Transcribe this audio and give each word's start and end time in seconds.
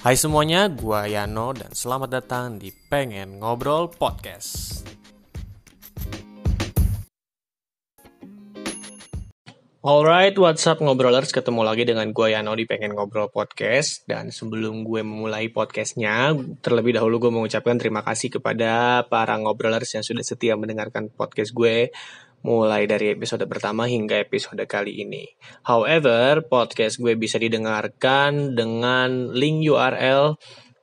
Hai 0.00 0.16
semuanya, 0.16 0.64
gua 0.72 1.04
Yano 1.04 1.52
dan 1.52 1.76
selamat 1.76 2.08
datang 2.08 2.56
di 2.56 2.72
Pengen 2.72 3.36
Ngobrol 3.36 3.92
Podcast. 3.92 4.80
Alright, 9.84 10.40
what's 10.40 10.64
up 10.64 10.80
ngobrolers? 10.80 11.36
Ketemu 11.36 11.68
lagi 11.68 11.84
dengan 11.84 12.16
gue 12.16 12.32
Yano 12.32 12.56
di 12.56 12.64
Pengen 12.64 12.96
Ngobrol 12.96 13.28
Podcast. 13.28 14.08
Dan 14.08 14.32
sebelum 14.32 14.88
gue 14.88 15.04
memulai 15.04 15.52
podcastnya, 15.52 16.32
terlebih 16.64 16.96
dahulu 16.96 17.28
gue 17.28 17.32
mengucapkan 17.36 17.76
terima 17.76 18.00
kasih 18.00 18.32
kepada 18.32 19.04
para 19.04 19.36
ngobrolers 19.36 19.92
yang 19.92 20.04
sudah 20.04 20.24
setia 20.24 20.56
mendengarkan 20.56 21.12
podcast 21.12 21.52
gue 21.52 21.92
mulai 22.40 22.88
dari 22.88 23.12
episode 23.12 23.44
pertama 23.44 23.84
hingga 23.84 24.16
episode 24.20 24.60
kali 24.64 25.04
ini. 25.04 25.28
However, 25.64 26.44
podcast 26.48 26.96
gue 26.96 27.12
bisa 27.16 27.36
didengarkan 27.36 28.56
dengan 28.56 29.36
link 29.36 29.68
URL 29.68 30.40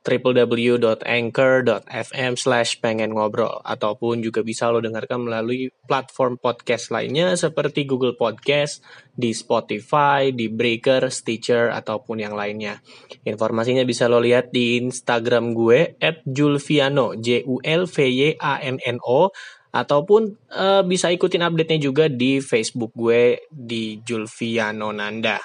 www.anchor.fm 0.08 2.32
slash 2.40 2.80
pengen 2.80 3.12
ngobrol 3.12 3.60
ataupun 3.60 4.24
juga 4.24 4.40
bisa 4.40 4.72
lo 4.72 4.80
dengarkan 4.80 5.28
melalui 5.28 5.68
platform 5.84 6.40
podcast 6.40 6.88
lainnya 6.88 7.36
seperti 7.36 7.84
Google 7.84 8.16
Podcast, 8.16 8.80
di 9.12 9.36
Spotify, 9.36 10.32
di 10.32 10.48
Breaker, 10.48 11.12
Stitcher, 11.12 11.68
ataupun 11.74 12.22
yang 12.24 12.32
lainnya. 12.32 12.80
Informasinya 13.28 13.84
bisa 13.84 14.08
lo 14.08 14.24
lihat 14.24 14.48
di 14.48 14.80
Instagram 14.80 15.52
gue 15.52 16.00
at 16.00 16.24
Julviano, 16.24 17.12
J-U-L-V-Y-A-N-N-O 17.18 19.20
ataupun 19.72 20.36
uh, 20.52 20.82
bisa 20.84 21.12
ikutin 21.12 21.44
update-nya 21.44 21.78
juga 21.80 22.08
di 22.08 22.40
Facebook 22.40 22.92
gue 22.96 23.48
di 23.52 24.00
Julviano 24.00 24.90
Nanda. 24.92 25.36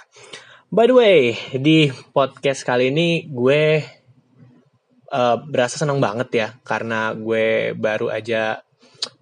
By 0.74 0.90
the 0.90 0.96
way, 0.96 1.20
di 1.54 1.92
podcast 2.16 2.66
kali 2.66 2.90
ini 2.90 3.30
gue 3.30 3.84
uh, 5.14 5.38
berasa 5.46 5.78
senang 5.78 6.02
banget 6.02 6.30
ya 6.34 6.48
karena 6.66 7.14
gue 7.14 7.78
baru 7.78 8.10
aja 8.10 8.66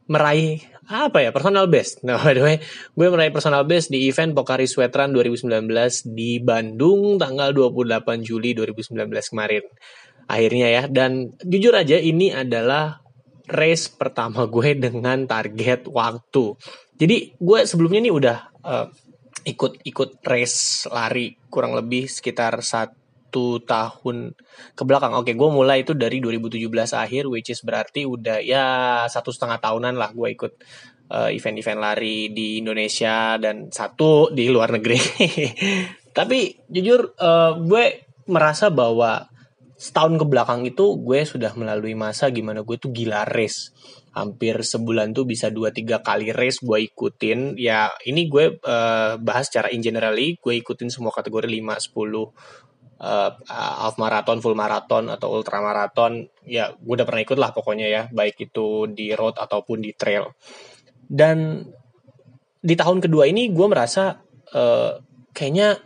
meraih 0.08 0.64
apa 0.92 1.24
ya 1.24 1.32
personal 1.32 1.68
best. 1.68 2.04
Nah, 2.04 2.20
by 2.24 2.34
the 2.36 2.44
way, 2.44 2.58
gue 2.96 3.08
meraih 3.12 3.36
personal 3.36 3.68
best 3.68 3.92
di 3.92 4.08
event 4.08 4.32
Pokari 4.32 4.68
Sweatran 4.68 5.12
2019 5.12 5.48
di 6.16 6.40
Bandung 6.40 7.20
tanggal 7.20 7.52
28 7.52 8.24
Juli 8.24 8.56
2019 8.56 9.08
kemarin. 9.32 9.64
Akhirnya 10.32 10.68
ya 10.72 10.84
dan 10.88 11.36
jujur 11.44 11.76
aja 11.76 12.00
ini 12.00 12.32
adalah 12.32 13.01
race 13.52 13.92
pertama 13.92 14.48
gue 14.48 14.74
dengan 14.80 15.28
target 15.28 15.92
waktu. 15.92 16.56
Jadi 16.96 17.36
gue 17.36 17.60
sebelumnya 17.68 18.02
nih 18.08 18.14
udah 18.14 18.38
uh, 18.64 18.88
ikut 19.44 19.84
ikut 19.84 20.10
race 20.24 20.88
lari 20.88 21.36
kurang 21.52 21.76
lebih 21.76 22.08
sekitar 22.08 22.64
satu 22.64 23.60
tahun 23.62 24.32
ke 24.76 24.84
belakang. 24.88 25.14
Oke, 25.18 25.36
gue 25.36 25.50
mulai 25.52 25.84
itu 25.84 25.92
dari 25.92 26.24
2017 26.24 26.68
akhir, 26.96 27.24
which 27.28 27.52
is 27.52 27.62
berarti 27.66 28.08
udah 28.08 28.40
ya 28.40 28.66
satu 29.12 29.34
setengah 29.34 29.60
tahunan 29.60 29.96
lah 30.00 30.16
gue 30.16 30.30
ikut 30.32 30.54
event 31.12 31.60
event-event 31.60 31.80
lari 31.84 32.32
di 32.32 32.64
Indonesia 32.64 33.36
dan 33.36 33.68
satu 33.68 34.32
di 34.32 34.48
luar 34.48 34.72
negeri. 34.72 34.96
Tapi 36.18 36.40
jujur 36.72 37.16
uh, 37.20 37.60
gue 37.60 37.84
merasa 38.32 38.72
bahwa 38.72 39.31
setahun 39.82 40.14
ke 40.22 40.26
belakang 40.30 40.62
itu 40.62 41.02
gue 41.02 41.26
sudah 41.26 41.58
melalui 41.58 41.98
masa 41.98 42.30
gimana 42.30 42.62
gue 42.62 42.78
tuh 42.78 42.94
gila 42.94 43.26
race. 43.26 43.74
Hampir 44.14 44.62
sebulan 44.62 45.18
tuh 45.18 45.26
bisa 45.26 45.50
2-3 45.50 46.06
kali 46.06 46.30
race 46.30 46.62
gue 46.62 46.78
ikutin. 46.86 47.58
Ya 47.58 47.90
ini 48.06 48.30
gue 48.30 48.62
uh, 48.62 49.18
bahas 49.18 49.50
secara 49.50 49.74
in 49.74 49.82
generally 49.82 50.38
gue 50.38 50.54
ikutin 50.62 50.94
semua 50.94 51.10
kategori 51.10 51.50
5, 51.50 51.66
10, 51.98 51.98
uh, 53.02 53.32
half 53.50 53.98
marathon, 53.98 54.38
full 54.38 54.54
marathon 54.54 55.10
atau 55.10 55.34
ultra 55.34 55.58
marathon, 55.58 56.30
ya 56.46 56.70
gue 56.78 56.94
udah 56.94 57.08
pernah 57.10 57.26
ikut 57.26 57.38
lah 57.42 57.50
pokoknya 57.50 57.88
ya, 57.90 58.02
baik 58.14 58.38
itu 58.38 58.86
di 58.94 59.18
road 59.18 59.42
ataupun 59.42 59.82
di 59.82 59.98
trail. 59.98 60.30
Dan 61.02 61.66
di 62.62 62.78
tahun 62.78 63.02
kedua 63.02 63.26
ini 63.26 63.50
gue 63.50 63.66
merasa 63.66 64.22
uh, 64.54 64.94
kayaknya 65.34 65.82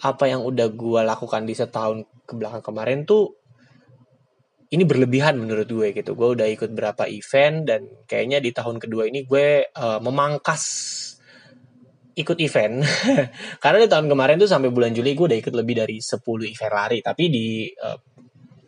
apa 0.00 0.24
yang 0.24 0.40
udah 0.40 0.72
gue 0.72 1.00
lakukan 1.04 1.44
di 1.44 1.52
setahun 1.52 2.15
ke 2.26 2.34
belakang 2.34 2.60
kemarin 2.60 3.06
tuh 3.06 3.38
ini 4.66 4.82
berlebihan 4.82 5.38
menurut 5.38 5.70
gue 5.70 5.94
gitu. 5.94 6.18
Gue 6.18 6.34
udah 6.34 6.46
ikut 6.50 6.74
berapa 6.74 7.06
event 7.06 7.56
dan 7.62 7.80
kayaknya 8.04 8.42
di 8.42 8.50
tahun 8.50 8.82
kedua 8.82 9.06
ini 9.06 9.22
gue 9.22 9.70
uh, 9.70 10.02
memangkas 10.02 10.62
ikut 12.18 12.38
event. 12.42 12.82
Karena 13.62 13.78
di 13.78 13.88
tahun 13.88 14.10
kemarin 14.10 14.36
tuh 14.42 14.50
sampai 14.50 14.74
bulan 14.74 14.90
Juli 14.90 15.14
gue 15.14 15.30
udah 15.30 15.38
ikut 15.38 15.54
lebih 15.54 15.86
dari 15.86 16.02
10 16.02 16.18
event 16.50 16.74
lari. 16.74 16.98
Tapi 16.98 17.24
di 17.30 17.70
uh, 17.70 17.98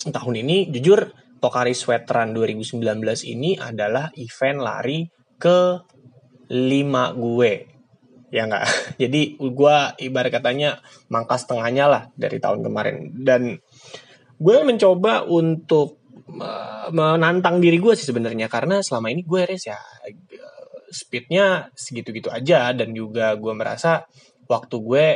tahun 0.06 0.34
ini 0.46 0.70
jujur 0.70 1.00
Pokari 1.38 1.74
Sweatran 1.74 2.34
2019 2.34 2.78
ini 3.26 3.58
adalah 3.58 4.10
event 4.18 4.58
lari 4.62 5.06
ke 5.38 5.82
5 6.50 6.54
gue 7.14 7.52
ya 8.28 8.44
enggak 8.44 8.68
jadi 9.02 9.20
gue 9.40 9.76
ibarat 10.04 10.32
katanya 10.32 10.80
mangkas 11.08 11.48
tengahnya 11.48 11.84
lah 11.88 12.02
dari 12.14 12.38
tahun 12.38 12.64
kemarin. 12.64 12.96
Dan 13.16 13.56
gue 14.38 14.56
mencoba 14.62 15.26
untuk 15.26 15.98
uh, 16.38 16.88
menantang 16.94 17.58
diri 17.58 17.80
gue 17.80 17.94
sih 17.96 18.06
sebenarnya. 18.06 18.46
Karena 18.46 18.80
selama 18.84 19.10
ini 19.10 19.24
gue 19.24 19.40
race 19.44 19.72
ya 19.72 19.78
speednya 20.88 21.68
segitu-gitu 21.74 22.28
aja. 22.30 22.70
Dan 22.76 22.92
juga 22.92 23.34
gue 23.34 23.52
merasa 23.56 24.04
waktu 24.46 24.76
gue 24.78 25.06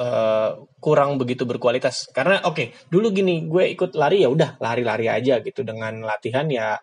uh, 0.00 0.50
kurang 0.80 1.20
begitu 1.20 1.44
berkualitas. 1.44 2.10
Karena 2.10 2.42
oke 2.42 2.54
okay, 2.56 2.66
dulu 2.88 3.12
gini 3.12 3.44
gue 3.46 3.70
ikut 3.76 3.94
lari 3.94 4.24
ya 4.24 4.28
udah 4.32 4.58
lari-lari 4.58 5.06
aja 5.12 5.38
gitu. 5.44 5.62
Dengan 5.62 6.02
latihan 6.02 6.48
ya 6.48 6.80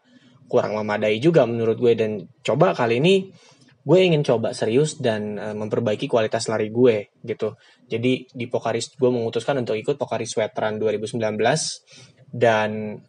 kurang 0.47 0.77
memadai 0.77 1.17
juga 1.17 1.49
menurut 1.49 1.79
gue 1.79 1.93
dan 1.97 2.11
coba 2.45 2.77
kali 2.77 3.01
ini 3.01 3.33
gue 3.83 3.99
ingin 3.99 4.23
coba 4.23 4.55
serius 4.55 4.95
dan 4.97 5.35
uh, 5.35 5.55
memperbaiki 5.55 6.07
kualitas 6.07 6.47
lari 6.47 6.71
gue 6.71 7.11
gitu 7.23 7.59
jadi 7.91 8.25
di 8.25 8.45
Pokaris 8.47 8.95
gue 8.95 9.11
memutuskan 9.11 9.59
untuk 9.59 9.75
ikut 9.75 9.99
Pokaris 9.99 10.33
Sweatran 10.33 10.79
2019 10.79 11.19
dan 12.31 12.99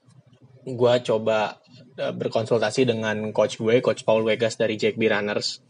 gue 0.65 0.95
coba 1.05 1.63
Eh, 1.95 2.11
berkonsultasi 2.11 2.91
dengan 2.91 3.31
coach 3.31 3.55
gue, 3.63 3.79
coach 3.79 4.03
Paul 4.03 4.27
Vegas 4.27 4.59
dari 4.59 4.75
Jack 4.75 4.99
B 4.99 5.07
Runners. 5.07 5.63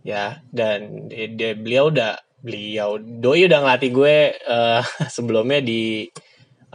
Ya, 0.00 0.40
dan 0.48 1.04
dia, 1.12 1.28
dia 1.28 1.52
beliau 1.52 1.92
udah 1.92 2.16
beliau 2.40 2.96
doi 2.96 3.44
udah 3.44 3.60
ngelatih 3.60 3.90
gue 3.92 4.16
uh, 4.48 4.80
sebelumnya 5.16 5.60
di 5.60 6.08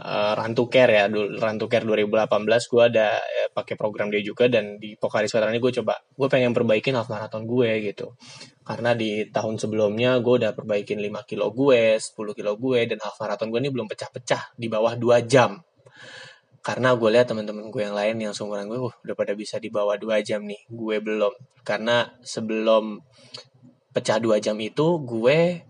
uh, 0.02 0.34
Run 0.34 0.52
to 0.58 0.66
Care 0.66 0.90
ya, 0.90 1.04
Run 1.08 1.56
to 1.56 1.70
Care 1.70 1.86
2018 1.86 2.26
gue 2.68 2.82
ada 2.82 3.16
uh, 3.16 3.48
pakai 3.54 3.78
program 3.78 4.10
dia 4.10 4.20
juga 4.20 4.50
dan 4.50 4.76
di 4.82 4.98
Pokari 4.98 5.30
Veteran 5.30 5.54
ini 5.54 5.62
gue 5.62 5.72
coba 5.82 5.94
gue 6.02 6.28
pengen 6.28 6.50
perbaikin 6.50 6.98
half 6.98 7.06
marathon 7.06 7.46
gue 7.46 7.70
gitu. 7.86 8.18
Karena 8.66 8.92
di 8.98 9.30
tahun 9.30 9.58
sebelumnya 9.62 10.18
gue 10.18 10.34
udah 10.42 10.52
perbaikin 10.52 10.98
5 10.98 11.30
kilo 11.30 11.54
gue, 11.54 11.96
10 11.96 12.14
kilo 12.34 12.52
gue 12.58 12.80
dan 12.90 12.98
half 13.00 13.16
marathon 13.22 13.48
gue 13.48 13.60
ini 13.62 13.70
belum 13.70 13.86
pecah-pecah 13.86 14.58
di 14.58 14.66
bawah 14.66 14.98
2 14.98 15.30
jam 15.30 15.62
karena 16.62 16.94
gue 16.94 17.10
lihat 17.10 17.26
teman-teman 17.26 17.74
gue 17.74 17.82
yang 17.82 17.98
lain 17.98 18.22
yang 18.22 18.30
seumuran 18.30 18.70
gue 18.70 18.78
uh, 18.78 18.94
udah 18.94 19.16
pada 19.18 19.34
bisa 19.34 19.58
di 19.58 19.66
bawah 19.66 19.98
dua 19.98 20.22
jam 20.22 20.46
nih 20.46 20.62
gue 20.70 20.96
belum 21.02 21.34
karena 21.66 22.06
sebelum 22.22 23.02
pecah 23.90 24.22
dua 24.22 24.38
jam 24.38 24.54
itu 24.62 25.02
gue 25.02 25.66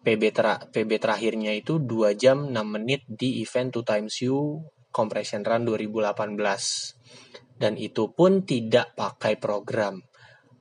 PB 0.00 0.32
ter 0.32 0.46
PB 0.72 0.96
terakhirnya 0.96 1.52
itu 1.52 1.76
2 1.76 2.16
jam 2.16 2.48
6 2.48 2.56
menit 2.64 3.04
di 3.04 3.44
event 3.44 3.68
two 3.68 3.84
times 3.84 4.16
you 4.24 4.64
compression 4.88 5.44
run 5.44 5.68
2018 5.68 7.60
dan 7.60 7.76
itu 7.76 8.08
pun 8.08 8.48
tidak 8.48 8.96
pakai 8.96 9.36
program. 9.36 10.00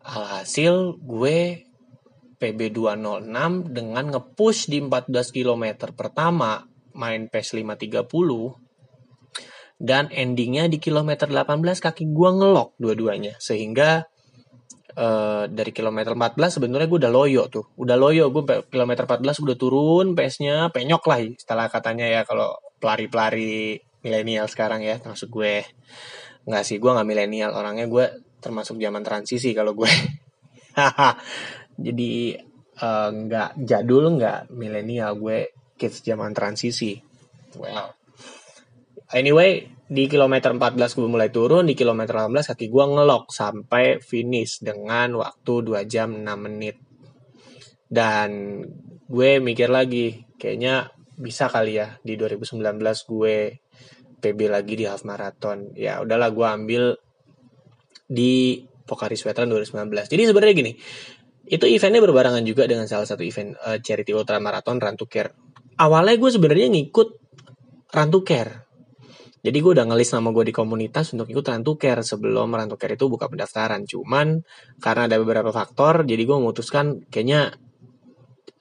Alhasil 0.04 1.00
gue 1.00 1.64
PB 2.40 2.60
206 2.76 3.72
dengan 3.72 4.06
ngepush 4.12 4.68
di 4.68 4.84
14 4.84 5.32
km 5.32 5.88
pertama 5.96 6.68
main 6.96 7.32
pace 7.32 7.56
530 7.56 9.80
dan 9.80 10.12
endingnya 10.12 10.68
di 10.68 10.84
kilometer 10.84 11.32
18 11.32 11.64
kaki 11.80 12.12
gue 12.12 12.30
ngelok 12.36 12.76
dua-duanya. 12.76 13.40
Sehingga 13.40 14.04
uh, 14.96 15.46
dari 15.50 15.72
kilometer 15.76 16.16
14 16.16 16.58
sebenarnya 16.58 16.88
gue 16.90 17.00
udah 17.06 17.14
loyo 17.14 17.44
tuh. 17.52 17.66
Udah 17.78 17.98
loyo 18.00 18.34
gue 18.34 18.44
kilometer 18.70 19.04
14 19.06 19.46
udah 19.46 19.58
turun 19.60 20.08
pace-nya 20.18 20.72
penyok 20.74 21.04
lah 21.06 21.20
istilah 21.22 21.68
katanya 21.68 22.08
ya 22.08 22.22
kalau 22.26 22.56
pelari-pelari 22.80 23.78
milenial 24.02 24.48
sekarang 24.48 24.82
ya 24.82 24.98
termasuk 24.98 25.30
gue. 25.30 25.66
Nggak 26.48 26.64
sih 26.66 26.78
gue 26.82 26.92
nggak 26.92 27.08
milenial 27.08 27.52
orangnya 27.54 27.86
gue 27.86 28.06
termasuk 28.40 28.80
zaman 28.80 29.04
transisi 29.06 29.52
kalau 29.52 29.76
gue. 29.76 29.92
Jadi 31.86 32.38
uh, 32.82 33.10
nggak 33.12 33.50
jadul 33.68 34.18
nggak 34.18 34.50
milenial 34.56 35.20
gue 35.20 35.52
kids 35.76 36.02
zaman 36.02 36.34
transisi. 36.34 36.98
Well 37.60 38.00
Anyway, 39.10 39.74
di 39.90 40.06
kilometer 40.06 40.54
14 40.54 40.78
gue 40.78 41.10
mulai 41.10 41.34
turun, 41.34 41.66
di 41.66 41.74
kilometer 41.74 42.30
18 42.30 42.54
kaki 42.54 42.70
gue 42.70 42.86
ngelok 42.94 43.34
sampai 43.34 43.98
finish 43.98 44.62
dengan 44.62 45.18
waktu 45.18 45.54
2 45.66 45.90
jam 45.90 46.14
6 46.14 46.30
menit. 46.38 46.78
Dan 47.90 48.62
gue 49.10 49.42
mikir 49.42 49.74
lagi, 49.74 50.30
kayaknya 50.38 50.94
bisa 51.18 51.50
kali 51.50 51.82
ya 51.82 51.98
di 52.06 52.14
2019 52.14 52.62
gue 53.10 53.36
PB 54.22 54.40
lagi 54.46 54.74
di 54.78 54.86
half 54.86 55.02
marathon. 55.10 55.74
Ya 55.74 55.98
udahlah 56.06 56.30
gue 56.30 56.46
ambil 56.46 56.84
di 58.06 58.66
Pokari 58.90 59.14
Sweatran 59.14 59.46
2019 59.54 60.10
jadi 60.10 60.34
sebenarnya 60.34 60.56
gini 60.58 60.74
itu 61.50 61.66
eventnya 61.70 62.02
berbarengan 62.02 62.42
juga 62.42 62.66
dengan 62.66 62.90
salah 62.90 63.06
satu 63.06 63.22
event 63.22 63.54
uh, 63.62 63.78
charity 63.78 64.14
ultra 64.14 64.42
marathon 64.42 64.78
Run 64.78 64.98
to 64.98 65.10
Care. 65.10 65.34
Awalnya 65.82 66.18
gue 66.18 66.30
sebenarnya 66.30 66.68
ngikut 66.70 67.10
Run 67.90 68.10
to 68.10 68.22
Care 68.22 68.69
jadi 69.40 69.58
gue 69.64 69.72
udah 69.72 69.88
ngelis 69.88 70.12
nama 70.12 70.36
gue 70.36 70.52
di 70.52 70.56
komunitas 70.56 71.16
untuk 71.16 71.32
ikut 71.32 71.48
Care 71.80 72.04
sebelum 72.04 72.52
Care 72.76 72.96
itu 73.00 73.06
buka 73.08 73.32
pendaftaran. 73.32 73.88
Cuman 73.88 74.44
karena 74.84 75.08
ada 75.08 75.16
beberapa 75.16 75.56
faktor 75.56 76.04
jadi 76.04 76.20
gue 76.28 76.36
memutuskan 76.36 77.08
kayaknya 77.08 77.56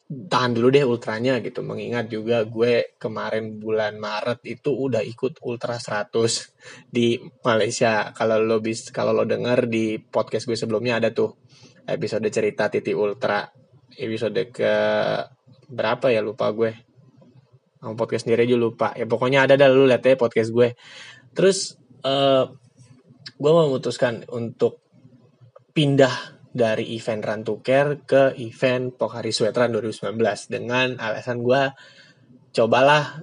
tahan 0.08 0.54
dulu 0.54 0.70
deh 0.70 0.86
ultranya 0.86 1.42
gitu. 1.42 1.66
Mengingat 1.66 2.06
juga 2.06 2.46
gue 2.46 2.94
kemarin 2.94 3.58
bulan 3.58 3.98
Maret 3.98 4.46
itu 4.46 4.70
udah 4.70 5.02
ikut 5.02 5.42
ultra 5.42 5.82
100 5.82 6.14
di 6.86 7.19
Malaysia. 7.42 8.14
Kalau 8.14 8.38
lo 8.38 8.62
bis 8.62 8.94
kalau 8.94 9.10
lo 9.10 9.26
denger 9.26 9.66
di 9.66 9.98
podcast 9.98 10.46
gue 10.46 10.54
sebelumnya 10.54 11.02
ada 11.02 11.10
tuh 11.10 11.34
episode 11.90 12.30
cerita 12.30 12.70
Titi 12.70 12.94
Ultra. 12.94 13.42
Episode 13.98 14.54
ke 14.54 14.75
berapa 15.66 16.06
ya? 16.14 16.22
Lupa 16.22 16.54
gue 16.54 16.88
Mau 17.82 17.94
podcast 17.94 18.26
sendiri 18.26 18.46
aja 18.46 18.56
lupa. 18.58 18.88
Ya 18.98 19.06
pokoknya 19.06 19.46
ada 19.46 19.54
dah 19.54 19.69
lu 19.70 19.86
lihat 19.86 20.02
ya 20.02 20.19
podcast 20.19 20.50
gue. 20.50 20.75
Terus 21.34 21.78
uh, 22.02 22.50
gue 23.38 23.52
memutuskan 23.54 24.26
untuk 24.34 24.82
pindah 25.70 26.38
dari 26.50 26.98
event 26.98 27.22
Run 27.22 27.42
to 27.46 27.62
Care 27.62 28.02
ke 28.02 28.34
event 28.42 28.98
Pokari 28.98 29.30
Sweatran 29.30 29.70
2019 29.70 30.19
dengan 30.50 30.98
alasan 30.98 31.38
gue 31.44 31.62
cobalah 32.50 33.22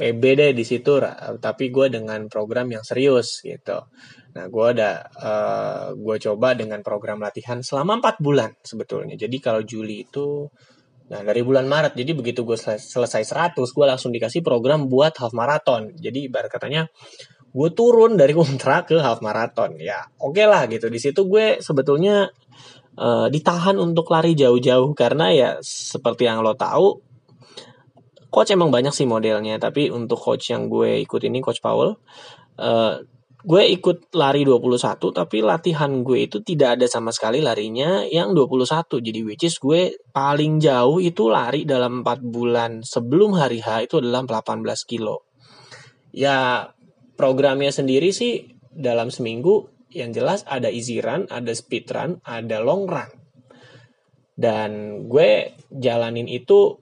PB 0.00 0.22
deh 0.32 0.50
di 0.56 0.64
situ 0.64 0.96
tapi 1.44 1.68
gue 1.68 1.92
dengan 1.92 2.24
program 2.32 2.72
yang 2.72 2.80
serius 2.80 3.44
gitu. 3.44 3.84
Nah 4.32 4.44
gue 4.48 4.66
ada 4.72 5.04
uh, 5.12 5.86
gue 5.92 6.16
coba 6.24 6.56
dengan 6.56 6.80
program 6.80 7.20
latihan 7.20 7.60
selama 7.60 8.00
empat 8.00 8.16
bulan 8.24 8.56
sebetulnya. 8.64 9.20
Jadi 9.20 9.36
kalau 9.44 9.60
Juli 9.60 10.08
itu 10.08 10.48
nah 11.10 11.26
dari 11.26 11.42
bulan 11.42 11.66
Maret 11.66 11.98
jadi 11.98 12.14
begitu 12.14 12.46
gue 12.46 12.54
selesai 12.56 13.26
100 13.26 13.58
gue 13.58 13.86
langsung 13.86 14.14
dikasih 14.14 14.46
program 14.46 14.86
buat 14.86 15.18
half 15.18 15.34
marathon. 15.34 15.90
Jadi 15.98 16.30
ibarat 16.30 16.46
katanya 16.46 16.86
gue 17.50 17.68
turun 17.74 18.14
dari 18.14 18.30
ultra 18.38 18.86
ke 18.86 18.96
half 19.02 19.18
marathon. 19.20 19.74
Ya 19.76 20.06
oke 20.22 20.38
okay 20.38 20.46
lah 20.46 20.70
gitu. 20.70 20.86
Di 20.86 21.02
situ 21.02 21.26
gue 21.26 21.58
sebetulnya 21.58 22.30
uh, 22.94 23.26
ditahan 23.26 23.76
untuk 23.76 24.06
lari 24.14 24.38
jauh-jauh. 24.38 24.94
Karena 24.94 25.34
ya 25.34 25.50
seperti 25.60 26.30
yang 26.30 26.46
lo 26.46 26.54
tahu 26.54 27.02
coach 28.30 28.54
emang 28.54 28.70
banyak 28.70 28.94
sih 28.94 29.10
modelnya. 29.10 29.58
Tapi 29.58 29.90
untuk 29.90 30.22
coach 30.22 30.54
yang 30.54 30.70
gue 30.70 31.02
ikut 31.02 31.20
ini 31.26 31.42
coach 31.42 31.58
Paul 31.58 31.98
uh, 32.62 32.94
gue 33.40 33.62
ikut 33.72 34.12
lari 34.12 34.44
21 34.44 35.00
tapi 35.16 35.40
latihan 35.40 36.04
gue 36.04 36.28
itu 36.28 36.44
tidak 36.44 36.76
ada 36.76 36.86
sama 36.90 37.08
sekali 37.08 37.40
larinya 37.40 38.04
yang 38.04 38.36
21 38.36 39.00
jadi 39.00 39.20
which 39.24 39.48
is 39.48 39.56
gue 39.56 39.96
paling 40.12 40.60
jauh 40.60 41.00
itu 41.00 41.32
lari 41.32 41.64
dalam 41.64 42.04
4 42.04 42.20
bulan. 42.20 42.84
Sebelum 42.84 43.40
hari 43.40 43.64
H 43.64 43.88
itu 43.88 44.02
adalah 44.02 44.26
18 44.28 44.60
kilo. 44.84 45.24
Ya 46.12 46.70
programnya 47.16 47.72
sendiri 47.72 48.12
sih 48.12 48.52
dalam 48.72 49.08
seminggu 49.08 49.72
yang 49.90 50.14
jelas 50.14 50.44
ada 50.46 50.70
easy 50.70 51.00
run, 51.02 51.26
ada 51.32 51.50
speed 51.56 51.90
run, 51.90 52.20
ada 52.22 52.60
long 52.60 52.84
run. 52.86 53.10
Dan 54.36 55.04
gue 55.08 55.56
jalanin 55.68 56.28
itu 56.28 56.80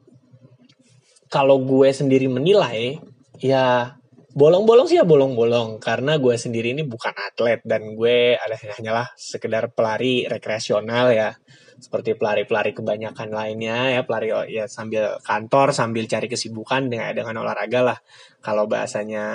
kalau 1.28 1.60
gue 1.60 1.90
sendiri 1.93 2.31
menilai 2.31 2.99
ya 3.38 3.98
bolong-bolong 4.38 4.87
sih 4.87 5.02
ya 5.02 5.05
bolong-bolong. 5.05 5.82
Karena 5.82 6.14
gue 6.23 6.38
sendiri 6.38 6.70
ini 6.70 6.87
bukan 6.87 7.11
atlet 7.11 7.58
dan 7.67 7.99
gue 7.99 8.38
ada 8.38 8.55
hanyalah 8.55 9.11
sekedar 9.19 9.75
pelari 9.75 10.31
rekreasional 10.31 11.11
ya. 11.11 11.35
Seperti 11.79 12.14
pelari-pelari 12.14 12.75
kebanyakan 12.75 13.31
lainnya 13.31 13.99
ya 13.99 14.02
pelari 14.02 14.35
ya 14.50 14.67
sambil 14.67 15.19
kantor 15.23 15.70
sambil 15.70 16.06
cari 16.11 16.26
kesibukan 16.31 16.87
dengan 16.87 17.11
dengan 17.14 17.43
olahraga 17.43 17.81
lah. 17.82 17.99
Kalau 18.38 18.70
bahasanya 18.70 19.26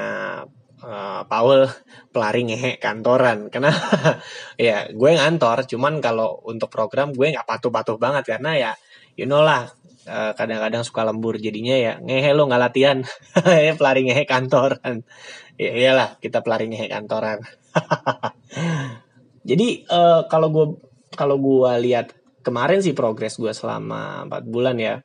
uh, 0.79 1.21
Paul 1.27 1.67
pelari 2.15 2.47
ngehe 2.47 2.79
kantoran. 2.79 3.51
Karena 3.51 3.75
ya 4.71 4.87
gue 4.87 5.11
ngantor 5.11 5.67
cuman 5.67 5.99
kalau 5.99 6.39
untuk 6.47 6.71
program 6.71 7.11
gue 7.11 7.35
nggak 7.35 7.47
patuh-patuh 7.47 7.99
banget. 7.99 8.23
Karena 8.39 8.51
ya 8.55 8.71
you 9.19 9.27
know 9.27 9.43
lah 9.43 9.67
eh, 10.07 10.31
kadang-kadang 10.35 10.83
suka 10.85 11.07
lembur 11.07 11.39
jadinya 11.39 11.75
ya 11.75 11.93
ngehe 11.99 12.31
lo 12.35 12.47
nggak 12.47 12.61
latihan. 12.61 12.97
Pelari 13.79 14.01
ngehe 14.07 14.23
kantoran. 14.23 15.03
Ya 15.59 15.71
iyalah 15.73 16.09
kita 16.17 16.41
pelari 16.41 16.69
ngehe 16.69 16.89
kantoran. 16.89 17.45
Jadi 19.49 19.85
uh, 19.91 20.25
kalau 20.31 20.49
gue 20.49 20.67
kalau 21.13 21.37
gue 21.37 21.71
lihat 21.83 22.15
kemarin 22.41 22.81
sih 22.81 22.97
progres 22.97 23.37
gue 23.37 23.53
selama 23.53 24.25
empat 24.25 24.43
bulan 24.49 24.75
ya 24.79 24.95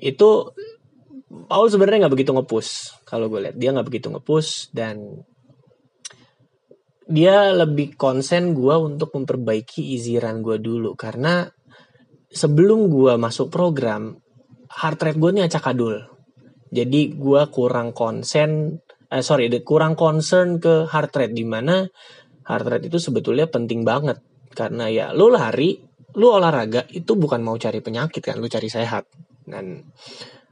itu 0.00 0.50
Paul 1.46 1.70
sebenarnya 1.70 2.08
nggak 2.08 2.14
begitu 2.18 2.32
ngepush 2.34 3.04
kalau 3.06 3.30
gue 3.30 3.46
lihat 3.46 3.56
dia 3.60 3.70
nggak 3.70 3.86
begitu 3.86 4.10
ngepush 4.10 4.74
dan 4.74 5.22
dia 7.10 7.50
lebih 7.50 7.98
konsen 7.98 8.54
gue 8.54 8.74
untuk 8.78 9.10
memperbaiki 9.10 9.98
run 10.22 10.46
gue 10.46 10.62
dulu. 10.62 10.94
Karena 10.94 11.42
sebelum 12.30 12.86
gue 12.86 13.18
masuk 13.18 13.50
program 13.50 14.14
heart 14.70 15.02
rate 15.02 15.18
gue 15.18 15.30
ini 15.34 15.42
acak 15.42 15.74
adul. 15.74 15.98
Jadi 16.70 17.18
gue 17.18 17.42
kurang 17.50 17.90
konsen 17.90 18.78
eh, 19.10 19.22
sorry 19.26 19.50
kurang 19.66 19.98
concern 19.98 20.62
ke 20.62 20.86
heart 20.86 21.12
rate 21.18 21.34
di 21.34 21.42
mana 21.42 21.82
heart 22.46 22.66
rate 22.70 22.86
itu 22.86 23.02
sebetulnya 23.02 23.50
penting 23.50 23.82
banget. 23.82 24.22
Karena 24.54 24.86
ya 24.86 25.10
lu 25.10 25.30
lari 25.30 25.74
lu 26.14 26.26
olahraga 26.30 26.86
itu 26.90 27.14
bukan 27.14 27.42
mau 27.42 27.58
cari 27.58 27.82
penyakit 27.82 28.22
kan 28.22 28.38
lu 28.38 28.46
cari 28.46 28.70
sehat. 28.70 29.10
Dan 29.42 29.90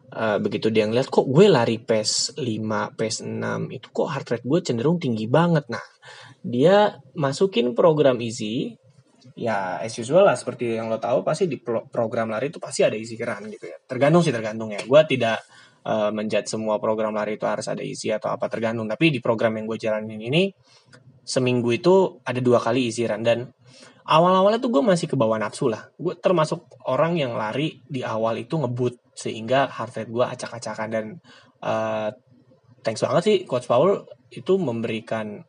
Uh, 0.09 0.41
begitu 0.41 0.73
dia 0.73 0.89
ngeliat 0.89 1.13
kok 1.13 1.29
gue 1.29 1.53
lari 1.53 1.77
pace 1.85 2.33
5, 2.33 2.97
pace 2.97 3.21
6 3.21 3.69
itu 3.69 3.93
kok 3.93 4.09
heart 4.09 4.29
rate 4.33 4.47
gue 4.49 4.61
cenderung 4.65 4.97
tinggi 4.97 5.29
banget. 5.29 5.69
Nah, 5.69 5.85
dia 6.41 6.97
masukin 7.13 7.77
program 7.77 8.17
easy 8.25 8.73
ya 9.39 9.79
as 9.79 9.95
usual 9.95 10.27
lah 10.27 10.35
seperti 10.35 10.75
yang 10.75 10.91
lo 10.91 10.99
tahu 10.99 11.23
pasti 11.23 11.47
di 11.47 11.63
program 11.63 12.35
lari 12.35 12.51
itu 12.51 12.59
pasti 12.59 12.83
ada 12.83 12.99
easy 12.99 13.15
run 13.15 13.47
gitu 13.47 13.71
ya. 13.71 13.79
Tergantung 13.87 14.27
sih 14.27 14.35
tergantung 14.35 14.75
ya. 14.75 14.83
Gue 14.83 14.99
tidak 15.07 15.47
uh, 15.87 16.11
menjat 16.11 16.51
semua 16.51 16.83
program 16.83 17.15
lari 17.15 17.39
itu 17.39 17.47
harus 17.47 17.71
ada 17.71 17.79
easy 17.87 18.11
atau 18.11 18.35
apa 18.35 18.51
tergantung. 18.51 18.91
Tapi 18.91 19.15
di 19.15 19.23
program 19.23 19.55
yang 19.55 19.71
gue 19.71 19.79
jalanin 19.79 20.19
ini 20.19 20.51
seminggu 21.23 21.71
itu 21.71 22.19
ada 22.27 22.43
dua 22.43 22.59
kali 22.59 22.91
run 22.91 23.23
dan 23.23 23.39
awal-awalnya 24.11 24.59
tuh 24.59 24.75
gue 24.75 24.83
masih 24.83 25.07
ke 25.07 25.15
bawah 25.15 25.39
nafsu 25.39 25.71
lah. 25.71 25.87
Gue 25.95 26.19
termasuk 26.19 26.67
orang 26.91 27.15
yang 27.15 27.39
lari 27.39 27.79
di 27.87 28.03
awal 28.03 28.43
itu 28.43 28.59
ngebut 28.59 29.15
sehingga 29.15 29.71
heart 29.71 30.03
rate 30.03 30.11
gue 30.11 30.25
acak-acakan 30.27 30.89
dan 30.91 31.07
uh, 31.63 32.11
thanks 32.83 33.07
banget 33.07 33.23
sih 33.23 33.39
coach 33.47 33.71
Paul 33.71 34.03
itu 34.35 34.59
memberikan 34.59 35.47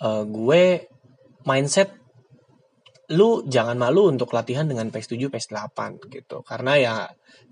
uh, 0.00 0.24
gue 0.24 0.88
mindset 1.44 2.03
lu 3.12 3.44
jangan 3.44 3.76
malu 3.76 4.08
untuk 4.08 4.32
latihan 4.32 4.64
dengan 4.64 4.88
pace 4.88 5.12
7 5.12 5.28
pace 5.28 5.52
8 5.52 6.00
gitu. 6.08 6.40
Karena 6.40 6.72
ya 6.80 6.94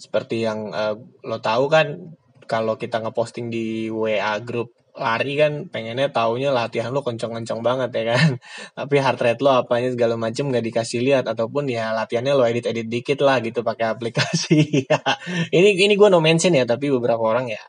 seperti 0.01 0.45
yang 0.45 0.73
uh, 0.73 0.97
lo 1.27 1.39
tahu 1.45 1.69
kan 1.69 2.17
kalau 2.49 2.77
kita 2.77 3.01
ngeposting 3.01 3.49
di 3.53 3.89
WA 3.93 4.41
group 4.41 4.73
lari 4.93 5.41
kan 5.41 5.73
pengennya 5.73 6.13
taunya 6.13 6.53
latihan 6.53 6.93
lo 6.93 7.01
kenceng-kenceng 7.01 7.65
banget 7.65 7.91
ya 7.97 8.05
kan? 8.13 8.29
Tapi 8.79 8.95
heart 9.01 9.21
rate 9.25 9.41
lo 9.41 9.51
apanya 9.65 9.89
segala 9.93 10.21
macem 10.21 10.53
nggak 10.53 10.65
dikasih 10.69 11.01
lihat 11.01 11.25
ataupun 11.29 11.69
ya 11.69 11.97
latihannya 11.97 12.33
lo 12.37 12.45
edit-edit 12.45 12.89
dikit 12.89 13.25
lah 13.25 13.41
gitu 13.41 13.65
pakai 13.65 13.89
aplikasi. 13.93 14.85
Ini 15.57 15.69
ini 15.77 15.95
gue 15.97 16.09
no 16.13 16.21
mention 16.21 16.53
ya 16.53 16.69
tapi 16.69 16.93
beberapa 16.93 17.25
orang 17.25 17.49
ya 17.49 17.63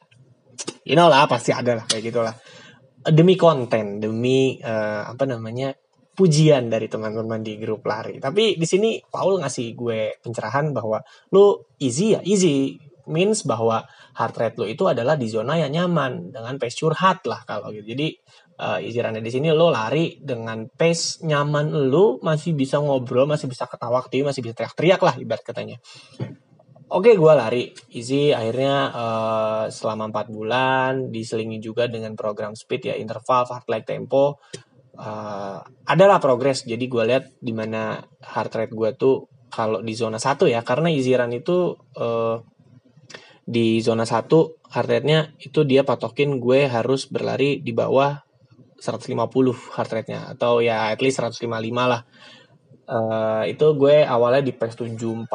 you 0.84 0.96
know 1.00 1.08
lah 1.08 1.26
pasti 1.28 1.56
ada 1.56 1.80
lah 1.80 1.86
kayak 1.88 2.04
gitulah. 2.12 2.36
Demi 3.04 3.36
konten 3.36 4.00
demi 4.00 4.60
uh, 4.64 5.12
apa 5.12 5.24
namanya 5.28 5.76
pujian 6.14 6.70
dari 6.70 6.86
teman-teman 6.86 7.42
di 7.42 7.58
grup 7.58 7.86
lari 7.90 8.22
tapi 8.22 8.56
di 8.56 8.68
sini 8.70 9.02
Paul 9.02 9.42
ngasih 9.42 9.68
gue 9.74 10.22
pencerahan 10.22 10.70
bahwa 10.70 11.02
lo 11.34 11.74
easy 11.82 12.14
ya 12.14 12.22
easy 12.22 12.78
means 13.08 13.44
bahwa 13.44 13.84
heart 14.16 14.36
rate 14.40 14.58
lo 14.60 14.66
itu 14.68 14.88
adalah 14.88 15.20
di 15.20 15.28
zona 15.28 15.60
yang 15.60 15.74
nyaman 15.74 16.32
dengan 16.32 16.56
pace 16.56 16.78
curhat 16.80 17.26
lah 17.28 17.44
kalau 17.44 17.74
gitu. 17.76 17.96
Jadi 17.96 18.16
uh, 18.64 18.80
istirannya 18.80 19.20
di 19.20 19.32
sini 19.32 19.52
lo 19.52 19.68
lari 19.68 20.20
dengan 20.20 20.68
pace 20.72 21.24
nyaman 21.26 21.92
lo 21.92 22.22
masih 22.24 22.56
bisa 22.56 22.80
ngobrol, 22.80 23.28
masih 23.28 23.52
bisa 23.52 23.68
ketawa 23.68 24.00
aktif, 24.00 24.24
masih 24.24 24.42
bisa 24.46 24.56
teriak-teriak 24.56 25.02
lah 25.04 25.16
ibarat 25.20 25.44
katanya. 25.44 25.78
Oke, 26.94 27.18
gue 27.18 27.34
lari 27.34 27.74
easy. 27.98 28.30
Akhirnya 28.30 28.94
uh, 28.94 29.66
selama 29.74 30.14
4 30.14 30.30
bulan 30.30 30.92
diselingi 31.10 31.58
juga 31.58 31.90
dengan 31.90 32.14
program 32.14 32.54
speed 32.54 32.94
ya 32.94 32.96
interval, 33.02 33.50
rate 33.50 33.98
tempo. 33.98 34.38
Uh, 34.94 35.58
adalah 35.90 36.22
progres. 36.22 36.70
Jadi 36.70 36.86
gue 36.86 37.04
lihat 37.04 37.34
di 37.42 37.50
mana 37.50 37.98
heart 38.22 38.54
rate 38.54 38.74
gue 38.78 38.90
tuh 38.94 39.26
kalau 39.50 39.82
di 39.82 39.94
zona 39.98 40.18
satu 40.22 40.46
ya, 40.46 40.62
karena 40.62 40.90
run 40.94 41.34
itu 41.34 41.78
uh, 41.98 42.38
di 43.44 43.84
zona 43.84 44.08
1 44.08 44.32
heart 44.72 44.88
rate-nya 44.88 45.36
itu 45.36 45.68
dia 45.68 45.84
patokin 45.84 46.40
gue 46.40 46.66
harus 46.72 47.12
berlari 47.12 47.60
di 47.60 47.76
bawah 47.76 48.16
150 48.80 49.12
heart 49.76 49.92
rate-nya 49.92 50.32
atau 50.32 50.64
ya 50.64 50.92
at 50.92 51.00
least 51.04 51.20
155 51.20 51.44
lah. 51.76 52.08
Uh, 52.84 53.44
itu 53.48 53.64
gue 53.80 54.04
awalnya 54.04 54.44
di 54.44 54.52
pace 54.56 54.76
740 54.76 55.28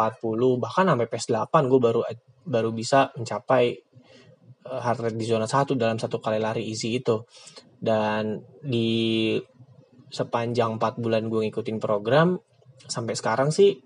bahkan 0.60 0.84
sampai 0.84 1.08
pace 1.08 1.32
8 1.32 1.48
gue 1.68 1.80
baru 1.80 2.00
baru 2.44 2.70
bisa 2.76 3.08
mencapai 3.16 3.76
heart 4.68 5.00
rate 5.00 5.16
di 5.16 5.24
zona 5.24 5.48
1 5.48 5.76
dalam 5.76 5.96
satu 5.96 6.20
kali 6.20 6.40
lari 6.40 6.64
easy 6.64 6.96
itu. 6.96 7.24
Dan 7.78 8.42
di 8.60 9.38
sepanjang 10.08 10.80
4 10.80 10.98
bulan 10.98 11.28
gue 11.28 11.46
ngikutin 11.46 11.78
program 11.78 12.40
sampai 12.88 13.12
sekarang 13.12 13.52
sih 13.52 13.76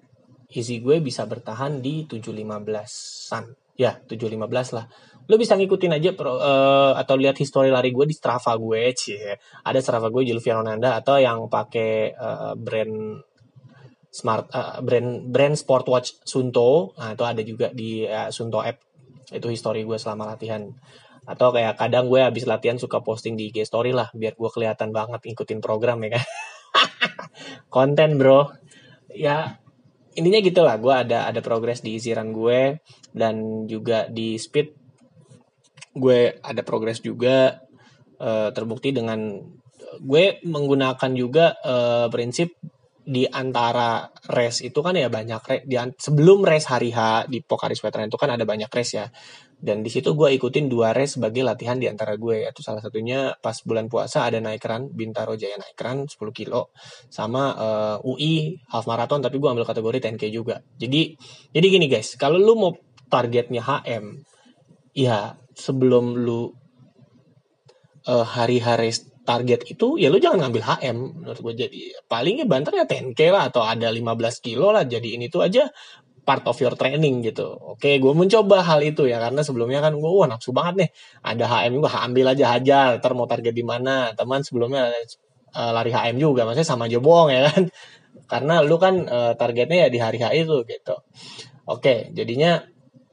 easy 0.53 0.85
gue 0.85 1.01
bisa 1.01 1.25
bertahan 1.25 1.81
di 1.81 2.05
715-an. 2.05 3.45
Ya, 3.81 3.99
715 4.05 4.77
lah. 4.77 4.85
Lo 5.31 5.41
bisa 5.41 5.57
ngikutin 5.57 5.97
aja 5.97 6.11
pro, 6.13 6.37
uh, 6.37 6.93
atau 6.99 7.15
lihat 7.17 7.39
history 7.41 7.73
lari 7.73 7.95
gue 7.95 8.05
di 8.05 8.13
Strava 8.13 8.53
gue, 8.59 8.93
cie. 8.93 9.39
Ada 9.65 9.81
Strava 9.81 10.13
gue 10.13 10.29
Julviano 10.29 10.61
Nanda 10.61 10.99
atau 10.99 11.17
yang 11.17 11.49
pakai 11.49 12.13
uh, 12.13 12.53
brand 12.59 13.23
smart 14.13 14.53
uh, 14.53 14.85
brand 14.85 15.25
brand 15.33 15.57
sport 15.57 15.89
watch 15.89 16.21
Sunto. 16.27 16.93
Nah, 17.01 17.17
itu 17.17 17.25
ada 17.25 17.43
juga 17.43 17.73
di 17.73 18.05
uh, 18.05 18.29
Sunto 18.29 18.61
app. 18.61 18.77
Itu 19.33 19.49
history 19.49 19.89
gue 19.89 19.97
selama 19.97 20.37
latihan. 20.37 20.69
Atau 21.25 21.55
kayak 21.55 21.79
kadang 21.79 22.11
gue 22.11 22.21
habis 22.21 22.45
latihan 22.45 22.77
suka 22.77 23.01
posting 23.01 23.39
di 23.39 23.51
IG 23.51 23.67
story 23.67 23.95
lah 23.95 24.11
biar 24.13 24.35
gue 24.35 24.51
kelihatan 24.51 24.91
banget 24.91 25.23
ngikutin 25.23 25.61
program 25.63 26.03
ya 26.07 26.19
kan. 26.19 26.25
Konten, 27.75 28.19
Bro. 28.19 28.53
Ya, 29.13 29.63
intinya 30.17 30.41
gitu 30.45 30.61
lah 30.65 30.77
gue 30.77 30.93
ada 30.93 31.29
ada 31.29 31.41
progres 31.41 31.81
di 31.81 31.97
run 32.13 32.33
gue 32.37 32.81
dan 33.17 33.65
juga 33.69 34.09
di 34.09 34.37
speed 34.37 34.77
gue 35.93 36.41
ada 36.41 36.63
progres 36.65 37.05
juga 37.05 37.61
uh, 38.21 38.49
terbukti 38.53 38.93
dengan 38.93 39.41
gue 40.01 40.41
menggunakan 40.45 41.11
juga 41.13 41.57
uh, 41.61 42.09
prinsip 42.09 42.57
di 43.03 43.27
antara 43.27 44.07
race 44.31 44.63
itu 44.63 44.79
kan 44.79 44.95
ya 44.95 45.11
banyak 45.11 45.43
race, 45.43 45.65
di, 45.67 45.75
sebelum 45.99 46.47
race 46.47 46.71
hari 46.71 46.95
H 46.95 47.27
di 47.27 47.43
Pokari 47.43 47.75
Veteran 47.75 48.07
itu 48.07 48.15
kan 48.15 48.31
ada 48.31 48.47
banyak 48.47 48.71
race 48.71 48.95
ya 48.95 49.07
dan 49.63 49.87
di 49.87 49.91
situ 49.95 50.19
gue 50.19 50.35
ikutin 50.35 50.67
dua 50.67 50.91
race 50.91 51.15
sebagai 51.15 51.47
latihan 51.47 51.79
di 51.79 51.87
antara 51.87 52.19
gue. 52.19 52.43
Yaitu 52.43 52.67
salah 52.67 52.83
satunya 52.83 53.39
pas 53.39 53.55
bulan 53.63 53.87
puasa 53.87 54.27
ada 54.27 54.43
naik 54.43 54.67
run 54.67 54.91
Bintaro 54.91 55.39
Jaya 55.39 55.55
naik 55.55 55.79
run 55.79 56.11
10 56.11 56.19
kilo 56.35 56.75
sama 57.07 57.55
uh, 57.55 57.97
eh, 58.03 58.11
UI 58.11 58.35
half 58.75 58.91
marathon 58.91 59.23
tapi 59.23 59.39
gue 59.39 59.47
ambil 59.47 59.63
kategori 59.63 60.03
10k 60.03 60.25
juga. 60.35 60.59
Jadi 60.75 61.15
jadi 61.55 61.67
gini 61.71 61.87
guys 61.87 62.19
kalau 62.19 62.43
lu 62.43 62.59
mau 62.59 62.75
targetnya 63.07 63.63
HM 63.63 64.27
ya 64.99 65.39
sebelum 65.55 66.19
lu 66.19 66.51
uh, 68.11 68.27
hari 68.27 68.59
hari 68.59 68.91
target 69.23 69.63
itu 69.71 69.95
ya 70.03 70.11
lu 70.11 70.19
jangan 70.19 70.51
ngambil 70.51 70.63
HM 70.67 70.99
menurut 71.23 71.39
gue 71.39 71.55
jadi 71.67 71.81
palingnya 72.11 72.51
banter 72.51 72.75
ya 72.75 72.87
10k 72.91 73.21
lah 73.31 73.47
atau 73.47 73.63
ada 73.63 73.87
15 73.87 74.03
kilo 74.43 74.75
lah 74.75 74.83
jadi 74.83 75.15
ini 75.15 75.31
tuh 75.31 75.47
aja 75.47 75.71
part 76.23 76.45
of 76.47 76.57
your 76.63 76.75
training 76.79 77.23
gitu. 77.27 77.55
Oke, 77.75 77.99
gue 77.99 78.13
mencoba 78.15 78.63
hal 78.63 78.81
itu 78.87 79.11
ya 79.11 79.19
karena 79.19 79.43
sebelumnya 79.43 79.83
kan 79.83 79.93
gue 79.99 80.11
wah 80.11 80.29
nafsu 80.31 80.55
banget 80.55 80.75
nih. 80.87 80.91
Ada 81.27 81.45
HM 81.51 81.75
gue 81.83 81.91
ambil 81.91 82.27
aja 82.33 82.45
hajar, 82.57 82.89
ntar 83.03 83.13
mau 83.19 83.27
target 83.27 83.55
di 83.55 83.65
mana. 83.67 84.15
Teman 84.15 84.41
sebelumnya 84.47 84.91
uh, 85.55 85.73
lari 85.75 85.91
HM 85.91 86.17
juga, 86.23 86.47
maksudnya 86.47 86.69
sama 86.69 86.87
aja 86.87 86.99
bohong 87.03 87.31
ya 87.35 87.41
kan. 87.51 87.63
Karena 88.33 88.55
lu 88.63 88.77
kan 88.79 88.95
uh, 89.07 89.33
targetnya 89.35 89.87
ya 89.87 89.89
di 89.91 89.99
hari 89.99 90.19
H 90.23 90.27
itu 90.35 90.57
gitu. 90.67 90.97
Oke, 91.67 92.11
jadinya 92.15 92.63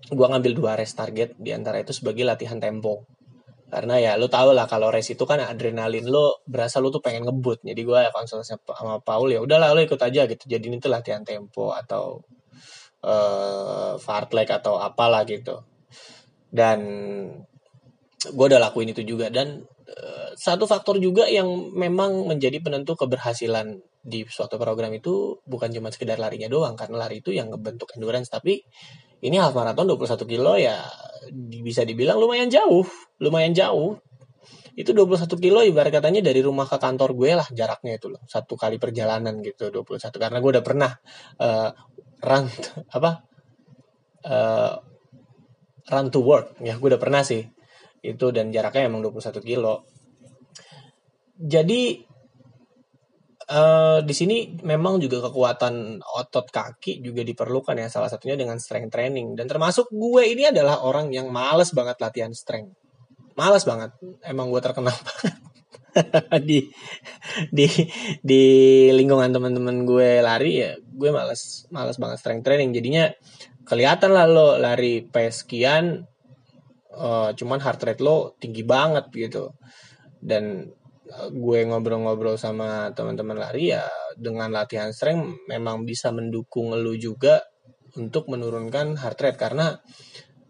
gue 0.09 0.27
ngambil 0.29 0.53
dua 0.57 0.71
race 0.77 0.93
target 0.97 1.37
di 1.37 1.53
antara 1.53 1.81
itu 1.81 1.93
sebagai 1.93 2.25
latihan 2.25 2.57
tempo 2.57 3.05
karena 3.69 4.01
ya 4.01 4.11
lu 4.17 4.25
tau 4.25 4.49
lah 4.49 4.65
kalau 4.65 4.89
race 4.89 5.13
itu 5.13 5.23
kan 5.29 5.37
adrenalin 5.45 6.09
lu 6.09 6.33
berasa 6.49 6.81
lu 6.81 6.89
tuh 6.89 7.05
pengen 7.05 7.29
ngebut 7.29 7.61
jadi 7.61 7.77
gue 7.77 7.99
ya 8.01 8.09
konsultasi 8.09 8.57
sama 8.65 8.97
Paul 9.05 9.29
ya 9.29 9.45
udahlah 9.45 9.77
lu 9.77 9.85
ikut 9.85 10.01
aja 10.01 10.25
gitu 10.25 10.43
jadi 10.49 10.65
ini 10.65 10.81
tuh 10.81 10.89
latihan 10.89 11.21
tempo 11.21 11.69
atau 11.69 12.25
uh, 13.03 13.95
fartlek 13.99 14.49
atau 14.49 14.79
apalah 14.79 15.23
gitu 15.27 15.63
dan 16.49 16.79
gue 18.19 18.45
udah 18.51 18.59
lakuin 18.59 18.91
itu 18.91 19.05
juga 19.05 19.31
dan 19.31 19.63
uh, 19.87 20.29
satu 20.35 20.67
faktor 20.67 20.99
juga 20.99 21.29
yang 21.29 21.71
memang 21.75 22.27
menjadi 22.27 22.59
penentu 22.59 22.97
keberhasilan 22.99 23.79
di 23.99 24.23
suatu 24.27 24.55
program 24.55 24.95
itu 24.95 25.43
bukan 25.43 25.69
cuma 25.75 25.91
sekedar 25.91 26.17
larinya 26.17 26.47
doang 26.47 26.75
karena 26.79 27.07
lari 27.07 27.19
itu 27.19 27.35
yang 27.35 27.51
ngebentuk 27.51 27.91
endurance 27.95 28.31
tapi 28.31 28.63
ini 29.19 29.35
half 29.35 29.51
marathon 29.51 29.87
21 29.87 30.23
kilo 30.23 30.55
ya 30.55 30.79
bisa 31.61 31.83
dibilang 31.83 32.17
lumayan 32.17 32.47
jauh, 32.47 32.87
lumayan 33.19 33.51
jauh. 33.51 33.99
Itu 34.79 34.95
21 34.95 35.27
kilo 35.43 35.59
ibarat 35.59 35.91
katanya 35.91 36.23
dari 36.23 36.39
rumah 36.39 36.63
ke 36.63 36.79
kantor 36.79 37.11
gue 37.11 37.35
lah 37.35 37.47
jaraknya 37.51 37.99
itu 37.99 38.07
loh. 38.07 38.23
Satu 38.31 38.55
kali 38.55 38.79
perjalanan 38.79 39.43
gitu 39.43 39.67
21 39.67 40.07
karena 40.15 40.37
gue 40.39 40.51
udah 40.55 40.63
pernah 40.63 40.91
uh, 41.43 41.69
run 42.19 42.45
apa? 42.91 43.11
Uh, 44.23 44.73
run 45.89 46.07
to 46.11 46.19
work. 46.21 46.55
Ya 46.59 46.75
gue 46.75 46.87
udah 46.91 47.01
pernah 47.01 47.23
sih. 47.23 47.47
Itu 47.99 48.31
dan 48.31 48.51
jaraknya 48.51 48.87
emang 48.87 49.03
21 49.03 49.41
kilo. 49.43 49.83
Jadi 51.39 52.09
Uh, 53.49 54.05
di 54.05 54.13
sini 54.13 54.61
memang 54.61 55.01
juga 55.01 55.25
kekuatan 55.25 56.05
otot 56.05 56.53
kaki 56.53 57.01
juga 57.01 57.25
diperlukan 57.25 57.81
ya. 57.81 57.89
Salah 57.89 58.05
satunya 58.05 58.37
dengan 58.37 58.61
strength 58.61 58.93
training. 58.93 59.33
Dan 59.33 59.49
termasuk 59.49 59.89
gue 59.89 60.21
ini 60.21 60.53
adalah 60.53 60.85
orang 60.85 61.09
yang 61.09 61.33
males 61.33 61.73
banget 61.73 61.97
latihan 61.97 62.29
strength. 62.29 62.77
Males 63.33 63.65
banget. 63.65 63.97
Emang 64.21 64.53
gue 64.53 64.61
terkenal 64.61 64.93
di 66.49 66.69
di 67.49 67.65
di 68.21 68.43
lingkungan 68.93 69.31
teman-teman 69.33 69.83
gue 69.83 70.21
lari 70.21 70.61
ya 70.61 70.71
gue 70.77 71.09
males 71.09 71.65
males 71.73 71.97
banget 71.97 72.17
strength 72.21 72.45
training. 72.45 72.71
Jadinya 72.75 73.09
kelihatan 73.65 74.11
lah 74.13 74.25
lo 74.25 74.57
lari 74.57 75.05
pace 75.05 75.45
sekian 75.45 76.01
uh, 76.93 77.29
cuman 77.33 77.59
heart 77.61 77.81
rate 77.85 78.01
lo 78.03 78.35
tinggi 78.41 78.65
banget 78.65 79.09
gitu. 79.13 79.53
Dan 80.19 80.67
gue 81.33 81.59
ngobrol-ngobrol 81.65 82.37
sama 82.37 82.93
teman-teman 82.93 83.37
lari 83.37 83.73
ya 83.73 83.85
dengan 84.13 84.53
latihan 84.53 84.93
strength 84.93 85.49
memang 85.49 85.81
bisa 85.81 86.13
mendukung 86.13 86.69
lu 86.77 86.93
juga 86.97 87.41
untuk 87.97 88.29
menurunkan 88.29 88.99
heart 88.99 89.19
rate. 89.21 89.39
Karena 89.39 89.73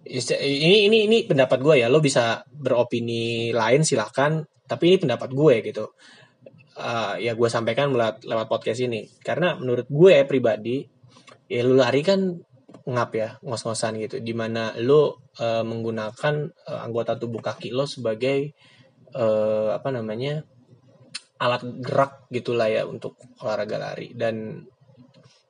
ini 0.08 0.88
ini 0.88 0.98
ini 1.10 1.18
pendapat 1.28 1.60
gue 1.60 1.76
ya. 1.84 1.88
Lo 1.92 2.00
bisa 2.00 2.44
beropini 2.48 3.52
lain 3.52 3.84
silahkan. 3.84 4.44
Tapi 4.70 4.84
ini 4.94 4.98
pendapat 5.02 5.30
gue 5.34 5.56
gitu. 5.66 5.86
Uh, 6.80 7.20
ya 7.20 7.36
gue 7.36 7.50
sampaikan 7.52 7.92
lewat, 7.92 8.24
lewat 8.24 8.48
podcast 8.48 8.80
ini. 8.86 9.06
Karena 9.20 9.58
menurut 9.60 9.90
gue 9.90 10.24
pribadi 10.24 10.86
ya 11.50 11.66
lu 11.66 11.76
lari 11.76 12.06
kan 12.06 12.40
ngap 12.86 13.12
ya 13.18 13.30
ngos-ngosan 13.44 14.00
gitu. 14.00 14.22
Di 14.22 14.34
mana 14.34 14.74
lo 14.80 15.30
uh, 15.42 15.66
menggunakan 15.66 16.36
uh, 16.70 16.80
anggota 16.86 17.20
tubuh 17.20 17.44
kaki 17.44 17.74
lo 17.74 17.84
sebagai 17.90 18.56
uh, 19.18 19.76
apa 19.76 19.90
namanya 19.92 20.46
alat 21.40 21.64
gerak 21.80 22.28
gitulah 22.30 22.70
ya 22.72 22.86
untuk 22.86 23.20
olahraga 23.44 23.78
lari. 23.80 24.14
Dan 24.16 24.64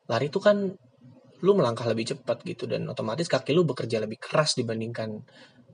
lari 0.09 0.25
itu 0.27 0.41
kan 0.41 0.73
lu 1.39 1.55
melangkah 1.55 1.88
lebih 1.88 2.15
cepat 2.15 2.43
gitu 2.43 2.67
dan 2.67 2.88
otomatis 2.91 3.27
kaki 3.27 3.55
lu 3.55 3.63
bekerja 3.63 4.03
lebih 4.03 4.19
keras 4.19 4.60
dibandingkan 4.60 5.24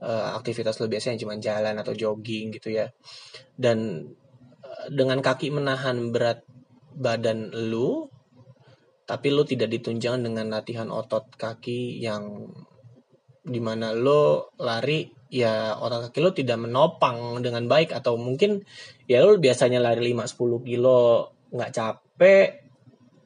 uh, 0.02 0.36
aktivitas 0.38 0.78
lu 0.78 0.86
biasanya 0.86 1.18
cuma 1.18 1.34
jalan 1.38 1.74
atau 1.78 1.92
jogging 1.92 2.54
gitu 2.54 2.70
ya. 2.70 2.86
Dan 3.54 4.08
uh, 4.62 4.86
dengan 4.90 5.18
kaki 5.18 5.50
menahan 5.50 6.14
berat 6.14 6.46
badan 6.96 7.52
lu 7.52 8.08
tapi 9.06 9.30
lu 9.30 9.46
tidak 9.46 9.70
ditunjang 9.70 10.18
dengan 10.18 10.50
latihan 10.50 10.90
otot 10.90 11.30
kaki 11.38 12.02
yang 12.02 12.50
di 13.46 13.62
mana 13.62 13.94
lo 13.94 14.50
lari 14.58 15.06
ya 15.30 15.78
otot 15.78 16.10
kaki 16.10 16.18
lo 16.18 16.34
tidak 16.34 16.58
menopang 16.58 17.38
dengan 17.38 17.70
baik 17.70 17.94
atau 17.94 18.18
mungkin 18.18 18.66
ya 19.06 19.22
lo 19.22 19.38
biasanya 19.38 19.78
lari 19.78 20.10
5-10 20.10 20.66
kilo 20.66 21.30
nggak 21.54 21.70
capek 21.70 22.65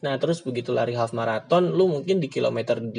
nah 0.01 0.17
terus 0.17 0.41
begitu 0.41 0.73
lari 0.73 0.97
half 0.97 1.13
marathon 1.13 1.77
lo 1.77 1.85
mungkin 1.85 2.25
di 2.25 2.33
kilometer 2.33 2.81
15 2.81 2.95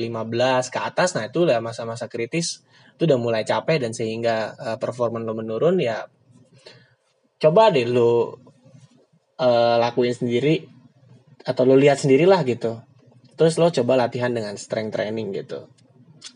ke 0.70 0.80
atas 0.80 1.18
nah 1.18 1.26
itu 1.26 1.50
udah 1.50 1.58
masa-masa 1.58 2.06
kritis 2.06 2.62
itu 2.94 3.10
udah 3.10 3.18
mulai 3.18 3.42
capek 3.42 3.82
dan 3.82 3.92
sehingga 3.92 4.54
uh, 4.54 4.78
performa 4.78 5.18
lo 5.18 5.34
menurun 5.34 5.82
ya 5.82 6.06
coba 7.42 7.74
deh 7.74 7.90
lo 7.90 8.38
uh, 9.42 9.76
lakuin 9.82 10.14
sendiri 10.14 10.62
atau 11.42 11.66
lo 11.66 11.74
lihat 11.74 11.98
sendirilah 11.98 12.46
gitu. 12.46 12.78
Terus 13.34 13.58
lo 13.58 13.74
coba 13.74 13.98
latihan 13.98 14.30
dengan 14.30 14.54
strength 14.54 14.94
training 14.94 15.34
gitu. 15.34 15.66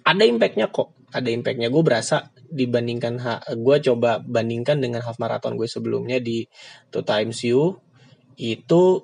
Ada 0.02 0.26
impactnya 0.26 0.74
kok 0.74 0.98
ada 1.14 1.30
impactnya. 1.30 1.70
Gue 1.70 1.86
berasa 1.86 2.34
dibandingkan 2.50 3.22
gue 3.54 3.78
coba 3.86 4.18
bandingkan 4.22 4.82
dengan 4.82 5.06
half 5.06 5.22
marathon 5.22 5.58
gue 5.58 5.70
sebelumnya 5.70 6.18
di 6.18 6.50
two 6.90 7.06
times 7.06 7.46
you 7.46 7.78
itu 8.36 9.02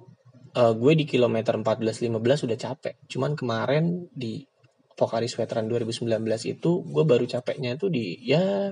uh, 0.55 0.73
gue 0.75 0.93
di 0.95 1.05
kilometer 1.07 1.55
14-15 1.55 2.47
udah 2.47 2.57
capek. 2.57 2.95
Cuman 3.07 3.31
kemarin 3.37 4.07
di 4.11 4.43
Pokari 4.91 5.25
Sweatran 5.25 5.65
2019 5.65 6.07
itu 6.45 6.71
gue 6.85 7.03
baru 7.07 7.25
capeknya 7.25 7.79
itu 7.79 7.87
di 7.89 8.21
ya 8.21 8.69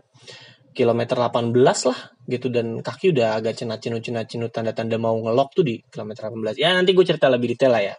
kilometer 0.75 1.17
18 1.17 1.55
lah 1.55 1.99
gitu. 2.27 2.47
Dan 2.51 2.83
kaki 2.83 3.15
udah 3.15 3.39
agak 3.39 3.57
cenat 3.57 3.79
cenut 3.81 4.03
cenat 4.03 4.27
cenut 4.29 4.51
tanda-tanda 4.51 4.99
mau 4.99 5.15
ngelok 5.17 5.49
tuh 5.55 5.65
di 5.65 5.81
kilometer 5.87 6.29
18 6.29 6.59
ya 6.59 6.75
nanti 6.75 6.91
gue 6.93 7.05
cerita 7.07 7.31
lebih 7.31 7.55
detail 7.55 7.73
lah 7.73 7.83
ya. 7.83 7.95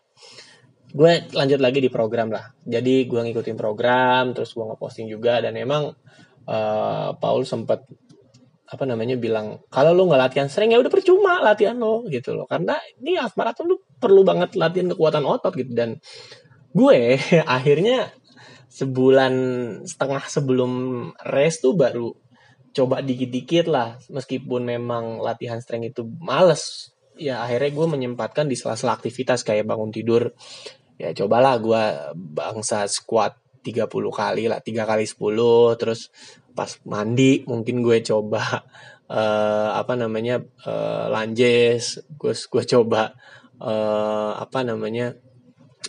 Gue 0.90 1.12
lanjut 1.30 1.60
lagi 1.62 1.78
di 1.78 1.90
program 1.90 2.34
lah. 2.34 2.50
Jadi 2.66 3.06
gue 3.06 3.20
ngikutin 3.22 3.56
program 3.58 4.34
terus 4.36 4.52
gue 4.54 4.64
ngeposting 4.66 5.06
juga 5.10 5.38
dan 5.42 5.54
emang 5.58 5.90
uh, 6.46 7.10
Paul 7.16 7.46
sempat 7.46 7.86
apa 8.70 8.86
namanya 8.86 9.18
bilang 9.18 9.66
kalau 9.66 9.90
lo 9.90 10.06
nggak 10.06 10.30
latihan 10.30 10.46
sering 10.46 10.70
ya 10.70 10.78
udah 10.78 10.92
percuma 10.94 11.42
latihan 11.42 11.74
lo 11.74 12.06
gitu 12.06 12.38
loh. 12.38 12.46
Karena 12.46 12.78
ini 13.02 13.18
half 13.18 13.34
marathon 13.34 13.66
lu 13.66 13.82
perlu 13.98 14.22
banget 14.22 14.54
latihan 14.54 14.94
kekuatan 14.94 15.26
otot 15.26 15.50
gitu. 15.58 15.74
Dan 15.74 15.98
gue 16.70 17.18
akhirnya 17.58 18.14
sebulan 18.70 19.34
setengah 19.82 20.22
sebelum 20.30 20.72
race 21.26 21.58
tuh 21.58 21.74
baru 21.74 22.14
coba 22.70 23.02
dikit-dikit 23.02 23.66
lah. 23.66 23.98
Meskipun 24.06 24.62
memang 24.62 25.18
latihan 25.18 25.58
strength 25.58 25.90
itu 25.90 26.02
males 26.22 26.94
ya 27.18 27.42
akhirnya 27.42 27.74
gue 27.74 27.86
menyempatkan 27.90 28.46
di 28.46 28.54
sela-sela 28.54 28.94
aktivitas 28.94 29.42
kayak 29.42 29.66
bangun 29.66 29.90
tidur. 29.90 30.30
Ya 30.94 31.10
cobalah 31.10 31.58
gue 31.58 31.82
bangsa 32.14 32.86
squat 32.86 33.34
30 33.60 33.90
kali 33.90 34.48
lah 34.48 34.60
tiga 34.64 34.88
kali 34.88 35.04
10 35.04 35.20
terus 35.76 36.08
pas 36.54 36.70
mandi 36.86 37.42
mungkin 37.46 37.82
gue 37.82 38.02
coba 38.02 38.66
uh, 39.10 39.70
apa 39.74 39.94
namanya 39.98 40.42
uh, 40.66 41.06
lunges 41.10 42.02
gue 42.14 42.32
gue 42.34 42.64
coba 42.66 43.14
uh, 43.60 44.32
apa 44.38 44.62
namanya 44.64 45.14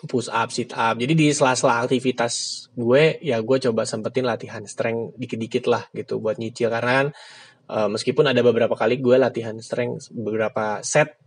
push 0.08 0.32
up, 0.32 0.50
sit 0.50 0.72
up. 0.72 0.96
Jadi 0.96 1.14
di 1.14 1.28
sela-sela 1.36 1.84
aktivitas 1.84 2.66
gue 2.74 3.20
ya 3.20 3.44
gue 3.44 3.58
coba 3.70 3.84
sempetin 3.84 4.24
latihan 4.24 4.64
strength 4.64 5.20
dikit-dikit 5.20 5.68
lah 5.68 5.84
gitu 5.92 6.18
buat 6.24 6.40
nyicil 6.40 6.72
karena 6.72 6.92
kan 7.04 7.08
uh, 7.68 7.90
meskipun 7.92 8.32
ada 8.32 8.40
beberapa 8.42 8.74
kali 8.74 9.04
gue 9.04 9.20
latihan 9.20 9.56
strength 9.60 10.10
beberapa 10.16 10.80
set 10.82 11.20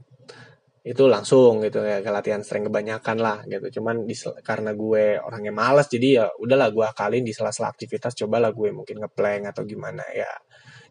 itu 0.85 1.09
langsung 1.09 1.65
gitu 1.65 1.81
ya 1.81 2.05
latihan 2.13 2.45
strength 2.45 2.69
kebanyakan 2.69 3.17
lah 3.17 3.41
gitu. 3.49 3.81
Cuman 3.81 4.05
di, 4.05 4.13
karena 4.45 4.77
gue 4.77 5.17
orangnya 5.17 5.49
malas 5.57 5.89
jadi 5.89 6.09
ya 6.21 6.27
udahlah 6.37 6.69
gue 6.77 6.85
akalin 6.85 7.25
di 7.25 7.33
sela-sela 7.33 7.73
aktivitas 7.73 8.13
cobalah 8.13 8.53
gue 8.53 8.69
mungkin 8.69 9.01
ngeplank 9.01 9.49
atau 9.49 9.65
gimana 9.65 10.05
ya. 10.13 10.29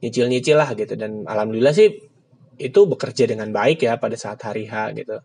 Nyicil-nyicil 0.02 0.58
lah 0.58 0.74
gitu. 0.74 0.98
Dan 0.98 1.30
alhamdulillah 1.30 1.78
sih 1.78 1.94
itu 2.58 2.80
bekerja 2.90 3.30
dengan 3.30 3.54
baik 3.54 3.86
ya 3.86 4.02
pada 4.02 4.18
saat 4.18 4.42
hari 4.42 4.66
H 4.66 4.98
gitu. 4.98 5.22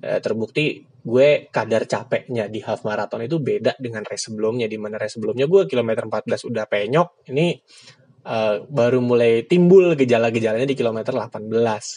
E, 0.00 0.08
terbukti 0.24 0.80
gue 1.04 1.52
kadar 1.52 1.84
capeknya 1.84 2.48
di 2.48 2.64
half 2.64 2.88
marathon 2.88 3.20
itu 3.20 3.36
beda 3.36 3.76
dengan 3.76 4.00
race 4.00 4.32
sebelumnya 4.32 4.64
di 4.64 4.80
mana 4.80 4.96
race 4.96 5.20
sebelumnya 5.20 5.44
gue 5.44 5.68
kilometer 5.68 6.08
14 6.08 6.50
udah 6.50 6.64
penyok 6.66 7.08
ini 7.30 7.54
uh, 8.26 8.66
baru 8.66 8.98
mulai 8.98 9.46
timbul 9.46 9.94
gejala-gejalanya 9.94 10.66
di 10.66 10.74
kilometer 10.74 11.14
18 11.14 11.46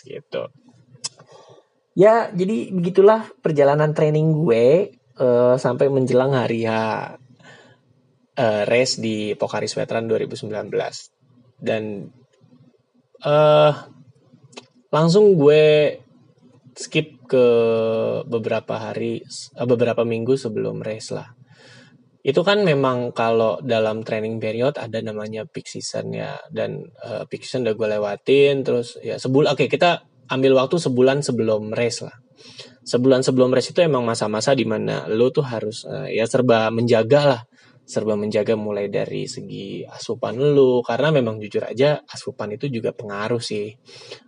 gitu 0.05 0.68
ya 1.99 2.31
jadi 2.31 2.71
begitulah 2.71 3.27
perjalanan 3.43 3.91
training 3.91 4.31
gue 4.31 4.95
uh, 5.19 5.59
sampai 5.59 5.91
menjelang 5.91 6.31
hari 6.31 6.63
H 6.63 6.71
uh, 8.39 8.63
race 8.63 9.03
di 9.03 9.35
Pokari 9.35 9.67
Veteran 9.67 10.07
2019 10.07 10.47
dan 11.59 12.07
uh, 13.27 13.73
langsung 14.95 15.35
gue 15.35 15.99
skip 16.79 17.19
ke 17.27 17.45
beberapa 18.23 18.79
hari 18.79 19.19
eh, 19.27 19.67
beberapa 19.67 20.07
minggu 20.07 20.39
sebelum 20.39 20.79
race 20.79 21.11
lah. 21.11 21.27
Itu 22.23 22.43
kan 22.43 22.63
memang 22.63 23.11
kalau 23.11 23.59
dalam 23.63 24.03
training 24.07 24.39
period 24.39 24.79
ada 24.79 24.99
namanya 25.03 25.43
peak 25.47 25.67
season 25.67 26.15
ya 26.15 26.35
dan 26.51 26.87
uh, 27.03 27.23
peak 27.27 27.43
season 27.43 27.63
udah 27.67 27.75
gue 27.75 27.87
lewatin 27.95 28.55
terus 28.63 28.99
ya 28.99 29.15
sebulan 29.15 29.55
oke 29.55 29.65
okay, 29.65 29.67
kita 29.71 30.03
ambil 30.29 30.61
waktu 30.61 30.77
sebulan 30.77 31.25
sebelum 31.25 31.73
race 31.73 32.05
lah. 32.05 32.15
Sebulan 32.85 33.21
sebelum 33.21 33.51
race 33.51 33.75
itu 33.75 33.83
emang 33.83 34.05
masa-masa 34.05 34.55
di 34.55 34.63
mana 34.63 35.05
lo 35.09 35.29
tuh 35.29 35.45
harus 35.45 35.83
uh, 35.85 36.07
ya 36.07 36.25
serba 36.29 36.69
menjaga 36.71 37.21
lah. 37.25 37.41
Serba 37.89 38.13
menjaga 38.13 38.53
mulai 38.53 38.85
dari 38.85 39.25
segi 39.25 39.81
asupan 39.81 40.37
lu 40.37 40.85
karena 40.85 41.09
memang 41.09 41.41
jujur 41.41 41.65
aja 41.65 41.97
asupan 42.05 42.53
itu 42.53 42.69
juga 42.69 42.93
pengaruh 42.93 43.41
sih. 43.41 43.73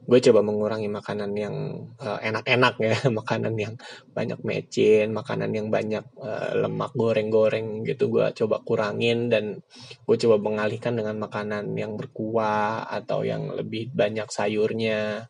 Gue 0.02 0.18
coba 0.18 0.42
mengurangi 0.42 0.90
makanan 0.90 1.30
yang 1.38 1.56
uh, 2.02 2.18
enak-enak 2.26 2.74
ya. 2.82 2.96
Makanan 3.22 3.54
yang 3.62 3.78
banyak 4.18 4.42
mecin 4.42 5.14
makanan 5.14 5.54
yang 5.54 5.70
banyak 5.70 6.02
uh, 6.18 6.58
lemak 6.58 6.90
goreng-goreng 6.98 7.86
gitu 7.86 8.10
gue 8.10 8.34
coba 8.34 8.66
kurangin. 8.66 9.30
Dan 9.30 9.62
gue 10.10 10.18
coba 10.18 10.42
mengalihkan 10.42 10.98
dengan 10.98 11.22
makanan 11.22 11.78
yang 11.78 11.94
berkuah 11.94 12.90
atau 12.90 13.22
yang 13.22 13.54
lebih 13.54 13.94
banyak 13.94 14.26
sayurnya 14.26 15.30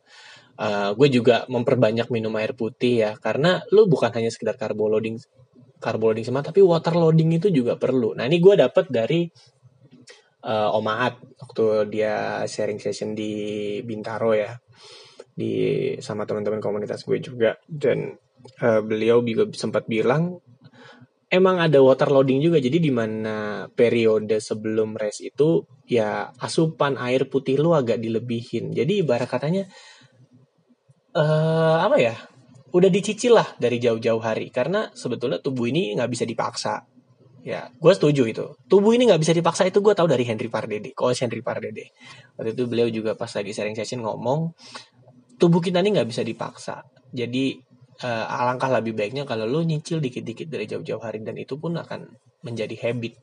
Uh, 0.59 0.93
gue 0.93 1.09
juga 1.09 1.47
memperbanyak 1.49 2.11
minum 2.13 2.35
air 2.37 2.53
putih 2.53 3.01
ya 3.01 3.11
karena 3.17 3.65
lu 3.73 3.89
bukan 3.89 4.13
hanya 4.13 4.29
sekedar 4.29 4.59
carbo 4.59 4.91
loading 4.91 5.17
carbo 5.81 6.13
loading 6.13 6.21
sama 6.21 6.45
tapi 6.45 6.61
water 6.61 6.93
loading 6.93 7.33
itu 7.33 7.49
juga 7.49 7.75
perlu. 7.75 8.13
Nah, 8.13 8.29
ini 8.29 8.37
gue 8.37 8.53
dapet 8.53 8.85
dari 8.93 9.25
uh, 10.45 10.77
Om 10.77 10.87
waktu 11.41 11.65
dia 11.89 12.45
sharing 12.45 12.77
session 12.77 13.17
di 13.17 13.33
Bintaro 13.81 14.37
ya. 14.37 14.53
Di 15.31 15.51
sama 16.03 16.27
teman-teman 16.29 16.61
komunitas 16.61 17.01
gue 17.07 17.17
juga 17.17 17.57
dan 17.65 18.13
uh, 18.61 18.81
beliau 18.85 19.25
juga 19.25 19.49
sempat 19.57 19.89
bilang 19.89 20.37
emang 21.31 21.57
ada 21.63 21.79
water 21.81 22.11
loading 22.11 22.43
juga. 22.43 22.61
Jadi 22.61 22.77
di 22.77 22.91
mana 22.93 23.65
periode 23.71 24.37
sebelum 24.37 24.93
race 24.99 25.23
itu 25.25 25.65
ya 25.87 26.29
asupan 26.37 26.99
air 26.99 27.25
putih 27.25 27.57
lu 27.57 27.73
agak 27.73 27.97
dilebihin. 27.97 28.75
Jadi 28.75 29.01
ibarat 29.01 29.25
katanya 29.25 29.65
uh, 31.15 31.77
apa 31.85 31.97
ya? 31.99 32.15
udah 32.71 32.87
dicicil 32.87 33.35
lah 33.35 33.47
dari 33.59 33.77
jauh-jauh 33.77 34.23
hari. 34.23 34.49
Karena 34.49 34.87
sebetulnya 34.95 35.43
tubuh 35.43 35.67
ini 35.67 35.95
nggak 35.95 36.11
bisa 36.11 36.23
dipaksa. 36.23 36.87
Ya 37.41 37.67
gue 37.73 37.93
setuju 37.93 38.23
itu. 38.29 38.45
Tubuh 38.69 38.95
ini 38.95 39.09
nggak 39.09 39.21
bisa 39.21 39.33
dipaksa 39.35 39.67
itu 39.67 39.81
gue 39.81 39.93
tahu 39.97 40.07
dari 40.07 40.23
Henry 40.23 40.47
Pardede 40.47 40.93
coach 40.95 41.25
Henry 41.25 41.43
Pardede. 41.43 41.91
Waktu 42.37 42.53
itu 42.55 42.63
beliau 42.69 42.87
juga 42.87 43.17
pas 43.17 43.29
lagi 43.33 43.51
sharing 43.51 43.75
session 43.75 44.05
ngomong 44.05 44.53
tubuh 45.41 45.59
kita 45.59 45.81
ini 45.81 45.97
nggak 45.97 46.09
bisa 46.09 46.21
dipaksa. 46.21 46.85
Jadi 47.11 47.57
uh, 48.05 48.25
alangkah 48.29 48.69
lebih 48.69 48.93
baiknya 48.93 49.25
kalau 49.25 49.49
lo 49.49 49.65
nyicil 49.65 49.99
dikit-dikit 49.99 50.47
dari 50.47 50.69
jauh-jauh 50.69 51.01
hari 51.01 51.25
dan 51.25 51.35
itu 51.35 51.57
pun 51.57 51.75
akan 51.75 52.07
menjadi 52.45 52.77
habit. 52.87 53.17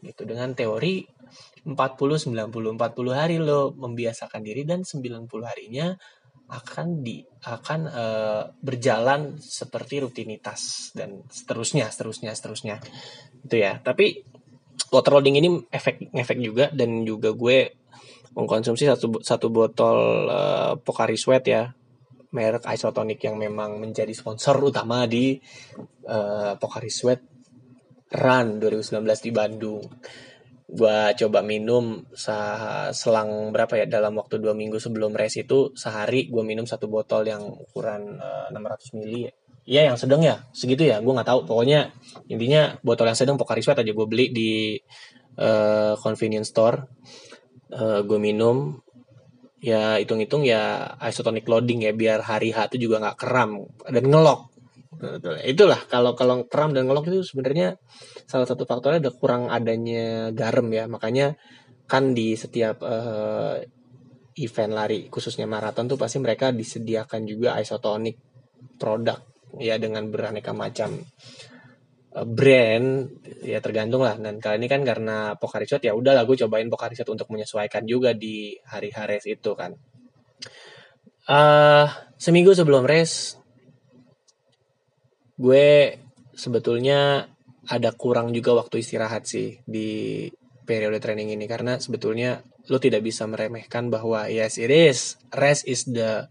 Gitu. 0.00 0.24
Dengan 0.24 0.56
teori 0.56 1.04
40 1.68 1.76
90 1.76 2.80
40 2.80 2.80
hari 3.12 3.36
lo 3.36 3.76
membiasakan 3.76 4.40
diri 4.40 4.64
dan 4.64 4.82
90 4.88 5.28
harinya 5.44 5.92
akan 6.50 7.06
di 7.06 7.22
akan 7.46 7.80
uh, 7.86 8.42
berjalan 8.58 9.38
seperti 9.38 10.02
rutinitas 10.02 10.90
dan 10.92 11.22
seterusnya 11.30 11.86
seterusnya 11.88 12.34
seterusnya. 12.34 12.76
Itu 13.46 13.56
ya. 13.56 13.78
Tapi 13.78 14.26
water 14.90 15.16
loading 15.16 15.38
ini 15.38 15.48
efek 15.70 16.10
efek 16.10 16.38
juga 16.42 16.68
dan 16.74 17.06
juga 17.06 17.30
gue 17.30 17.78
mengkonsumsi 18.34 18.84
satu 18.90 19.22
satu 19.22 19.46
botol 19.48 20.26
uh, 20.26 20.74
Pocari 20.82 21.14
Sweat 21.14 21.44
ya. 21.46 21.70
Merek 22.30 22.62
isotonic 22.62 23.18
yang 23.26 23.34
memang 23.34 23.82
menjadi 23.82 24.14
sponsor 24.14 24.54
utama 24.62 25.06
di 25.06 25.34
uh, 26.06 26.54
Pocari 26.58 26.90
Sweat 26.90 27.22
Run 28.10 28.62
2019 28.62 29.26
di 29.26 29.30
Bandung 29.34 29.82
gue 30.70 30.98
coba 31.18 31.42
minum 31.42 32.06
selang 32.94 33.50
berapa 33.50 33.74
ya 33.74 33.86
dalam 33.90 34.14
waktu 34.14 34.38
dua 34.38 34.54
minggu 34.54 34.78
sebelum 34.78 35.18
race 35.18 35.42
itu 35.42 35.74
sehari 35.74 36.30
gue 36.30 36.42
minum 36.46 36.62
satu 36.62 36.86
botol 36.86 37.26
yang 37.26 37.42
ukuran 37.42 38.22
uh, 38.22 38.46
eh, 38.46 38.94
600 38.94 38.96
mili. 38.98 39.26
Iya 39.66 39.92
yang 39.92 39.98
sedang 39.98 40.22
ya 40.22 40.46
segitu 40.54 40.86
ya 40.86 41.02
gue 41.02 41.10
nggak 41.10 41.26
tahu. 41.26 41.40
Pokoknya 41.50 41.90
intinya 42.30 42.78
botol 42.86 43.10
yang 43.10 43.18
sedang 43.18 43.34
Pocari 43.34 43.66
Sweat 43.66 43.82
aja 43.82 43.90
gue 43.90 44.06
beli 44.06 44.30
di 44.30 44.78
uh, 45.42 45.98
convenience 45.98 46.54
store. 46.54 46.86
Uh, 47.74 48.06
gue 48.06 48.18
minum. 48.22 48.78
Ya 49.60 50.00
hitung-hitung 50.00 50.46
ya 50.46 50.96
isotonic 51.04 51.44
loading 51.44 51.84
ya 51.84 51.92
biar 51.92 52.24
hari 52.24 52.48
H 52.54 52.72
itu 52.72 52.88
juga 52.88 53.02
nggak 53.02 53.18
keram 53.18 53.68
dan 53.90 54.04
ngelok. 54.08 54.48
Itulah 55.44 55.84
kalau 55.90 56.16
kalau 56.16 56.48
kram 56.48 56.72
dan 56.72 56.88
ngelok 56.88 57.12
itu 57.12 57.20
sebenarnya 57.26 57.76
salah 58.30 58.46
satu 58.46 58.62
faktornya 58.62 59.02
ada 59.02 59.10
kurang 59.10 59.50
adanya 59.50 60.30
garam 60.30 60.70
ya. 60.70 60.86
Makanya 60.86 61.34
kan 61.90 62.14
di 62.14 62.38
setiap 62.38 62.78
uh, 62.86 63.58
event 64.38 64.72
lari 64.72 65.10
khususnya 65.10 65.50
maraton 65.50 65.90
tuh 65.90 65.98
pasti 65.98 66.22
mereka 66.22 66.54
disediakan 66.54 67.26
juga 67.26 67.58
isotonic 67.58 68.14
produk 68.78 69.18
ya 69.58 69.74
dengan 69.82 70.06
beraneka 70.06 70.54
macam 70.54 70.94
uh, 72.14 72.22
brand. 72.22 73.10
Ya 73.42 73.58
tergantung 73.58 74.06
lah. 74.06 74.14
Dan 74.14 74.38
kali 74.38 74.62
ini 74.62 74.70
kan 74.70 74.86
karena 74.86 75.34
Pocari 75.34 75.66
Sweat 75.66 75.90
ya 75.90 75.98
udah 75.98 76.14
lah 76.14 76.22
gue 76.22 76.38
cobain 76.46 76.70
Pocari 76.70 76.94
Sweat 76.94 77.10
untuk 77.10 77.26
menyesuaikan 77.34 77.82
juga 77.82 78.14
di 78.14 78.54
hari-hari 78.62 79.18
itu 79.26 79.50
kan. 79.58 79.74
Uh, 81.26 81.86
seminggu 82.14 82.54
sebelum 82.54 82.86
race 82.86 83.38
gue 85.40 85.94
sebetulnya 86.36 87.28
ada 87.70 87.94
kurang 87.94 88.34
juga 88.34 88.58
waktu 88.58 88.82
istirahat 88.82 89.30
sih 89.30 89.62
di 89.62 90.26
periode 90.66 90.98
training 90.98 91.38
ini. 91.38 91.46
Karena 91.46 91.78
sebetulnya 91.78 92.42
lo 92.66 92.82
tidak 92.82 93.06
bisa 93.06 93.30
meremehkan 93.30 93.86
bahwa 93.88 94.26
yes 94.26 94.58
it 94.58 94.74
is. 94.74 95.14
Rest 95.30 95.70
is 95.70 95.86
the 95.86 96.26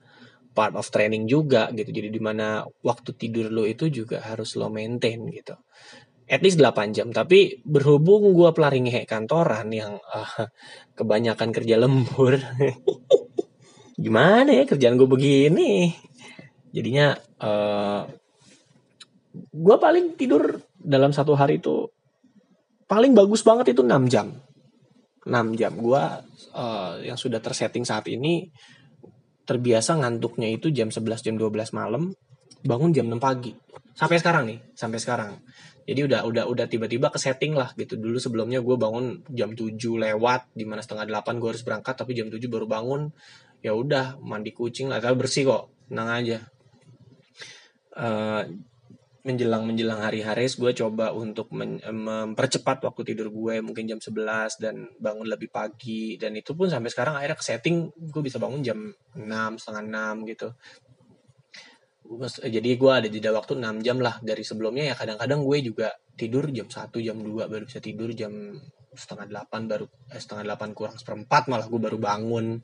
part 0.51 0.75
of 0.75 0.91
training 0.91 1.31
juga 1.31 1.71
gitu. 1.71 1.95
Jadi 1.95 2.11
di 2.11 2.19
mana 2.19 2.67
waktu 2.83 3.15
tidur 3.15 3.47
lo 3.47 3.63
itu 3.63 3.87
juga 3.87 4.19
harus 4.19 4.59
lo 4.59 4.67
maintain 4.67 5.23
gitu. 5.31 5.55
At 6.29 6.45
least 6.45 6.61
8 6.61 6.93
jam. 6.93 7.09
Tapi 7.09 7.63
berhubung 7.63 8.35
gue 8.35 8.51
pelari 8.51 8.83
ngehe 8.83 9.07
kantoran 9.07 9.71
yang 9.71 9.97
uh, 9.97 10.45
kebanyakan 10.93 11.49
kerja 11.55 11.79
lembur 11.79 12.37
gimana 14.03 14.51
ya 14.51 14.63
kerjaan 14.67 14.95
gue 14.95 15.09
begini? 15.09 15.91
Jadinya 16.69 17.17
uh, 17.41 18.05
gue 19.35 19.75
paling 19.77 20.17
tidur 20.17 20.57
dalam 20.79 21.13
satu 21.13 21.37
hari 21.37 21.61
itu 21.61 21.85
paling 22.89 23.13
bagus 23.13 23.45
banget 23.45 23.77
itu 23.77 23.85
6 23.85 24.09
jam. 24.09 24.33
6 25.25 25.59
jam. 25.59 25.73
Gue 25.77 26.01
uh, 26.57 26.93
yang 27.05 27.17
sudah 27.19 27.37
tersetting 27.37 27.85
saat 27.85 28.09
ini 28.09 28.49
terbiasa 29.45 29.97
ngantuknya 29.97 30.49
itu 30.49 30.69
jam 30.69 30.93
11 30.93 31.25
jam 31.25 31.35
12 31.37 31.73
malam 31.73 32.13
bangun 32.65 32.91
jam 32.91 33.05
6 33.05 33.21
pagi. 33.21 33.53
Sampai 33.93 34.17
sekarang 34.17 34.43
nih 34.49 34.59
sampai 34.73 34.99
sekarang. 34.99 35.31
Jadi 35.89 36.05
udah 36.05 36.21
udah 36.21 36.43
udah 36.45 36.65
tiba-tiba 36.69 37.09
ke 37.09 37.17
setting 37.17 37.57
lah 37.57 37.73
gitu. 37.73 37.97
Dulu 37.97 38.17
sebelumnya 38.21 38.61
gue 38.61 38.77
bangun 38.77 39.25
jam 39.33 39.53
7 39.53 39.73
lewat 39.77 40.53
di 40.53 40.65
mana 40.65 40.81
setengah 40.85 41.05
8 41.05 41.41
gue 41.41 41.49
harus 41.49 41.65
berangkat 41.65 41.97
tapi 41.97 42.13
jam 42.13 42.29
7 42.29 42.37
baru 42.45 42.69
bangun. 42.69 43.09
Ya 43.65 43.73
udah 43.73 44.21
mandi 44.21 44.53
kucing 44.53 44.89
lah. 44.89 45.01
Tapi 45.01 45.17
bersih 45.17 45.49
kok. 45.49 45.73
Tenang 45.89 46.09
aja. 46.13 46.37
Uh, 47.97 48.45
menjelang 49.19 49.67
menjelang 49.67 49.99
hari 49.99 50.23
hari 50.23 50.47
gue 50.47 50.71
coba 50.71 51.11
untuk 51.11 51.51
men, 51.51 51.83
mempercepat 51.83 52.79
waktu 52.87 53.01
tidur 53.03 53.27
gue 53.27 53.59
mungkin 53.59 53.83
jam 53.83 53.99
11 53.99 54.63
dan 54.63 54.75
bangun 54.95 55.27
lebih 55.27 55.51
pagi. 55.51 56.15
Dan 56.15 56.39
itu 56.39 56.55
pun 56.55 56.71
sampai 56.71 56.87
sekarang 56.87 57.19
akhirnya 57.19 57.35
ke 57.35 57.43
setting 57.43 57.91
gue 57.91 58.21
bisa 58.23 58.39
bangun 58.39 58.63
jam 58.63 58.79
6 59.15 59.59
setengah 59.59 59.83
6 60.15 60.31
gitu. 60.31 60.47
Jadi 62.47 62.69
gue 62.79 62.91
ada 62.91 63.07
jeda 63.11 63.29
waktu 63.35 63.59
6 63.59 63.85
jam 63.85 63.97
lah. 63.99 64.15
Dari 64.23 64.41
sebelumnya 64.41 64.91
ya 64.91 64.95
kadang-kadang 64.95 65.43
gue 65.43 65.57
juga 65.67 65.91
tidur 66.15 66.47
jam 66.55 66.71
1 66.71 66.89
jam 67.03 67.17
2 67.19 67.51
baru 67.51 67.63
bisa 67.67 67.83
tidur 67.83 68.15
jam 68.15 68.31
setengah 68.95 69.27
8 69.27 69.69
baru 69.69 69.85
eh, 70.15 70.19
setengah 70.19 70.55
8 70.55 70.71
kurang 70.73 70.95
seperempat 70.95 71.51
malah 71.51 71.67
gue 71.67 71.79
baru 71.79 71.99
bangun. 71.99 72.63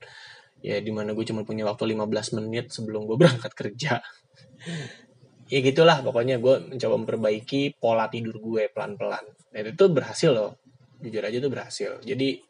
Ya 0.63 0.79
di 0.79 0.89
mana 0.95 1.11
gue 1.11 1.25
cuma 1.27 1.43
punya 1.43 1.67
waktu 1.67 1.83
15 1.83 2.39
menit 2.39 2.71
sebelum 2.71 3.03
gue 3.05 3.19
berangkat 3.21 3.51
kerja 3.51 3.99
ya 5.45 5.59
gitulah 5.61 6.01
pokoknya 6.01 6.41
gue 6.41 6.73
mencoba 6.73 6.95
memperbaiki 7.05 7.77
pola 7.77 8.09
tidur 8.09 8.41
gue 8.41 8.69
pelan-pelan. 8.73 9.25
Dan 9.53 9.63
itu 9.71 9.85
berhasil 9.93 10.31
loh. 10.33 10.51
Jujur 10.97 11.21
aja 11.21 11.37
tuh 11.37 11.51
berhasil. 11.53 11.91
Jadi 12.01 12.41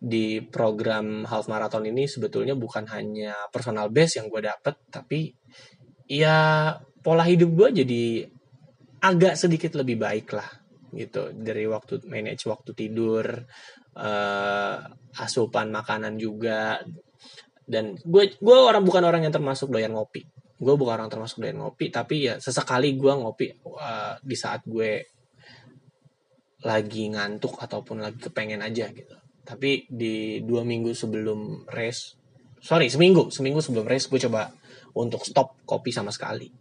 di 0.00 0.40
program 0.40 1.28
half 1.28 1.50
marathon 1.50 1.84
ini 1.84 2.08
sebetulnya 2.08 2.56
bukan 2.56 2.88
hanya 2.88 3.36
personal 3.52 3.92
best 3.92 4.16
yang 4.16 4.32
gue 4.32 4.40
dapet 4.40 4.80
tapi 4.88 5.28
ya 6.08 6.72
pola 7.04 7.20
hidup 7.28 7.52
gue 7.52 7.84
jadi 7.84 8.04
agak 9.04 9.36
sedikit 9.36 9.76
lebih 9.76 10.00
baik 10.00 10.32
lah 10.32 10.48
gitu. 10.94 11.34
Dari 11.34 11.66
waktu 11.66 12.06
manage 12.06 12.46
waktu 12.46 12.70
tidur 12.78 13.26
uh, 13.98 14.76
asupan 15.18 15.74
makanan 15.74 16.14
juga. 16.14 16.78
Dan 17.70 17.94
gue 17.98 18.38
gue 18.38 18.56
orang 18.56 18.82
bukan 18.82 19.02
orang 19.02 19.26
yang 19.26 19.34
termasuk 19.34 19.70
doyan 19.70 19.94
ngopi 19.94 20.26
gue 20.60 20.74
bukan 20.76 21.00
orang 21.00 21.08
termasuk 21.08 21.40
doyan 21.40 21.56
ngopi 21.56 21.88
tapi 21.88 22.28
ya 22.28 22.36
sesekali 22.36 22.92
gue 23.00 23.12
ngopi 23.16 23.48
uh, 23.64 24.20
di 24.20 24.36
saat 24.36 24.60
gue 24.68 25.08
lagi 26.60 27.08
ngantuk 27.08 27.56
ataupun 27.56 28.04
lagi 28.04 28.20
kepengen 28.20 28.60
aja 28.60 28.92
gitu. 28.92 29.16
Tapi 29.40 29.88
di 29.88 30.44
dua 30.44 30.60
minggu 30.60 30.92
sebelum 30.92 31.64
race 31.72 32.20
sorry 32.60 32.92
seminggu 32.92 33.32
seminggu 33.32 33.64
sebelum 33.64 33.88
race 33.88 34.12
gue 34.12 34.20
coba 34.28 34.52
untuk 34.92 35.24
stop 35.24 35.64
kopi 35.64 35.88
sama 35.88 36.12
sekali. 36.12 36.52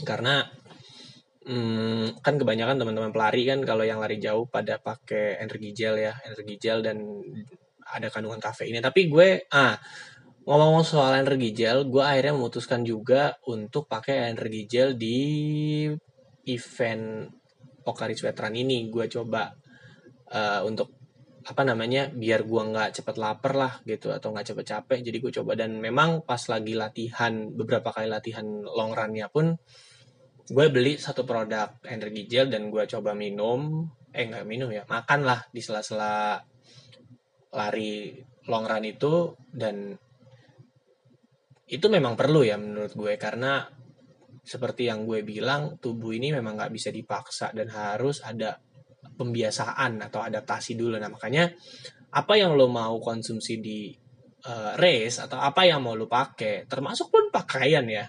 Karena 0.00 0.40
hmm, 1.44 2.24
kan 2.24 2.34
kebanyakan 2.40 2.80
teman-teman 2.80 3.12
pelari 3.12 3.44
kan 3.44 3.60
kalau 3.64 3.84
yang 3.84 4.00
lari 4.00 4.16
jauh 4.16 4.48
pada 4.48 4.80
pakai 4.80 5.40
energi 5.44 5.76
gel 5.76 6.00
ya 6.00 6.16
energi 6.24 6.54
gel 6.56 6.80
dan 6.80 6.96
ada 7.88 8.08
kandungan 8.12 8.40
kafeinnya 8.40 8.84
tapi 8.84 9.08
gue 9.08 9.48
ah 9.48 9.76
ngomong-ngomong 10.48 10.86
soal 10.88 11.12
energi 11.12 11.52
gel, 11.52 11.84
gue 11.92 12.00
akhirnya 12.00 12.32
memutuskan 12.32 12.80
juga 12.80 13.36
untuk 13.44 13.84
pakai 13.84 14.32
energi 14.32 14.64
gel 14.64 14.96
di 14.96 15.20
event 16.48 17.28
Pokari 17.84 18.16
Veteran 18.16 18.56
ini. 18.56 18.88
Gue 18.88 19.12
coba 19.12 19.52
uh, 20.32 20.64
untuk 20.64 20.96
apa 21.44 21.68
namanya 21.68 22.08
biar 22.08 22.48
gue 22.48 22.62
nggak 22.64 22.96
cepet 22.96 23.16
lapar 23.20 23.52
lah 23.60 23.72
gitu 23.84 24.08
atau 24.08 24.32
nggak 24.32 24.48
cepet 24.48 24.64
capek. 24.64 24.98
Jadi 25.04 25.16
gue 25.20 25.32
coba 25.36 25.52
dan 25.52 25.76
memang 25.84 26.24
pas 26.24 26.40
lagi 26.48 26.72
latihan 26.72 27.52
beberapa 27.52 27.92
kali 27.92 28.08
latihan 28.08 28.48
long 28.64 28.96
runnya 28.96 29.28
pun 29.28 29.52
gue 30.48 30.66
beli 30.72 30.96
satu 30.96 31.28
produk 31.28 31.76
energi 31.84 32.24
gel 32.24 32.48
dan 32.48 32.72
gue 32.72 32.88
coba 32.88 33.12
minum. 33.12 33.84
Eh 34.16 34.24
nggak 34.24 34.48
minum 34.48 34.72
ya 34.72 34.88
makan 34.88 35.28
lah 35.28 35.44
di 35.52 35.60
sela-sela 35.60 36.40
lari 37.52 38.16
long 38.48 38.64
run 38.64 38.84
itu. 38.88 39.36
Dan 39.52 40.07
itu 41.68 41.86
memang 41.92 42.16
perlu 42.16 42.40
ya 42.44 42.56
menurut 42.56 42.96
gue 42.96 43.14
karena 43.20 43.68
seperti 44.40 44.88
yang 44.88 45.04
gue 45.04 45.20
bilang 45.20 45.76
tubuh 45.76 46.16
ini 46.16 46.32
memang 46.32 46.56
nggak 46.56 46.72
bisa 46.72 46.88
dipaksa 46.88 47.52
dan 47.52 47.68
harus 47.68 48.24
ada 48.24 48.56
pembiasaan 49.18 50.00
atau 50.00 50.24
adaptasi 50.24 50.72
dulu. 50.72 50.96
Nah 50.96 51.12
makanya 51.12 51.52
apa 52.08 52.40
yang 52.40 52.56
lo 52.56 52.72
mau 52.72 52.96
konsumsi 52.96 53.60
di 53.60 53.92
uh, 54.48 54.72
race 54.80 55.20
atau 55.20 55.36
apa 55.36 55.68
yang 55.68 55.84
mau 55.84 55.92
lo 55.92 56.08
pakai 56.08 56.64
termasuk 56.64 57.12
pun 57.12 57.28
pakaian 57.28 57.84
ya. 57.84 58.08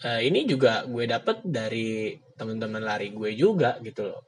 Uh, 0.00 0.20
ini 0.24 0.48
juga 0.48 0.88
gue 0.88 1.04
dapet 1.04 1.44
dari 1.44 2.16
teman-teman 2.36 2.80
lari 2.80 3.12
gue 3.12 3.36
juga 3.36 3.76
gitu 3.84 4.08
loh. 4.08 4.24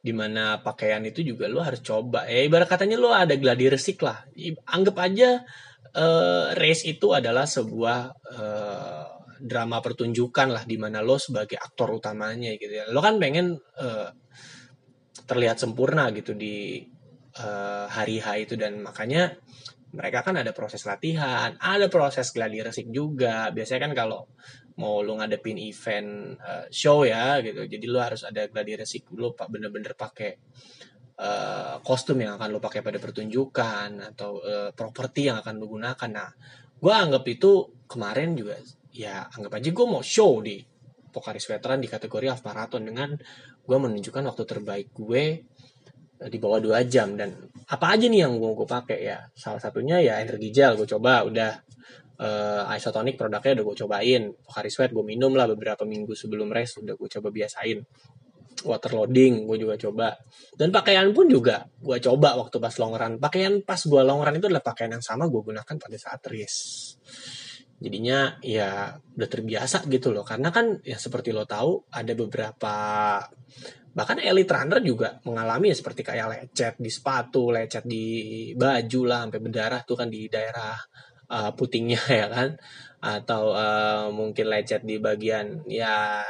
Di 0.00 0.16
mana 0.16 0.64
pakaian 0.64 1.04
itu 1.04 1.20
juga 1.20 1.52
lo 1.52 1.60
harus 1.60 1.84
coba. 1.84 2.24
Ya 2.24 2.40
ibarat 2.48 2.68
katanya 2.68 2.96
lo 2.96 3.12
ada 3.12 3.36
gladi 3.36 3.68
resik 3.68 4.00
lah 4.00 4.24
anggap 4.72 4.96
aja 5.04 5.44
uh, 5.94 6.54
race 6.54 6.86
itu 6.86 7.14
adalah 7.14 7.46
sebuah 7.46 7.98
uh, 8.12 9.06
drama 9.40 9.80
pertunjukan 9.80 10.52
lah 10.52 10.62
di 10.68 10.76
mana 10.76 11.00
lo 11.00 11.16
sebagai 11.16 11.56
aktor 11.56 11.96
utamanya 11.96 12.52
gitu 12.60 12.70
ya. 12.70 12.84
Lo 12.92 13.00
kan 13.00 13.16
pengen 13.16 13.56
uh, 13.56 14.08
terlihat 15.24 15.56
sempurna 15.62 16.12
gitu 16.12 16.36
di 16.36 16.84
uh, 17.40 17.86
hari 17.88 18.20
H 18.20 18.50
itu 18.50 18.54
dan 18.60 18.82
makanya 18.84 19.38
mereka 19.90 20.22
kan 20.22 20.38
ada 20.38 20.54
proses 20.54 20.86
latihan, 20.86 21.58
ada 21.58 21.90
proses 21.90 22.30
gladi 22.30 22.62
resik 22.62 22.94
juga. 22.94 23.50
Biasanya 23.50 23.90
kan 23.90 23.92
kalau 23.96 24.30
mau 24.78 25.02
lo 25.02 25.18
ngadepin 25.18 25.58
event 25.58 26.38
uh, 26.38 26.64
show 26.70 27.02
ya 27.04 27.42
gitu, 27.42 27.66
jadi 27.66 27.84
lo 27.90 27.98
harus 28.00 28.22
ada 28.24 28.46
gladi 28.48 28.78
resik, 28.78 29.10
lo 29.18 29.34
bener-bener 29.34 29.92
pakai 29.92 30.40
uh, 31.20 31.76
kostum 31.84 32.18
yang 32.24 32.40
akan 32.40 32.48
lo 32.56 32.58
pakai 32.58 32.80
pada 32.80 32.96
pertunjukan 32.96 34.00
atau 34.14 34.40
uh, 34.40 34.70
properti 34.72 35.28
yang 35.28 35.38
akan 35.44 35.60
lo 35.60 35.66
gunakan. 35.68 36.10
Nah, 36.10 36.30
gue 36.80 36.92
anggap 36.92 37.24
itu 37.28 37.84
kemarin 37.84 38.32
juga 38.32 38.56
ya 38.90 39.28
anggap 39.30 39.60
aja 39.60 39.70
gue 39.70 39.86
mau 39.86 40.02
show 40.02 40.42
di 40.42 40.58
Pokaris 41.10 41.46
Veteran 41.46 41.82
di 41.82 41.88
kategori 41.90 42.26
half 42.30 42.42
marathon 42.46 42.86
dengan 42.86 43.10
gue 43.66 43.76
menunjukkan 43.76 44.30
waktu 44.30 44.44
terbaik 44.46 44.88
gue 44.94 45.24
eh, 46.22 46.30
di 46.30 46.38
bawah 46.38 46.62
dua 46.62 46.86
jam. 46.86 47.18
Dan 47.18 47.34
apa 47.66 47.86
aja 47.98 48.06
nih 48.06 48.24
yang 48.24 48.38
gue 48.38 48.52
gue 48.54 48.68
pakai 48.68 48.98
ya? 49.04 49.18
Salah 49.34 49.60
satunya 49.60 49.98
ya 50.00 50.22
energi 50.22 50.54
gel 50.54 50.78
gue 50.78 50.86
coba. 50.86 51.26
Udah 51.26 51.52
uh, 52.22 52.70
isotonic 52.78 53.18
produknya 53.18 53.58
udah 53.60 53.64
gue 53.66 53.76
cobain. 53.82 54.22
Pokari 54.38 54.70
Sweat 54.70 54.94
gue 54.94 55.02
minum 55.02 55.34
lah 55.34 55.50
beberapa 55.50 55.82
minggu 55.82 56.14
sebelum 56.14 56.48
race 56.54 56.78
udah 56.78 56.94
gue 56.94 57.08
coba 57.10 57.28
biasain 57.34 57.82
water 58.64 58.92
loading 58.92 59.48
gue 59.48 59.56
juga 59.56 59.74
coba. 59.80 60.08
Dan 60.52 60.68
pakaian 60.74 61.08
pun 61.16 61.26
juga 61.30 61.64
gue 61.80 61.98
coba 62.00 62.36
waktu 62.36 62.56
pas 62.60 62.74
long 62.76 62.94
run 62.94 63.16
pakaian 63.16 63.64
pas 63.64 63.80
gue 63.80 64.02
long 64.04 64.20
run 64.20 64.36
itu 64.36 64.46
adalah 64.48 64.64
pakaian 64.64 64.92
yang 64.96 65.04
sama 65.04 65.26
gue 65.28 65.40
gunakan 65.40 65.76
pada 65.76 65.96
saat 65.96 66.20
race. 66.28 66.60
Jadinya 67.80 68.36
ya 68.44 68.92
udah 68.92 69.28
terbiasa 69.28 69.88
gitu 69.88 70.12
loh. 70.12 70.24
Karena 70.26 70.52
kan 70.52 70.76
ya 70.84 71.00
seperti 71.00 71.32
lo 71.32 71.48
tahu 71.48 71.88
ada 71.88 72.12
beberapa 72.12 72.74
bahkan 73.90 74.22
elite 74.22 74.52
runner 74.54 74.78
juga 74.86 75.18
mengalami 75.26 75.74
ya 75.74 75.76
seperti 75.82 76.06
kayak 76.06 76.26
lecet 76.30 76.74
di 76.78 76.86
sepatu 76.92 77.50
lecet 77.50 77.82
di 77.82 78.06
baju 78.54 79.00
lah 79.02 79.26
sampai 79.26 79.40
berdarah 79.42 79.82
tuh 79.82 79.98
kan 79.98 80.06
di 80.06 80.30
daerah 80.30 80.78
uh, 81.32 81.50
putingnya 81.56 82.02
ya 82.20 82.28
kan. 82.28 82.50
Atau 83.00 83.56
uh, 83.56 84.12
mungkin 84.12 84.52
lecet 84.52 84.84
di 84.84 85.00
bagian 85.00 85.64
ya 85.64 86.20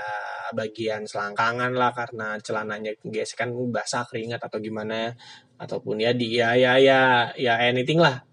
bagian 0.53 1.07
selangkangan 1.07 1.73
lah 1.75 1.91
karena 1.95 2.39
celananya 2.43 2.93
gesekan 3.03 3.55
basah 3.71 4.07
keringat 4.07 4.43
atau 4.43 4.59
gimana. 4.59 5.15
Ataupun 5.61 6.01
ya 6.01 6.17
di 6.17 6.41
ya 6.41 6.57
ya 6.57 6.81
ya 6.81 7.31
ya 7.37 7.55
anything 7.61 8.01
lah 8.01 8.25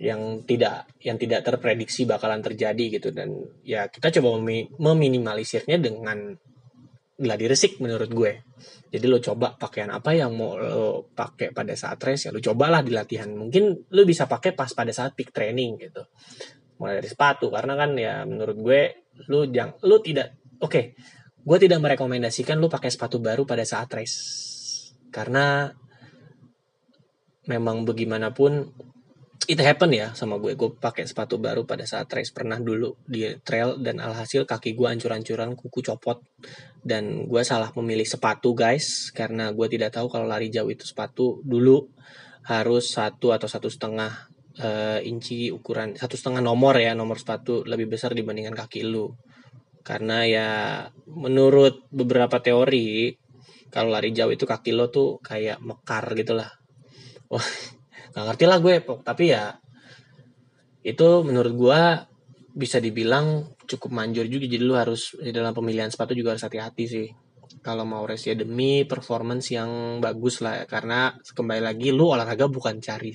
yang 0.00 0.48
tidak 0.48 0.88
yang 1.04 1.20
tidak 1.20 1.44
terprediksi 1.44 2.08
bakalan 2.08 2.40
terjadi 2.40 3.00
gitu. 3.00 3.12
Dan 3.12 3.36
ya 3.60 3.92
kita 3.92 4.08
coba 4.16 4.40
meminimalisirnya 4.80 5.76
dengan 5.76 6.32
gladi 7.20 7.44
resik 7.44 7.76
menurut 7.84 8.08
gue. 8.08 8.32
Jadi 8.90 9.06
lo 9.06 9.20
coba 9.20 9.54
pakaian 9.54 9.92
apa 9.92 10.16
yang 10.16 10.32
mau 10.32 10.56
lo 10.56 11.12
pakai 11.12 11.52
pada 11.52 11.76
saat 11.76 12.00
race 12.00 12.26
ya 12.26 12.30
lo 12.32 12.40
cobalah 12.40 12.80
di 12.80 12.96
latihan. 12.96 13.28
Mungkin 13.28 13.92
lo 13.92 14.02
bisa 14.08 14.24
pakai 14.24 14.56
pas 14.56 14.72
pada 14.72 14.90
saat 14.90 15.12
peak 15.12 15.30
training 15.30 15.76
gitu. 15.84 16.00
Mulai 16.80 17.04
dari 17.04 17.08
sepatu 17.12 17.52
karena 17.52 17.76
kan 17.76 17.92
ya 17.92 18.24
menurut 18.24 18.56
gue 18.56 18.80
lo 19.28 19.44
jangan 19.44 19.76
lo 19.84 20.00
tidak 20.00 20.39
okay, 20.60 20.84
gue 21.40 21.58
tidak 21.60 21.80
merekomendasikan 21.80 22.60
lo 22.60 22.68
pakai 22.68 22.92
sepatu 22.92 23.16
baru 23.18 23.48
pada 23.48 23.64
saat 23.64 23.88
race. 23.92 24.18
Karena 25.08 25.72
memang 27.48 27.82
bagaimanapun 27.88 28.68
it 29.48 29.58
happen 29.64 29.90
ya 29.90 30.12
sama 30.12 30.36
gue. 30.36 30.52
Gue 30.54 30.76
pakai 30.76 31.08
sepatu 31.08 31.40
baru 31.40 31.64
pada 31.64 31.88
saat 31.88 32.06
race. 32.12 32.30
Pernah 32.30 32.60
dulu 32.60 32.94
di 33.08 33.24
trail 33.40 33.80
dan 33.80 33.98
alhasil 33.98 34.44
kaki 34.44 34.76
gue 34.76 34.86
ancur-ancuran 34.86 35.56
kuku 35.56 35.80
copot. 35.80 36.20
Dan 36.80 37.26
gue 37.26 37.42
salah 37.42 37.72
memilih 37.72 38.04
sepatu 38.04 38.52
guys. 38.52 39.08
Karena 39.10 39.50
gue 39.50 39.66
tidak 39.66 39.96
tahu 39.96 40.12
kalau 40.12 40.28
lari 40.28 40.52
jauh 40.52 40.68
itu 40.68 40.84
sepatu 40.84 41.40
dulu 41.40 41.88
harus 42.46 42.96
satu 42.96 43.36
atau 43.36 43.48
satu 43.48 43.68
setengah 43.68 44.30
uh, 44.58 44.98
inci 45.04 45.52
ukuran 45.52 45.92
satu 45.92 46.16
setengah 46.16 46.40
nomor 46.40 46.72
ya 46.80 46.96
nomor 46.96 47.20
sepatu 47.20 47.62
lebih 47.68 47.92
besar 47.92 48.16
dibandingkan 48.16 48.56
kaki 48.56 48.84
lu 48.88 49.12
karena 49.90 50.22
ya 50.22 50.48
menurut 51.10 51.90
beberapa 51.90 52.38
teori 52.38 53.10
kalau 53.74 53.90
lari 53.90 54.14
jauh 54.14 54.30
itu 54.30 54.46
kaki 54.46 54.70
lo 54.70 54.86
tuh 54.86 55.18
kayak 55.18 55.58
mekar 55.58 56.14
gitulah 56.14 56.46
wah 57.26 57.42
nggak 58.14 58.24
ngerti 58.30 58.44
lah 58.46 58.58
gue 58.62 58.74
tapi 59.02 59.34
ya 59.34 59.58
itu 60.86 61.08
menurut 61.26 61.52
gue 61.58 61.80
bisa 62.54 62.82
dibilang 62.82 63.46
cukup 63.68 63.90
manjur 63.94 64.26
juga. 64.26 64.46
Jadi 64.50 64.64
lu 64.64 64.74
harus 64.74 65.14
di 65.14 65.30
dalam 65.30 65.54
pemilihan 65.54 65.92
sepatu 65.92 66.16
juga 66.16 66.34
harus 66.34 66.42
hati-hati 66.42 66.84
sih. 66.88 67.08
Kalau 67.60 67.84
mau 67.84 68.06
race 68.06 68.30
ya 68.30 68.34
demi 68.34 68.82
performance 68.88 69.54
yang 69.54 70.02
bagus 70.02 70.42
lah. 70.42 70.66
Karena 70.66 71.14
kembali 71.14 71.62
lagi 71.62 71.94
lu 71.94 72.10
olahraga 72.10 72.50
bukan 72.50 72.82
cari 72.82 73.14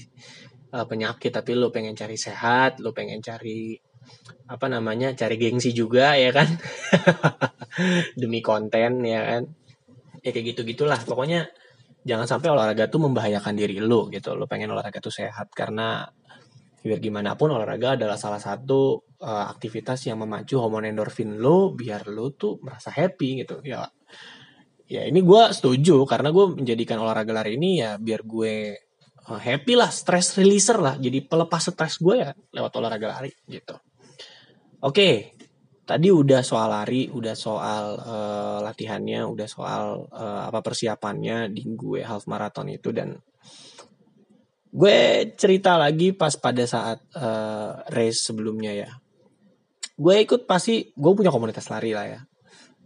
uh, 0.72 0.86
penyakit 0.88 1.32
tapi 1.32 1.52
lu 1.56 1.72
pengen 1.72 1.96
cari 1.96 2.16
sehat 2.16 2.80
lu 2.80 2.96
pengen 2.96 3.20
cari 3.20 3.76
apa 4.46 4.70
namanya 4.70 5.18
cari 5.18 5.42
gengsi 5.42 5.74
juga 5.74 6.14
ya 6.14 6.30
kan? 6.30 6.46
Demi 8.20 8.40
konten 8.46 9.02
ya 9.02 9.22
kan? 9.26 9.44
Ya 10.22 10.30
kayak 10.34 10.46
gitu 10.54 10.62
gitulah 10.66 10.98
pokoknya 11.02 11.50
jangan 12.06 12.30
sampai 12.30 12.54
olahraga 12.54 12.86
tuh 12.86 13.02
membahayakan 13.10 13.54
diri 13.58 13.82
lu 13.82 14.10
gitu. 14.14 14.38
Lu 14.38 14.46
pengen 14.46 14.70
olahraga 14.70 15.02
tuh 15.02 15.14
sehat 15.14 15.50
karena 15.58 16.06
biar 16.86 17.02
gimana 17.02 17.34
pun 17.34 17.50
olahraga 17.50 17.98
adalah 17.98 18.14
salah 18.14 18.38
satu 18.38 19.02
uh, 19.18 19.46
aktivitas 19.50 20.06
yang 20.06 20.22
memacu 20.22 20.62
hormon 20.62 20.86
endorfin 20.86 21.42
lo 21.42 21.74
biar 21.74 22.06
lo 22.14 22.30
tuh 22.38 22.62
merasa 22.62 22.94
happy 22.94 23.42
gitu. 23.42 23.66
Ya 23.66 23.90
ya 24.86 25.02
ini 25.10 25.26
gue 25.26 25.42
setuju 25.50 26.06
karena 26.06 26.30
gue 26.30 26.62
menjadikan 26.62 27.02
olahraga 27.02 27.34
lari 27.34 27.58
ini 27.58 27.82
ya 27.82 27.98
biar 27.98 28.22
gue 28.22 28.78
uh, 29.26 29.42
happy 29.42 29.74
lah 29.74 29.90
stress 29.90 30.38
releaser 30.38 30.78
lah. 30.78 31.02
Jadi 31.02 31.26
pelepas 31.26 31.66
stres 31.66 31.98
gue 31.98 32.22
ya 32.22 32.30
lewat 32.54 32.72
olahraga 32.78 33.18
lari 33.18 33.34
gitu 33.50 33.74
oke 34.82 35.36
tadi 35.86 36.10
udah 36.10 36.42
soal 36.42 36.74
lari, 36.74 37.08
udah 37.08 37.38
soal 37.38 37.84
uh, 38.02 38.58
latihannya, 38.66 39.22
udah 39.22 39.48
soal 39.48 40.10
uh, 40.10 40.50
apa 40.50 40.60
persiapannya 40.66 41.54
di 41.54 41.62
gue 41.78 42.02
half 42.02 42.26
marathon 42.26 42.74
itu 42.74 42.90
dan 42.90 43.14
gue 44.76 44.98
cerita 45.38 45.78
lagi 45.80 46.12
pas 46.12 46.34
pada 46.36 46.66
saat 46.66 47.00
uh, 47.16 47.86
race 47.94 48.26
sebelumnya 48.28 48.74
ya. 48.74 48.90
Gue 49.96 50.26
ikut 50.26 50.50
pasti 50.50 50.92
gue 50.92 51.12
punya 51.16 51.32
komunitas 51.32 51.70
lari 51.72 51.96
lah 51.96 52.06
ya. 52.10 52.22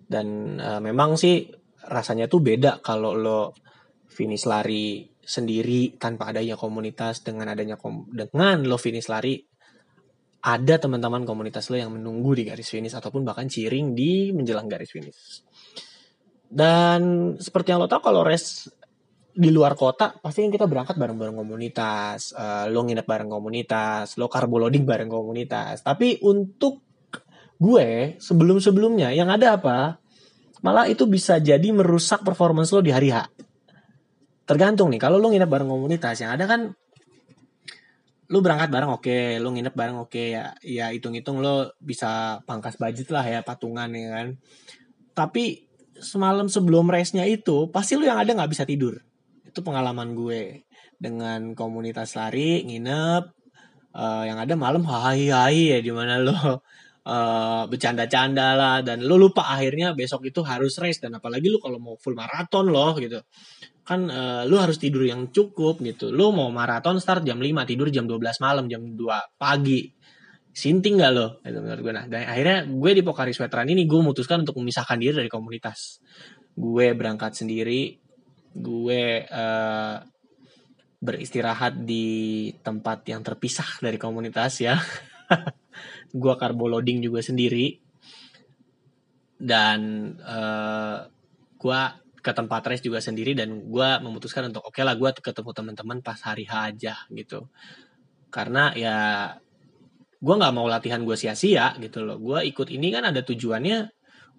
Dan 0.09 0.59
uh, 0.59 0.83
memang 0.83 1.15
sih 1.15 1.47
rasanya 1.87 2.27
tuh 2.27 2.43
beda 2.43 2.83
kalau 2.83 3.15
lo 3.15 3.55
finish 4.11 4.45
lari 4.45 5.07
sendiri 5.23 5.95
tanpa 5.95 6.35
adanya 6.35 6.59
komunitas 6.59 7.23
dengan 7.23 7.53
adanya 7.53 7.77
kom 7.77 8.09
dengan 8.11 8.65
lo 8.65 8.75
finish 8.81 9.07
lari 9.07 9.48
ada 10.39 10.75
teman-teman 10.79 11.27
komunitas 11.27 11.67
lo 11.67 11.75
yang 11.75 11.91
menunggu 11.91 12.31
di 12.31 12.47
garis 12.47 12.71
finish 12.71 12.95
ataupun 12.95 13.27
bahkan 13.27 13.51
cheering 13.51 13.91
di 13.91 14.31
menjelang 14.31 14.71
garis 14.71 14.91
finish. 14.91 15.43
Dan 16.49 17.35
seperti 17.37 17.75
yang 17.75 17.83
lo 17.83 17.91
tau 17.91 17.99
kalau 17.99 18.23
race 18.23 18.71
di 19.39 19.53
luar 19.53 19.77
kota 19.77 20.17
pasti 20.19 20.43
kan 20.43 20.51
kita 20.51 20.65
berangkat 20.65 20.95
bareng-bareng 20.97 21.37
komunitas, 21.37 22.33
uh, 22.33 22.65
lo 22.71 22.83
nginep 22.83 23.05
bareng 23.05 23.29
komunitas, 23.29 24.17
lo 24.17 24.27
carbo 24.31 24.57
loading 24.57 24.83
bareng 24.87 25.11
komunitas. 25.11 25.85
Tapi 25.85 26.23
untuk 26.25 26.81
gue 27.59 28.15
sebelum-sebelumnya 28.17 29.11
yang 29.11 29.27
ada 29.27 29.59
apa? 29.59 29.99
Malah 30.59 30.91
itu 30.91 31.07
bisa 31.07 31.39
jadi 31.39 31.71
merusak 31.71 32.23
performance 32.23 32.71
lo 32.75 32.83
di 32.83 32.91
hari 32.91 33.15
H. 33.15 33.31
Tergantung 34.43 34.91
nih, 34.91 34.99
kalau 34.99 35.21
lo 35.21 35.31
nginep 35.31 35.47
bareng 35.47 35.71
komunitas 35.71 36.19
yang 36.19 36.35
ada 36.35 36.43
kan 36.49 36.75
lu 38.29 38.45
berangkat 38.45 38.69
bareng 38.69 38.93
oke, 38.93 39.09
okay. 39.09 39.41
lu 39.41 39.49
nginep 39.53 39.73
bareng 39.73 39.97
oke 39.97 40.13
okay. 40.13 40.37
ya. 40.37 40.53
Ya 40.61 40.85
hitung-hitung 40.93 41.41
lo 41.41 41.73
bisa 41.81 42.41
pangkas 42.45 42.77
budget 42.77 43.09
lah 43.09 43.25
ya 43.25 43.41
patungan 43.41 43.89
ya 43.89 44.09
kan. 44.13 44.27
Tapi 45.17 45.65
semalam 45.99 46.47
sebelum 46.47 46.87
race-nya 46.87 47.25
itu 47.27 47.67
pasti 47.73 47.97
lu 47.97 48.05
yang 48.05 48.21
ada 48.21 48.31
nggak 48.31 48.51
bisa 48.53 48.63
tidur. 48.69 49.01
Itu 49.43 49.65
pengalaman 49.65 50.13
gue 50.13 50.69
dengan 50.99 51.55
komunitas 51.55 52.13
lari 52.19 52.61
nginep 52.67 53.23
uh, 53.95 54.23
yang 54.27 54.37
ada 54.37 54.53
malam 54.59 54.83
hai 54.85 55.31
hai 55.31 55.59
ya 55.73 55.79
di 55.79 55.91
mana 55.95 56.19
lo 56.19 56.35
uh, 56.35 57.63
bercanda-canda 57.71 58.53
lah 58.59 58.77
dan 58.83 59.01
lo 59.07 59.15
lupa 59.15 59.47
akhirnya 59.47 59.95
besok 59.95 60.27
itu 60.29 60.43
harus 60.43 60.75
race 60.77 60.99
dan 60.99 61.15
apalagi 61.15 61.47
lu 61.47 61.57
kalau 61.63 61.79
mau 61.79 61.95
full 61.95 62.13
maraton 62.13 62.67
loh 62.69 62.93
gitu 62.99 63.23
kan 63.89 64.05
uh, 64.05 64.45
lu 64.45 64.61
harus 64.61 64.77
tidur 64.77 65.01
yang 65.01 65.33
cukup 65.33 65.81
gitu. 65.81 66.13
Lu 66.13 66.29
mau 66.29 66.53
maraton 66.53 67.01
start 67.01 67.25
jam 67.25 67.41
5, 67.41 67.49
tidur 67.65 67.89
jam 67.89 68.05
12 68.05 68.21
malam, 68.37 68.69
jam 68.69 68.85
2 68.85 69.01
pagi. 69.41 69.89
Sinting 70.53 71.01
gak 71.01 71.11
lo? 71.17 71.41
Itu 71.41 71.57
menurut 71.57 71.81
gue. 71.81 71.93
Nah, 71.97 72.05
dan 72.05 72.29
akhirnya 72.29 72.69
gue 72.69 72.91
di 72.93 73.01
Pokari 73.01 73.33
Sweatran 73.33 73.65
ini 73.73 73.89
gue 73.89 73.97
memutuskan 73.97 74.45
untuk 74.45 74.61
memisahkan 74.61 75.01
diri 75.01 75.25
dari 75.25 75.31
komunitas. 75.33 76.05
Gue 76.53 76.93
berangkat 76.93 77.33
sendiri, 77.33 77.97
gue 78.53 79.03
uh, 79.25 79.97
beristirahat 81.01 81.81
di 81.81 82.49
tempat 82.61 83.09
yang 83.09 83.25
terpisah 83.25 83.81
dari 83.81 83.97
komunitas 83.97 84.53
ya. 84.61 84.77
gue 86.21 86.33
carbo 86.37 86.69
loading 86.69 87.01
juga 87.01 87.25
sendiri. 87.25 87.73
Dan 89.33 90.13
uh, 90.21 91.09
gue 91.57 91.81
ke 92.29 92.33
tempat 92.37 92.61
race 92.69 92.85
juga 92.85 93.01
sendiri 93.01 93.33
dan 93.33 93.65
gue 93.65 93.89
memutuskan 94.05 94.53
untuk 94.53 94.61
oke 94.69 94.77
okay 94.77 94.85
lah 94.85 94.93
gue 94.93 95.09
ketemu 95.17 95.49
teman-teman 95.49 95.97
pas 96.05 96.21
hari 96.21 96.45
H 96.45 96.53
aja 96.69 96.93
gitu. 97.09 97.49
Karena 98.29 98.69
ya 98.77 98.97
gue 100.21 100.35
nggak 100.37 100.53
mau 100.53 100.69
latihan 100.69 101.01
gue 101.01 101.17
sia-sia 101.17 101.73
gitu 101.81 102.05
loh. 102.05 102.21
Gue 102.21 102.45
ikut 102.45 102.69
ini 102.69 102.93
kan 102.93 103.09
ada 103.09 103.25
tujuannya 103.25 103.77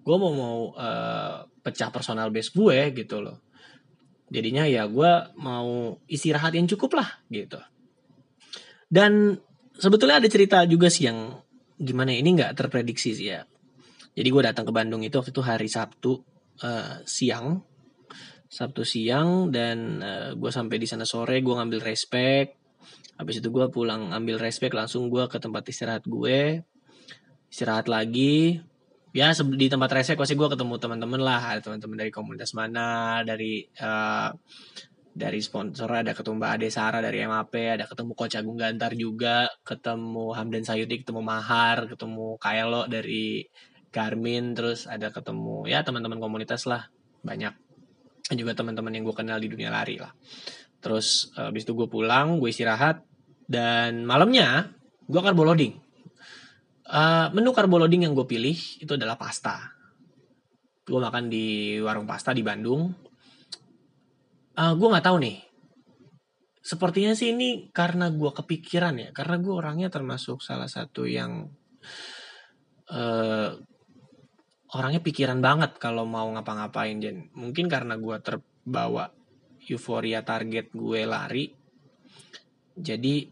gue 0.01 0.15
mau 0.15 0.31
mau 0.31 0.57
uh, 0.79 1.43
pecah 1.59 1.91
personal 1.91 2.31
base 2.31 2.55
gue 2.55 2.95
gitu 2.95 3.19
loh. 3.19 3.43
Jadinya 4.31 4.63
ya 4.63 4.87
gue 4.87 5.11
mau 5.35 5.99
istirahat 6.07 6.55
yang 6.55 6.71
cukup 6.71 6.95
lah 6.95 7.19
gitu. 7.27 7.59
Dan 8.87 9.35
sebetulnya 9.75 10.23
ada 10.23 10.29
cerita 10.31 10.63
juga 10.63 10.87
sih 10.87 11.11
yang 11.11 11.35
gimana 11.75 12.15
ini 12.15 12.39
nggak 12.39 12.55
terprediksi 12.55 13.11
sih 13.11 13.27
ya. 13.27 13.43
Jadi 14.15 14.27
gue 14.27 14.43
datang 14.43 14.63
ke 14.63 14.71
Bandung 14.71 15.03
itu 15.03 15.15
waktu 15.19 15.35
itu 15.35 15.43
hari 15.43 15.67
Sabtu 15.67 16.19
uh, 16.61 16.99
siang 17.07 17.63
Sabtu 18.51 18.83
siang 18.83 19.47
dan 19.47 20.03
uh, 20.03 20.07
eh, 20.07 20.29
gue 20.35 20.51
sampai 20.51 20.75
di 20.75 20.83
sana 20.83 21.07
sore 21.07 21.39
gue 21.39 21.55
ngambil 21.55 21.79
respect 21.79 22.61
habis 23.21 23.37
itu 23.37 23.53
gue 23.53 23.69
pulang 23.69 24.09
ambil 24.09 24.41
respect 24.41 24.73
langsung 24.73 25.05
gue 25.13 25.29
ke 25.29 25.37
tempat 25.37 25.61
istirahat 25.69 26.09
gue. 26.09 26.65
Istirahat 27.53 27.85
lagi. 27.85 28.57
Ya 29.13 29.29
di 29.37 29.67
tempat 29.69 29.93
respect 29.93 30.17
pasti 30.17 30.33
gue 30.33 30.49
ketemu 30.49 30.81
teman-teman 30.81 31.21
lah 31.21 31.59
teman-teman 31.61 32.01
dari 32.01 32.09
komunitas 32.09 32.55
mana 32.57 33.21
dari 33.27 33.61
uh, 33.77 34.31
dari 35.11 35.43
sponsor 35.43 35.91
ada 35.91 36.15
ketemu 36.15 36.39
Mbak 36.39 36.51
Ade 36.55 36.69
Sara 36.71 36.99
dari 37.03 37.19
MAP 37.27 37.51
ada 37.51 37.83
ketemu 37.83 38.15
Coach 38.15 38.39
Agung 38.39 38.55
Gantar 38.55 38.95
juga 38.95 39.51
ketemu 39.67 40.31
Hamdan 40.31 40.63
Sayuti 40.63 41.03
ketemu 41.03 41.19
Mahar 41.19 41.91
ketemu 41.91 42.39
Kaelo 42.39 42.87
dari 42.87 43.43
Garmin 43.91 44.55
terus 44.55 44.87
ada 44.87 45.11
ketemu 45.11 45.67
ya 45.67 45.83
teman-teman 45.83 46.23
komunitas 46.23 46.63
lah 46.63 46.87
banyak 47.27 47.51
dan 48.31 48.39
juga 48.39 48.55
teman-teman 48.55 48.95
yang 48.95 49.03
gue 49.03 49.15
kenal 49.15 49.43
di 49.43 49.51
dunia 49.51 49.67
lari 49.67 49.99
lah. 49.99 50.15
Terus 50.79 51.35
habis 51.35 51.67
itu 51.67 51.75
gue 51.75 51.91
pulang 51.91 52.39
gue 52.39 52.47
istirahat 52.47 53.03
dan 53.51 54.07
malamnya 54.07 54.71
gue 55.03 55.19
carbo 55.19 55.43
loading 55.43 55.91
uh, 56.91 57.27
menu 57.31 57.55
carbo 57.55 57.79
loading 57.79 58.05
yang 58.05 58.13
gue 58.13 58.27
pilih 58.27 58.55
itu 58.55 58.91
adalah 58.91 59.15
pasta. 59.15 59.71
Gue 60.83 60.99
makan 60.99 61.31
di 61.31 61.79
warung 61.79 62.05
pasta 62.05 62.35
di 62.35 62.43
Bandung. 62.43 62.91
Uh, 64.51 64.59
eh, 64.59 64.73
gue 64.75 64.87
nggak 64.91 65.05
tahu 65.07 65.17
nih. 65.23 65.37
Sepertinya 66.61 67.13
sih 67.15 67.33
ini 67.33 67.71
karena 67.71 68.11
gue 68.11 68.31
kepikiran 68.35 68.95
ya. 68.99 69.09
Karena 69.15 69.39
gue 69.39 69.53
orangnya 69.55 69.87
termasuk 69.87 70.43
salah 70.43 70.67
satu 70.67 71.07
yang 71.07 71.47
uh, 72.91 73.49
orangnya 74.75 75.03
pikiran 75.03 75.39
banget 75.43 75.75
kalau 75.77 76.07
mau 76.07 76.31
ngapa-ngapain 76.31 76.97
dan 76.99 77.27
mungkin 77.35 77.67
karena 77.67 77.99
gue 77.99 78.17
terbawa 78.23 79.11
euforia 79.67 80.23
target 80.23 80.71
gue 80.71 81.01
lari 81.05 81.51
jadi 82.75 83.27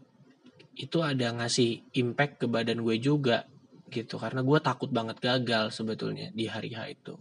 itu 0.80 0.98
ada 1.04 1.28
ngasih 1.36 1.92
impact 2.00 2.40
ke 2.40 2.46
badan 2.48 2.80
gue 2.80 2.96
juga 2.96 3.44
gitu. 3.92 4.16
Karena 4.16 4.40
gue 4.40 4.58
takut 4.64 4.88
banget 4.88 5.20
gagal 5.20 5.74
sebetulnya 5.74 6.32
di 6.32 6.48
hari 6.48 6.72
H 6.72 6.80
itu. 6.88 7.14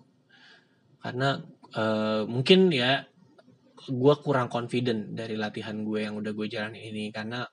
Karena 1.04 1.36
uh, 1.76 2.24
mungkin 2.24 2.72
ya 2.72 3.04
gue 3.90 4.16
kurang 4.24 4.48
confident 4.48 5.12
dari 5.12 5.36
latihan 5.36 5.82
gue 5.84 6.00
yang 6.08 6.16
udah 6.20 6.32
gue 6.32 6.48
jalani 6.48 6.88
ini. 6.88 7.12
Karena 7.12 7.44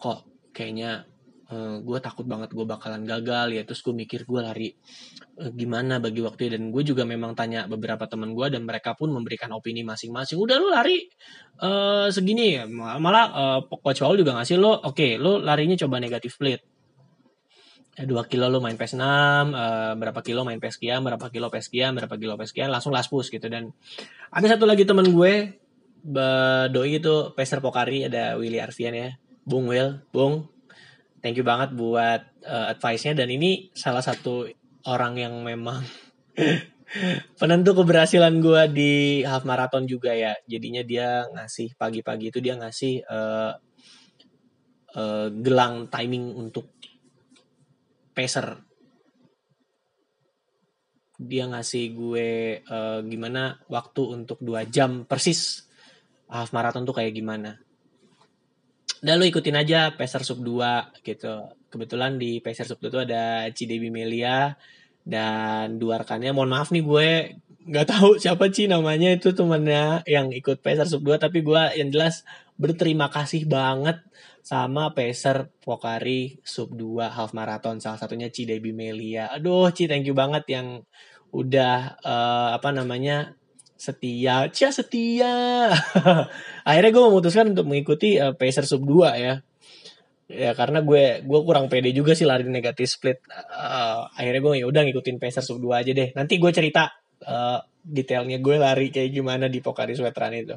kok 0.00 0.48
kayaknya 0.56 1.04
eh, 1.52 1.76
gue 1.84 1.98
takut 2.00 2.24
banget 2.24 2.56
gue 2.56 2.64
bakalan 2.64 3.04
gagal 3.04 3.52
ya. 3.52 3.62
Terus 3.68 3.80
gue 3.84 3.94
mikir 3.96 4.24
gue 4.24 4.40
lari 4.40 4.68
uh, 5.40 5.50
gimana 5.52 6.00
bagi 6.00 6.24
waktu 6.24 6.56
dan 6.56 6.72
gue 6.72 6.82
juga 6.84 7.04
memang 7.04 7.36
tanya 7.36 7.68
beberapa 7.68 8.08
teman 8.08 8.32
gue 8.32 8.46
dan 8.48 8.64
mereka 8.64 8.96
pun 8.96 9.12
memberikan 9.12 9.52
opini 9.52 9.84
masing-masing. 9.84 10.40
Udah 10.40 10.56
lu 10.56 10.72
lari 10.72 11.04
uh, 11.60 12.08
segini. 12.08 12.64
Malah 12.72 13.24
uh, 13.32 13.60
coach 13.68 14.00
Paul 14.00 14.16
juga 14.16 14.32
ngasih 14.40 14.56
lo 14.56 14.72
oke 14.72 14.96
okay, 14.96 15.10
lo 15.20 15.36
larinya 15.36 15.76
coba 15.76 16.00
negatif 16.00 16.36
split. 16.36 16.64
Dua 17.94 18.26
kilo 18.26 18.50
lo 18.50 18.58
main 18.58 18.74
PES 18.74 18.98
6, 18.98 18.98
uh, 18.98 19.94
berapa 19.94 20.18
kilo 20.18 20.42
main 20.42 20.58
PES 20.58 20.82
sekian, 20.82 21.06
berapa 21.06 21.30
kilo 21.30 21.46
PES 21.46 21.70
sekian, 21.70 21.94
berapa 21.94 22.18
kilo 22.18 22.34
PES 22.34 22.50
sekian, 22.50 22.68
langsung 22.74 22.90
laspus 22.90 23.30
gitu. 23.30 23.46
Dan 23.46 23.70
ada 24.34 24.46
satu 24.50 24.66
lagi 24.66 24.82
temen 24.82 25.14
gue, 25.14 25.54
doi 26.74 26.90
itu 26.98 27.30
peser 27.38 27.62
Pokari, 27.62 28.10
ada 28.10 28.34
Willy 28.34 28.58
Arfian 28.58 28.98
ya. 28.98 29.14
Bung 29.46 29.70
Will, 29.70 30.02
Bung, 30.10 30.50
thank 31.24 31.40
you 31.40 31.46
banget 31.46 31.72
buat 31.72 32.20
uh, 32.44 32.76
advice-nya. 32.76 33.16
Dan 33.16 33.32
ini 33.32 33.72
salah 33.72 34.04
satu 34.04 34.44
orang 34.84 35.16
yang 35.16 35.40
memang 35.40 35.80
penentu 37.40 37.72
keberhasilan 37.72 38.44
gue 38.44 38.62
di 38.76 38.92
half 39.24 39.48
marathon 39.48 39.88
juga 39.88 40.12
ya. 40.12 40.36
Jadinya 40.44 40.84
dia 40.84 41.24
ngasih 41.32 41.80
pagi-pagi 41.80 42.28
itu 42.28 42.44
dia 42.44 42.60
ngasih 42.60 43.08
uh, 43.08 43.56
uh, 45.00 45.28
gelang 45.40 45.88
timing 45.88 46.36
untuk 46.36 46.68
pacer 48.12 48.60
dia 51.14 51.46
ngasih 51.46 51.84
gue 51.94 52.28
uh, 52.68 53.00
gimana 53.06 53.56
waktu 53.70 54.02
untuk 54.02 54.42
dua 54.42 54.66
jam 54.66 55.06
persis 55.06 55.66
half 56.26 56.50
marathon 56.50 56.82
tuh 56.82 56.94
kayak 56.94 57.14
gimana 57.14 57.58
dan 59.04 59.20
lu 59.20 59.28
ikutin 59.28 59.60
aja 59.60 59.92
Pacer 59.92 60.24
Sub 60.24 60.40
2 60.40 61.04
gitu. 61.04 61.52
Kebetulan 61.68 62.16
di 62.16 62.40
Pacer 62.40 62.64
Sub 62.64 62.80
2 62.80 62.88
tuh 62.88 63.02
ada 63.04 63.52
Cidebi 63.52 63.92
Melia 63.92 64.56
dan 65.04 65.76
dua 65.76 66.00
rekannya. 66.00 66.32
Mohon 66.32 66.50
maaf 66.56 66.72
nih 66.72 66.80
gue 66.80 67.08
nggak 67.68 67.86
tahu 67.92 68.16
siapa 68.16 68.48
sih 68.48 68.64
namanya 68.64 69.12
itu 69.12 69.36
temennya 69.36 70.00
yang 70.08 70.32
ikut 70.32 70.64
Pacer 70.64 70.88
Sub 70.88 71.04
2 71.04 71.20
tapi 71.20 71.44
gue 71.44 71.62
yang 71.76 71.92
jelas 71.92 72.24
berterima 72.56 73.12
kasih 73.12 73.44
banget 73.44 74.00
sama 74.40 74.96
Pacer 74.96 75.52
Pokari 75.60 76.40
Sub 76.40 76.72
2 76.72 77.04
Half 77.04 77.36
Marathon 77.36 77.84
salah 77.84 78.00
satunya 78.00 78.32
Ci 78.32 78.48
Debbie 78.48 78.72
Melia. 78.72 79.28
Aduh 79.28 79.68
Ci 79.68 79.84
thank 79.84 80.08
you 80.08 80.16
banget 80.16 80.48
yang 80.48 80.80
udah 81.28 82.00
uh, 82.00 82.56
apa 82.56 82.72
namanya 82.72 83.36
setia, 83.74 84.48
Cia 84.50 84.70
setia. 84.70 85.70
Akhirnya 86.68 86.90
gue 86.90 87.04
memutuskan 87.04 87.52
untuk 87.52 87.66
mengikuti 87.68 88.16
uh, 88.16 88.32
Pacer 88.32 88.64
Sub 88.64 88.82
2 88.86 89.14
ya. 89.18 89.34
Ya 90.24 90.50
karena 90.56 90.80
gue 90.80 91.20
gue 91.20 91.40
kurang 91.44 91.68
pede 91.68 91.92
juga 91.92 92.16
sih 92.16 92.24
lari 92.24 92.48
negatif 92.48 92.96
split. 92.96 93.20
Uh, 93.28 94.08
akhirnya 94.16 94.40
gue 94.40 94.52
ya 94.64 94.66
udah 94.66 94.82
ngikutin 94.88 95.20
Pacer 95.20 95.44
Sub 95.44 95.60
2 95.60 95.84
aja 95.84 95.92
deh. 95.92 96.08
Nanti 96.16 96.40
gue 96.40 96.48
cerita 96.48 96.88
uh, 97.28 97.60
detailnya 97.84 98.40
gue 98.40 98.56
lari 98.56 98.88
kayak 98.88 99.12
gimana 99.12 99.52
di 99.52 99.60
Pokari 99.60 99.92
Sweatran 99.92 100.32
itu. 100.32 100.56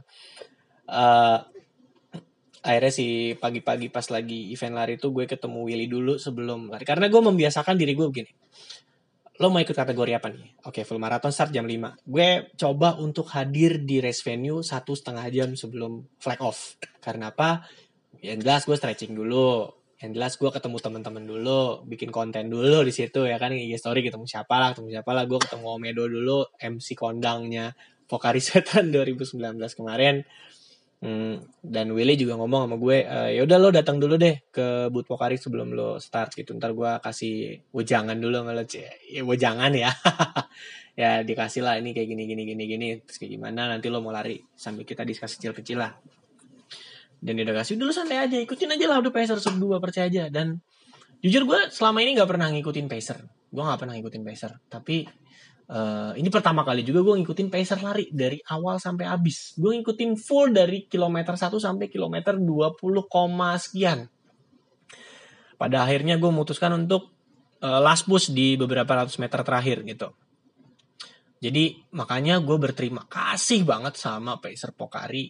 Uh, 0.87 1.43
akhirnya 2.63 2.91
sih 2.91 3.11
pagi-pagi 3.39 3.87
pas 3.87 4.07
lagi 4.11 4.51
event 4.51 4.75
lari 4.75 4.99
itu 4.99 5.11
gue 5.11 5.23
ketemu 5.23 5.59
Willy 5.63 5.87
dulu 5.87 6.19
sebelum 6.19 6.67
lari 6.67 6.83
karena 6.83 7.07
gue 7.07 7.21
membiasakan 7.23 7.79
diri 7.79 7.95
gue 7.95 8.07
begini 8.11 8.31
lo 9.37 9.53
mau 9.53 9.61
ikut 9.61 9.77
kategori 9.77 10.11
apa 10.17 10.27
nih? 10.33 10.65
Oke 10.65 10.81
full 10.81 10.97
marathon 10.97 11.29
start 11.29 11.53
jam 11.53 11.69
5 11.69 12.09
gue 12.09 12.29
coba 12.57 12.97
untuk 12.97 13.29
hadir 13.37 13.85
di 13.85 14.01
race 14.01 14.25
venue 14.25 14.65
satu 14.65 14.97
setengah 14.97 15.25
jam 15.29 15.49
sebelum 15.53 16.17
flag 16.17 16.41
off. 16.41 16.81
Karena 16.97 17.29
apa? 17.29 17.61
Yang 18.17 18.39
jelas 18.41 18.61
gue 18.65 18.77
stretching 18.77 19.13
dulu. 19.13 19.69
Yang 19.97 20.11
jelas 20.17 20.33
gue 20.37 20.49
ketemu 20.49 20.77
teman-teman 20.81 21.23
dulu. 21.25 21.85
Bikin 21.85 22.09
konten 22.09 22.49
dulu 22.49 22.81
di 22.81 22.93
situ 22.93 23.29
ya 23.29 23.37
kan? 23.37 23.53
IG 23.53 23.77
story 23.77 24.01
ketemu 24.01 24.25
siapa 24.25 24.57
lah 24.57 24.73
ketemu 24.73 24.97
siapa 24.97 25.11
lah 25.13 25.23
gue 25.29 25.37
ketemu 25.37 25.65
Omedo 25.69 26.03
dulu 26.09 26.37
MC 26.57 26.97
kondangnya 26.97 27.77
Pokari 28.07 28.41
Setan 28.41 28.89
2019 28.95 29.37
kemarin 29.77 30.25
Hmm, 30.97 31.45
dan 31.61 31.93
Willy 31.93 32.17
juga 32.17 32.33
ngomong 32.41 32.65
sama 32.65 32.75
gue, 32.81 33.05
e, 33.05 33.17
ya 33.37 33.45
udah 33.45 33.57
lo 33.61 33.69
datang 33.69 34.01
dulu 34.01 34.17
deh 34.17 34.49
ke 34.49 34.89
Boot 34.89 35.05
Pokari 35.05 35.37
sebelum 35.37 35.77
lo 35.77 36.01
start 36.01 36.33
gitu. 36.33 36.57
Ntar 36.57 36.73
gue 36.73 36.91
kasih 37.05 37.61
wejangan 37.69 38.17
dulu 38.17 38.41
sama 38.41 38.57
lo, 38.57 38.65
ya 38.65 39.21
wejangan 39.21 39.71
ya. 39.77 39.93
ya 40.97 41.21
dikasih 41.21 41.61
lah 41.61 41.77
ini 41.77 41.93
kayak 41.93 42.09
gini 42.09 42.23
gini 42.25 42.41
gini 42.41 42.63
gini 42.65 42.87
terus 43.05 43.21
kayak 43.21 43.37
gimana 43.37 43.69
nanti 43.69 43.85
lo 43.93 44.01
mau 44.01 44.09
lari 44.09 44.41
sambil 44.57 44.81
kita 44.81 45.05
diskusi 45.05 45.37
kecil-kecil 45.37 45.77
lah. 45.77 45.93
Dan 47.21 47.37
dia 47.37 47.45
udah 47.45 47.61
kasih 47.61 47.77
dulu 47.77 47.93
santai 47.93 48.17
aja, 48.17 48.37
ikutin 48.41 48.73
aja 48.73 48.85
lah 48.89 48.97
udah 48.97 49.13
Pacer 49.13 49.37
sub 49.37 49.57
2 49.61 49.77
percaya 49.77 50.09
aja 50.09 50.33
dan 50.33 50.57
jujur 51.21 51.45
gue 51.45 51.69
selama 51.69 52.01
ini 52.01 52.17
nggak 52.17 52.29
pernah 52.29 52.49
ngikutin 52.49 52.89
Pacer. 52.89 53.21
Gue 53.53 53.61
nggak 53.61 53.85
pernah 53.85 53.93
ngikutin 54.01 54.23
Pacer, 54.25 54.51
tapi 54.65 55.05
Uh, 55.67 56.15
ini 56.15 56.31
pertama 56.31 56.63
kali 56.63 56.79
juga 56.79 57.03
gue 57.03 57.19
ngikutin 57.19 57.51
pacer 57.51 57.83
lari 57.83 58.07
dari 58.07 58.39
awal 58.47 58.79
sampai 58.79 59.03
habis. 59.03 59.51
Gue 59.59 59.75
ngikutin 59.75 60.15
full 60.15 60.55
dari 60.55 60.87
kilometer 60.87 61.35
1 61.35 61.59
sampai 61.59 61.91
kilometer 61.91 62.39
20, 62.39 62.79
sekian. 63.59 64.07
Pada 65.59 65.83
akhirnya 65.83 66.15
gue 66.15 66.29
memutuskan 66.31 66.71
untuk 66.71 67.11
uh, 67.59 67.83
last 67.83 68.07
push 68.07 68.31
di 68.31 68.55
beberapa 68.55 68.87
ratus 68.95 69.19
meter 69.19 69.43
terakhir 69.43 69.83
gitu. 69.83 70.15
Jadi 71.43 71.83
makanya 71.91 72.39
gue 72.39 72.55
berterima 72.55 73.03
kasih 73.03 73.67
banget 73.67 73.99
sama 73.99 74.39
Pacer 74.39 74.71
Pokari, 74.71 75.29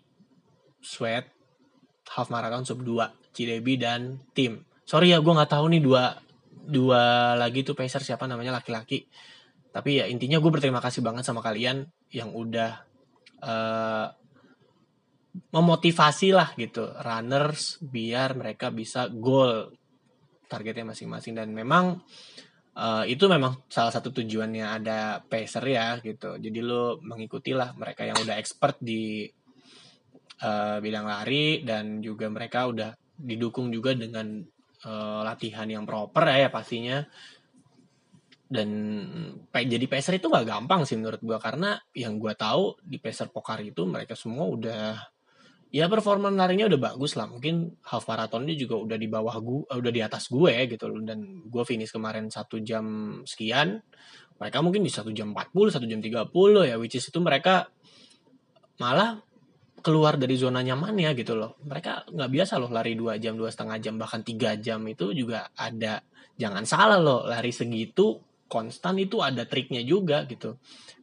Sweat, 0.80 1.26
Half 2.14 2.30
Marathon 2.30 2.64
Sub 2.64 2.86
2, 2.86 3.34
Cidebi 3.34 3.76
dan 3.82 4.22
tim. 4.38 4.62
Sorry 4.86 5.12
ya 5.12 5.20
gue 5.20 5.34
nggak 5.34 5.52
tahu 5.52 5.66
nih 5.74 5.82
dua 5.84 6.16
dua 6.68 7.34
lagi 7.36 7.66
tuh 7.66 7.74
Pacer 7.74 8.06
siapa 8.06 8.30
namanya 8.30 8.62
laki-laki 8.62 9.10
tapi 9.78 10.02
ya 10.02 10.10
intinya 10.10 10.42
gue 10.42 10.50
berterima 10.50 10.82
kasih 10.82 11.06
banget 11.06 11.22
sama 11.22 11.46
kalian 11.46 11.86
yang 12.10 12.34
udah 12.34 12.82
uh, 13.46 14.10
memotivasi 15.54 16.34
lah 16.34 16.50
gitu. 16.58 16.90
Runners 16.98 17.78
biar 17.86 18.34
mereka 18.34 18.74
bisa 18.74 19.06
goal 19.14 19.70
targetnya 20.50 20.98
masing-masing. 20.98 21.38
Dan 21.38 21.54
memang 21.54 22.02
uh, 22.74 23.06
itu 23.06 23.30
memang 23.30 23.70
salah 23.70 23.94
satu 23.94 24.10
tujuannya 24.10 24.66
ada 24.66 25.22
pacer 25.22 25.62
ya 25.70 26.02
gitu. 26.02 26.42
Jadi 26.42 26.60
lo 26.66 26.98
mengikuti 27.06 27.54
lah 27.54 27.78
mereka 27.78 28.02
yang 28.02 28.18
udah 28.18 28.36
expert 28.42 28.82
di 28.82 29.30
uh, 30.42 30.78
bidang 30.82 31.06
lari 31.06 31.62
dan 31.62 32.02
juga 32.02 32.26
mereka 32.34 32.66
udah 32.66 32.98
didukung 33.18 33.70
juga 33.70 33.94
dengan 33.94 34.42
uh, 34.86 35.22
latihan 35.26 35.70
yang 35.70 35.86
proper 35.86 36.34
ya, 36.34 36.48
ya 36.48 36.50
pastinya 36.50 36.98
dan 38.48 38.70
jadi 39.52 39.86
peser 39.92 40.24
itu 40.24 40.32
gak 40.32 40.48
gampang 40.48 40.88
sih 40.88 40.96
menurut 40.96 41.20
gue 41.20 41.36
karena 41.36 41.76
yang 41.92 42.16
gue 42.16 42.32
tahu 42.32 42.80
di 42.80 42.96
peser 42.96 43.28
Pokari 43.28 43.76
itu 43.76 43.84
mereka 43.84 44.16
semua 44.16 44.48
udah 44.48 44.96
ya 45.68 45.92
performa 45.92 46.32
larinya 46.32 46.72
udah 46.72 46.80
bagus 46.80 47.20
lah. 47.20 47.28
Mungkin 47.28 47.84
half 47.84 48.08
marathonnya 48.08 48.56
juga 48.56 48.80
udah 48.80 48.98
di 48.98 49.08
bawah 49.12 49.36
gue 49.44 49.68
udah 49.68 49.92
di 49.92 50.00
atas 50.00 50.32
gue 50.32 50.54
gitu 50.72 50.88
loh. 50.88 51.04
Dan 51.04 51.44
gue 51.44 51.64
finish 51.68 51.92
kemarin 51.92 52.32
satu 52.32 52.64
jam 52.64 53.20
sekian 53.28 53.84
mereka 54.38 54.62
mungkin 54.64 54.86
di 54.86 54.92
satu 54.94 55.10
jam 55.12 55.34
40 55.34 55.74
satu 55.74 55.86
jam 55.90 56.00
30 56.00 56.30
ya 56.70 56.76
which 56.80 56.96
is 56.96 57.04
itu 57.10 57.20
mereka 57.20 57.68
malah 58.78 59.18
keluar 59.82 60.16
dari 60.16 60.40
zona 60.40 60.64
nyamannya 60.64 61.12
gitu 61.20 61.36
loh. 61.36 61.60
Mereka 61.68 62.16
nggak 62.16 62.32
biasa 62.32 62.54
loh 62.64 62.72
lari 62.72 62.96
dua 62.96 63.20
jam 63.20 63.36
dua 63.36 63.52
setengah 63.52 63.78
jam 63.84 64.00
bahkan 64.00 64.24
tiga 64.24 64.56
jam 64.56 64.82
itu 64.88 65.12
juga 65.12 65.52
ada. 65.52 66.00
Jangan 66.38 66.64
salah 66.64 67.00
loh 67.02 67.26
lari 67.26 67.50
segitu 67.50 68.27
konstan 68.48 68.98
itu 68.98 69.20
ada 69.22 69.46
triknya 69.46 69.84
juga 69.84 70.24
gitu. 70.26 70.58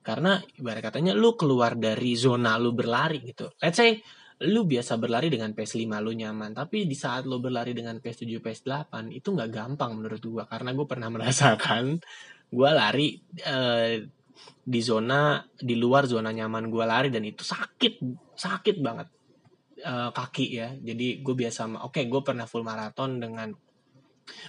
Karena 0.05 0.37
ibarat 0.59 0.93
katanya 0.93 1.13
lu 1.17 1.37
keluar 1.37 1.77
dari 1.77 2.17
zona 2.17 2.57
lu 2.61 2.77
berlari 2.77 3.25
gitu. 3.25 3.53
Let's 3.61 3.79
say 3.79 4.01
lu 4.43 4.67
biasa 4.67 4.99
berlari 4.99 5.31
dengan 5.31 5.55
PS 5.55 5.79
5 5.79 6.05
lu 6.05 6.13
nyaman, 6.13 6.51
tapi 6.53 6.91
di 6.91 6.97
saat 6.99 7.23
lu 7.25 7.39
berlari 7.39 7.71
dengan 7.71 8.03
PS 8.03 8.27
7, 8.27 8.43
PS 8.43 8.61
8 8.67 9.15
itu 9.15 9.31
nggak 9.31 9.51
gampang 9.55 9.95
menurut 9.95 10.21
gua 10.27 10.45
karena 10.51 10.75
gua 10.75 10.87
pernah 10.91 11.09
merasakan 11.15 12.03
gua 12.51 12.75
lari 12.75 13.23
eh, 13.47 14.05
di 14.65 14.81
zona 14.83 15.39
di 15.55 15.79
luar 15.79 16.11
zona 16.11 16.35
nyaman 16.35 16.67
gua 16.67 16.85
lari 16.85 17.09
dan 17.15 17.23
itu 17.23 17.47
sakit 17.47 18.03
sakit 18.35 18.77
banget 18.83 19.09
eh, 19.79 20.11
kaki 20.11 20.47
ya. 20.51 20.75
Jadi 20.75 21.23
gue 21.23 21.35
biasa 21.39 21.71
oke 21.71 21.95
okay, 21.95 22.05
gue 22.11 22.21
pernah 22.25 22.45
full 22.51 22.67
maraton 22.67 23.23
dengan 23.23 23.55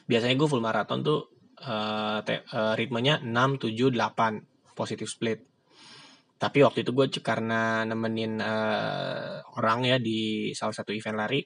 biasanya 0.09 0.35
gue 0.39 0.47
full 0.47 0.63
maraton 0.63 1.03
tuh 1.03 1.34
uh, 1.65 2.21
te, 2.21 2.45
uh, 2.53 2.73
ritmenya 2.77 3.19
6 3.21 3.29
7 3.29 3.91
8 3.91 4.77
positif 4.77 5.09
split. 5.09 5.41
Tapi 6.35 6.61
waktu 6.61 6.83
itu 6.83 6.91
gue 6.91 7.07
karena 7.19 7.83
nemenin 7.87 8.37
uh, 8.39 9.41
orang 9.57 9.87
ya 9.87 9.97
di 9.97 10.51
salah 10.53 10.75
satu 10.75 10.93
event 10.93 11.17
lari 11.17 11.41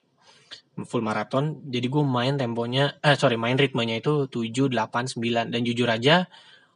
full 0.80 1.04
maraton 1.04 1.60
jadi 1.68 1.86
gue 1.92 2.02
main 2.02 2.40
temponya 2.40 2.98
eh 3.04 3.12
sorry 3.12 3.36
main 3.36 3.60
ritmenya 3.60 4.00
itu 4.00 4.32
7 4.32 4.72
8 4.72 5.12
9 5.12 5.52
dan 5.52 5.60
jujur 5.60 5.84
aja 5.84 6.24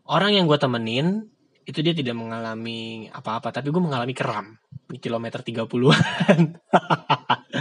orang 0.04 0.36
yang 0.36 0.44
gue 0.44 0.60
temenin 0.60 1.24
itu 1.64 1.80
dia 1.80 1.96
tidak 1.96 2.12
mengalami 2.12 3.08
apa-apa 3.08 3.48
tapi 3.48 3.72
gue 3.72 3.80
mengalami 3.80 4.12
kram 4.12 4.60
di 4.84 5.00
kilometer 5.00 5.40
30-an 5.40 6.38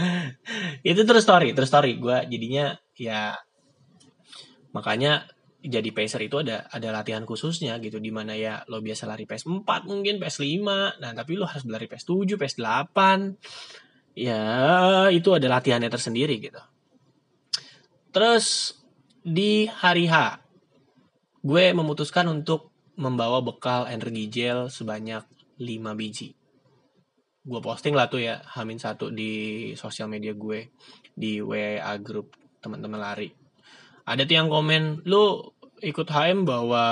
itu 0.83 1.01
terus 1.07 1.23
story 1.23 1.55
terus 1.55 1.69
story. 1.71 1.97
Gue 1.97 2.25
jadinya 2.27 2.75
ya 2.97 3.37
makanya 4.73 5.29
jadi 5.63 5.89
pacer 5.95 6.19
itu 6.27 6.43
ada 6.43 6.67
ada 6.67 6.91
latihan 6.91 7.23
khususnya 7.23 7.79
gitu 7.79 7.95
di 8.03 8.11
mana 8.11 8.35
ya 8.35 8.67
lo 8.67 8.83
biasa 8.83 9.07
lari 9.07 9.23
pace 9.23 9.47
4 9.47 9.63
mungkin 9.87 10.19
pace 10.19 10.43
5 10.43 10.99
nah 10.99 11.11
tapi 11.15 11.39
lo 11.39 11.47
harus 11.47 11.63
berlari 11.63 11.87
pace 11.87 12.03
7 12.03 12.35
pace 12.35 12.59
8 12.59 14.13
ya 14.13 14.43
itu 15.09 15.29
ada 15.33 15.47
latihannya 15.49 15.89
tersendiri 15.89 16.37
gitu. 16.37 16.61
Terus 18.13 18.77
di 19.23 19.65
hari 19.65 20.05
H 20.05 20.43
gue 21.43 21.73
memutuskan 21.73 22.29
untuk 22.29 22.71
membawa 22.99 23.41
bekal 23.41 23.89
energi 23.89 24.29
gel 24.29 24.69
sebanyak 24.69 25.25
5 25.57 25.99
biji. 25.99 26.35
Gue 27.43 27.59
posting 27.59 27.95
lah 27.95 28.07
tuh 28.07 28.23
ya 28.23 28.39
Hamin 28.55 28.79
satu 28.79 29.11
di 29.11 29.73
sosial 29.75 30.07
media 30.07 30.31
gue 30.31 30.71
di 31.11 31.39
WA 31.43 31.95
grup 31.99 32.35
teman-teman 32.63 32.99
lari 32.99 33.42
ada 34.03 34.21
tuh 34.27 34.35
yang 34.35 34.51
komen 34.51 35.07
lu 35.07 35.53
ikut 35.83 36.07
HM 36.07 36.47
bawa 36.47 36.85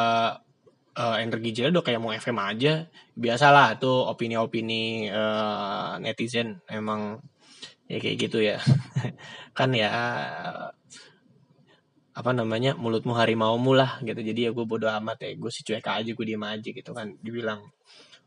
uh, 0.96 1.18
energi 1.20 1.56
gel 1.56 1.72
udah 1.72 1.84
kayak 1.84 2.02
mau 2.02 2.12
FM 2.12 2.38
aja. 2.40 2.88
Biasalah 3.16 3.80
tuh 3.80 4.08
opini-opini 4.08 5.12
uh, 5.12 6.00
netizen 6.00 6.60
emang 6.68 7.20
ya 7.88 7.98
kayak 8.00 8.18
gitu 8.20 8.40
ya. 8.44 8.60
Kan 9.58 9.76
ya 9.76 9.92
apa 12.12 12.32
namanya 12.36 12.76
mulutmu 12.76 13.16
harimaumu 13.16 13.72
lah 13.72 14.00
gitu. 14.04 14.20
Jadi 14.20 14.48
ya 14.48 14.52
gue 14.52 14.66
bodo 14.68 14.88
amat 14.92 15.28
ya 15.28 15.32
gue 15.36 15.52
sih 15.52 15.64
cuek 15.64 15.88
aja 15.88 16.12
gue 16.12 16.26
diem 16.28 16.44
aja 16.44 16.70
gitu 16.72 16.92
kan. 16.92 17.16
Dibilang 17.24 17.64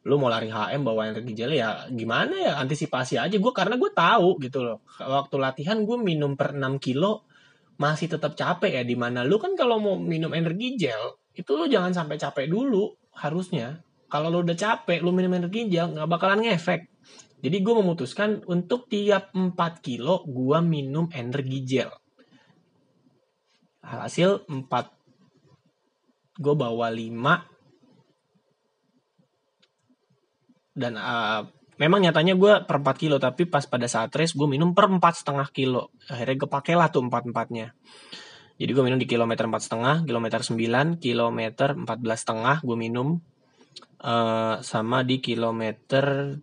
lu 0.05 0.20
mau 0.20 0.28
lari 0.28 0.53
HM 0.53 0.85
bawa 0.85 1.09
energi 1.09 1.32
gel 1.32 1.57
ya 1.57 1.89
gimana 1.89 2.37
ya 2.37 2.53
antisipasi 2.61 3.16
aja 3.16 3.37
gue 3.41 3.53
karena 3.57 3.76
gue 3.76 3.91
tahu 3.93 4.41
gitu 4.41 4.64
loh. 4.64 4.85
Waktu 5.01 5.37
latihan 5.37 5.80
gue 5.85 5.97
minum 6.01 6.37
per 6.37 6.57
6 6.57 6.80
kilo 6.80 7.28
masih 7.75 8.07
tetap 8.07 8.39
capek 8.39 8.83
ya 8.83 8.85
di 8.87 8.95
mana 8.95 9.27
lu 9.27 9.39
kan 9.43 9.59
kalau 9.59 9.83
mau 9.83 9.99
minum 9.99 10.31
energi 10.31 10.79
gel 10.79 11.18
itu 11.35 11.51
lu 11.59 11.66
jangan 11.66 11.91
sampai 11.91 12.14
capek 12.14 12.47
dulu 12.47 12.95
harusnya. 13.18 13.83
Kalau 14.07 14.31
lu 14.31 14.47
udah 14.47 14.55
capek 14.55 15.03
lu 15.03 15.11
minum 15.11 15.35
energi 15.35 15.66
gel 15.66 15.91
nggak 15.91 16.07
bakalan 16.07 16.47
ngefek. 16.47 16.87
Jadi 17.45 17.57
gue 17.61 17.75
memutuskan 17.77 18.41
untuk 18.49 18.89
tiap 18.89 19.35
4 19.37 19.53
kilo 19.85 20.25
gue 20.25 20.59
minum 20.64 21.11
energi 21.12 21.61
gel. 21.66 21.91
Hasil 23.85 24.47
4 24.49 24.64
gue 26.41 26.55
bawa 26.55 26.89
5 26.89 27.55
dan 30.75 30.99
uh, 30.99 31.47
memang 31.77 32.07
nyatanya 32.07 32.35
gue 32.39 32.53
per 32.66 32.79
4 32.79 33.03
kilo 33.03 33.16
tapi 33.18 33.47
pas 33.51 33.64
pada 33.66 33.91
saat 33.91 34.14
race 34.14 34.35
gue 34.35 34.47
minum 34.47 34.72
per 34.72 34.87
empat 34.87 35.25
setengah 35.25 35.49
kilo. 35.51 35.91
Akhirnya 36.07 36.47
kepake 36.47 36.72
lah 36.79 36.89
tuh 36.91 37.07
empat 37.07 37.27
empatnya. 37.27 37.75
Jadi 38.55 38.70
gue 38.70 38.85
minum 38.87 38.99
di 39.01 39.09
kilometer 39.11 39.51
empat 39.51 39.62
setengah 39.66 39.97
kilometer 40.07 40.41
9 40.41 41.03
kilometer 41.03 41.68
empat 41.75 41.99
belas 41.99 42.22
setengah 42.22 42.57
gue 42.62 42.77
minum 42.79 43.18
uh, 44.05 44.57
sama 44.62 45.03
di 45.03 45.18
kilometer 45.18 46.39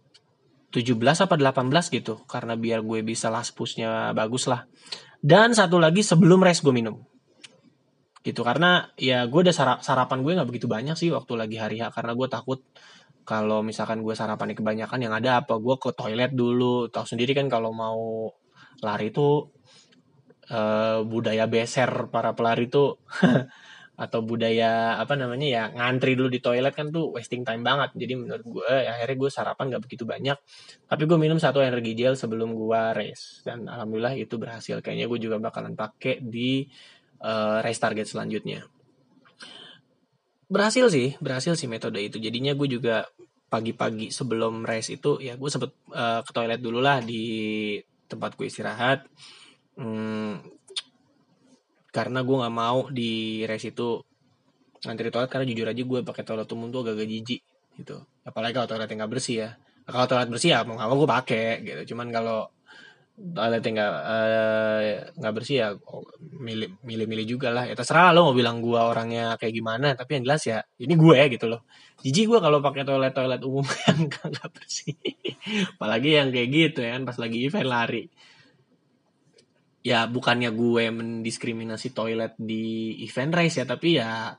17 0.71 0.95
apa 1.27 1.36
18 1.36 1.67
gitu 1.91 2.23
karena 2.27 2.55
biar 2.55 2.79
gue 2.84 2.99
bisa 3.03 3.32
laspusnya 3.32 4.11
bagus 4.11 4.47
lah. 4.47 4.67
Dan 5.21 5.53
satu 5.53 5.77
lagi 5.77 6.01
sebelum 6.01 6.43
race 6.43 6.63
gue 6.63 6.73
minum. 6.75 6.99
Gitu 8.21 8.41
karena 8.43 8.91
ya 8.99 9.25
gue 9.25 9.39
udah 9.47 9.79
sarapan 9.79 10.19
gue 10.21 10.32
nggak 10.36 10.49
begitu 10.49 10.67
banyak 10.67 10.95
sih 10.99 11.09
waktu 11.09 11.34
lagi 11.39 11.57
hari 11.57 11.79
H 11.79 11.95
karena 11.95 12.11
gue 12.13 12.27
takut 12.27 12.59
kalau 13.22 13.61
misalkan 13.61 14.01
gue 14.01 14.13
sarapan 14.17 14.57
kebanyakan 14.57 14.99
yang 15.01 15.13
ada 15.13 15.45
apa? 15.45 15.57
Gue 15.61 15.78
ke 15.78 15.93
toilet 15.93 16.34
dulu. 16.34 16.89
Tahu 16.89 17.05
sendiri 17.05 17.38
kan 17.38 17.47
kalau 17.47 17.69
mau 17.72 18.34
lari 18.82 19.13
itu 19.13 19.45
uh, 20.49 21.05
budaya 21.05 21.45
beser 21.45 22.09
para 22.09 22.34
pelari 22.34 22.65
itu 22.65 22.97
atau 24.03 24.26
budaya 24.26 24.97
apa 24.97 25.13
namanya 25.13 25.45
ya 25.45 25.63
ngantri 25.69 26.17
dulu 26.17 26.34
di 26.34 26.41
toilet 26.41 26.74
kan 26.74 26.89
tuh 26.89 27.13
wasting 27.13 27.45
time 27.45 27.61
banget. 27.61 27.93
Jadi 27.93 28.13
menurut 28.17 28.45
gue 28.45 28.72
ya, 28.74 28.97
akhirnya 28.97 29.17
gue 29.22 29.30
sarapan 29.30 29.65
nggak 29.69 29.84
begitu 29.86 30.03
banyak. 30.09 30.38
Tapi 30.89 31.03
gue 31.05 31.17
minum 31.22 31.38
satu 31.38 31.61
energi 31.61 31.93
gel 31.93 32.17
sebelum 32.17 32.57
gue 32.57 32.82
race. 32.97 33.45
Dan 33.45 33.69
alhamdulillah 33.69 34.17
itu 34.17 34.41
berhasil. 34.41 34.82
Kayaknya 34.82 35.05
gue 35.05 35.19
juga 35.22 35.38
bakalan 35.38 35.78
pakai 35.78 36.26
di 36.26 36.65
uh, 37.22 37.61
race 37.61 37.80
target 37.80 38.09
selanjutnya 38.09 38.65
berhasil 40.52 40.91
sih 40.91 41.16
berhasil 41.24 41.56
sih 41.56 41.72
metode 41.72 42.04
itu. 42.04 42.20
Jadinya 42.20 42.52
gue 42.52 42.68
juga 42.68 43.08
pagi-pagi 43.47 44.12
sebelum 44.12 44.68
race 44.68 44.91
itu 44.95 45.20
ya 45.24 45.39
gue 45.39 45.49
sempet 45.52 45.72
uh, 45.95 46.20
ke 46.24 46.32
toilet 46.36 46.60
dulu 46.60 46.84
lah 46.84 46.99
di 46.99 47.24
tempat 48.12 48.36
gue 48.36 48.52
istirahat. 48.52 49.08
Hmm, 49.80 50.43
karena 51.95 52.20
gue 52.28 52.36
nggak 52.36 52.56
mau 52.56 52.91
di 52.91 53.43
race 53.47 53.72
itu 53.72 54.04
ngantri 54.84 55.08
toilet 55.08 55.32
karena 55.32 55.45
jujur 55.47 55.68
aja 55.72 55.84
gue 55.84 55.99
pakai 56.04 56.24
toilet 56.28 56.49
umum 56.52 56.68
tuh 56.68 56.84
agak-agak 56.84 57.08
jijik 57.08 57.41
gitu. 57.80 58.04
Apalagi 58.28 58.60
kalau 58.60 58.68
toiletnya 58.68 58.95
nggak 59.04 59.12
bersih 59.12 59.36
ya. 59.47 59.49
Kalau 59.88 60.06
toilet 60.08 60.30
bersih 60.32 60.49
ya 60.56 60.60
mau 60.68 60.76
nggak 60.76 60.89
mau 60.91 60.97
gue 60.99 61.10
pakai 61.10 61.47
gitu. 61.64 61.95
Cuman 61.95 62.12
kalau 62.12 62.52
toilet 63.22 63.61
nggak 63.61 63.93
eh, 64.09 64.89
nggak 65.13 65.32
uh, 65.32 65.36
bersih 65.38 65.57
ya 65.61 65.67
oh, 65.78 66.03
milih 66.41 66.74
milih 66.82 67.26
juga 67.30 67.53
lah. 67.53 67.69
Ya 67.69 67.78
terserah 67.78 68.09
lo 68.11 68.32
mau 68.32 68.36
bilang 68.36 68.59
gue 68.59 68.78
orangnya 68.78 69.38
kayak 69.38 69.53
gimana 69.53 69.93
tapi 69.93 70.17
yang 70.17 70.24
jelas 70.26 70.41
ya 70.49 70.59
ini 70.82 70.93
gue 70.97 71.15
ya 71.15 71.26
gitu 71.30 71.45
loh. 71.45 71.61
Jijik 72.01 72.26
gue 72.34 72.39
kalau 72.41 72.59
pakai 72.59 72.82
toilet 72.82 73.13
toilet 73.13 73.41
umum 73.45 73.65
yang 73.86 74.09
nggak 74.09 74.49
bersih. 74.49 74.97
Apalagi 75.78 76.09
yang 76.17 76.34
kayak 76.34 76.49
gitu 76.49 76.80
ya 76.82 76.97
kan 76.97 77.03
pas 77.05 77.17
lagi 77.22 77.38
event 77.45 77.69
lari. 77.69 78.03
Ya 79.82 80.05
bukannya 80.09 80.49
gue 80.53 80.84
mendiskriminasi 80.89 81.93
toilet 81.93 82.34
di 82.38 82.97
event 83.05 83.34
race 83.34 83.61
ya 83.61 83.65
tapi 83.69 83.97
ya 84.01 84.34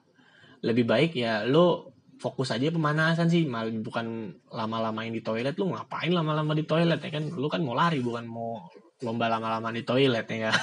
lebih 0.63 0.87
baik 0.87 1.19
ya 1.19 1.43
lo 1.47 1.92
fokus 2.23 2.55
aja 2.55 2.71
pemanasan 2.71 3.27
sih. 3.27 3.43
Mal 3.51 3.75
bukan 3.83 4.31
lama-lamain 4.55 5.11
di 5.11 5.19
toilet 5.19 5.59
lu 5.59 5.75
ngapain 5.75 6.15
lama-lama 6.15 6.55
di 6.55 6.63
toilet 6.63 7.03
ya 7.03 7.11
kan? 7.11 7.27
Lu 7.35 7.51
kan 7.51 7.67
mau 7.67 7.75
lari 7.75 7.99
bukan 7.99 8.23
mau 8.31 8.71
lomba 9.03 9.27
lama-lama 9.27 9.75
di 9.75 9.83
toilet 9.83 10.27
ya 10.31 10.39
kan? 10.47 10.55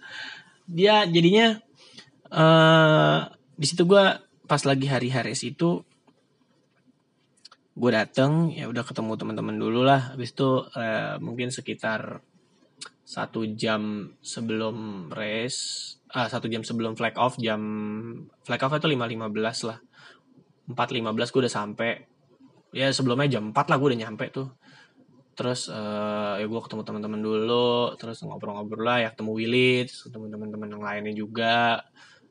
Dia 0.78 1.02
jadinya 1.10 1.58
uh, 2.30 3.26
di 3.58 3.66
situ 3.66 3.82
gue 3.82 4.04
pas 4.46 4.62
lagi 4.62 4.86
hari 4.86 5.10
hari 5.10 5.34
itu 5.34 5.82
gue 7.72 7.90
dateng 7.90 8.52
ya 8.52 8.70
udah 8.70 8.86
ketemu 8.86 9.18
teman-teman 9.18 9.58
dulu 9.58 9.82
lah. 9.82 10.14
Habis 10.14 10.30
itu 10.38 10.62
uh, 10.62 11.18
mungkin 11.18 11.50
sekitar 11.50 12.22
satu 13.02 13.44
jam 13.58 14.14
sebelum 14.22 15.10
race 15.10 15.92
ah 16.12 16.28
satu 16.28 16.48
jam 16.48 16.60
sebelum 16.64 16.96
flag 16.96 17.16
off 17.16 17.36
jam 17.40 17.60
flag 18.44 18.60
off 18.62 18.76
itu 18.76 18.88
lima 18.88 19.08
lima 19.08 19.32
belas 19.32 19.64
lah 19.64 19.80
4.15 20.70 21.32
gue 21.32 21.40
udah 21.46 21.54
sampai 21.54 21.90
ya 22.72 22.88
sebelumnya 22.88 23.38
jam 23.38 23.52
4 23.52 23.70
lah 23.70 23.76
gue 23.76 23.88
udah 23.92 24.00
nyampe 24.08 24.24
tuh. 24.32 24.48
Terus 25.32 25.72
uh, 25.72 26.36
ya 26.36 26.44
gue 26.44 26.60
ketemu 26.60 26.82
teman-teman 26.84 27.20
dulu 27.20 27.96
terus 27.96 28.20
ngobrol-ngobrol 28.20 28.84
lah 28.84 28.98
ya 29.00 29.08
ketemu 29.16 29.32
Willy 29.32 29.72
ketemu 29.88 30.24
teman-teman 30.28 30.68
yang 30.68 30.82
lainnya 30.82 31.14
juga. 31.16 31.84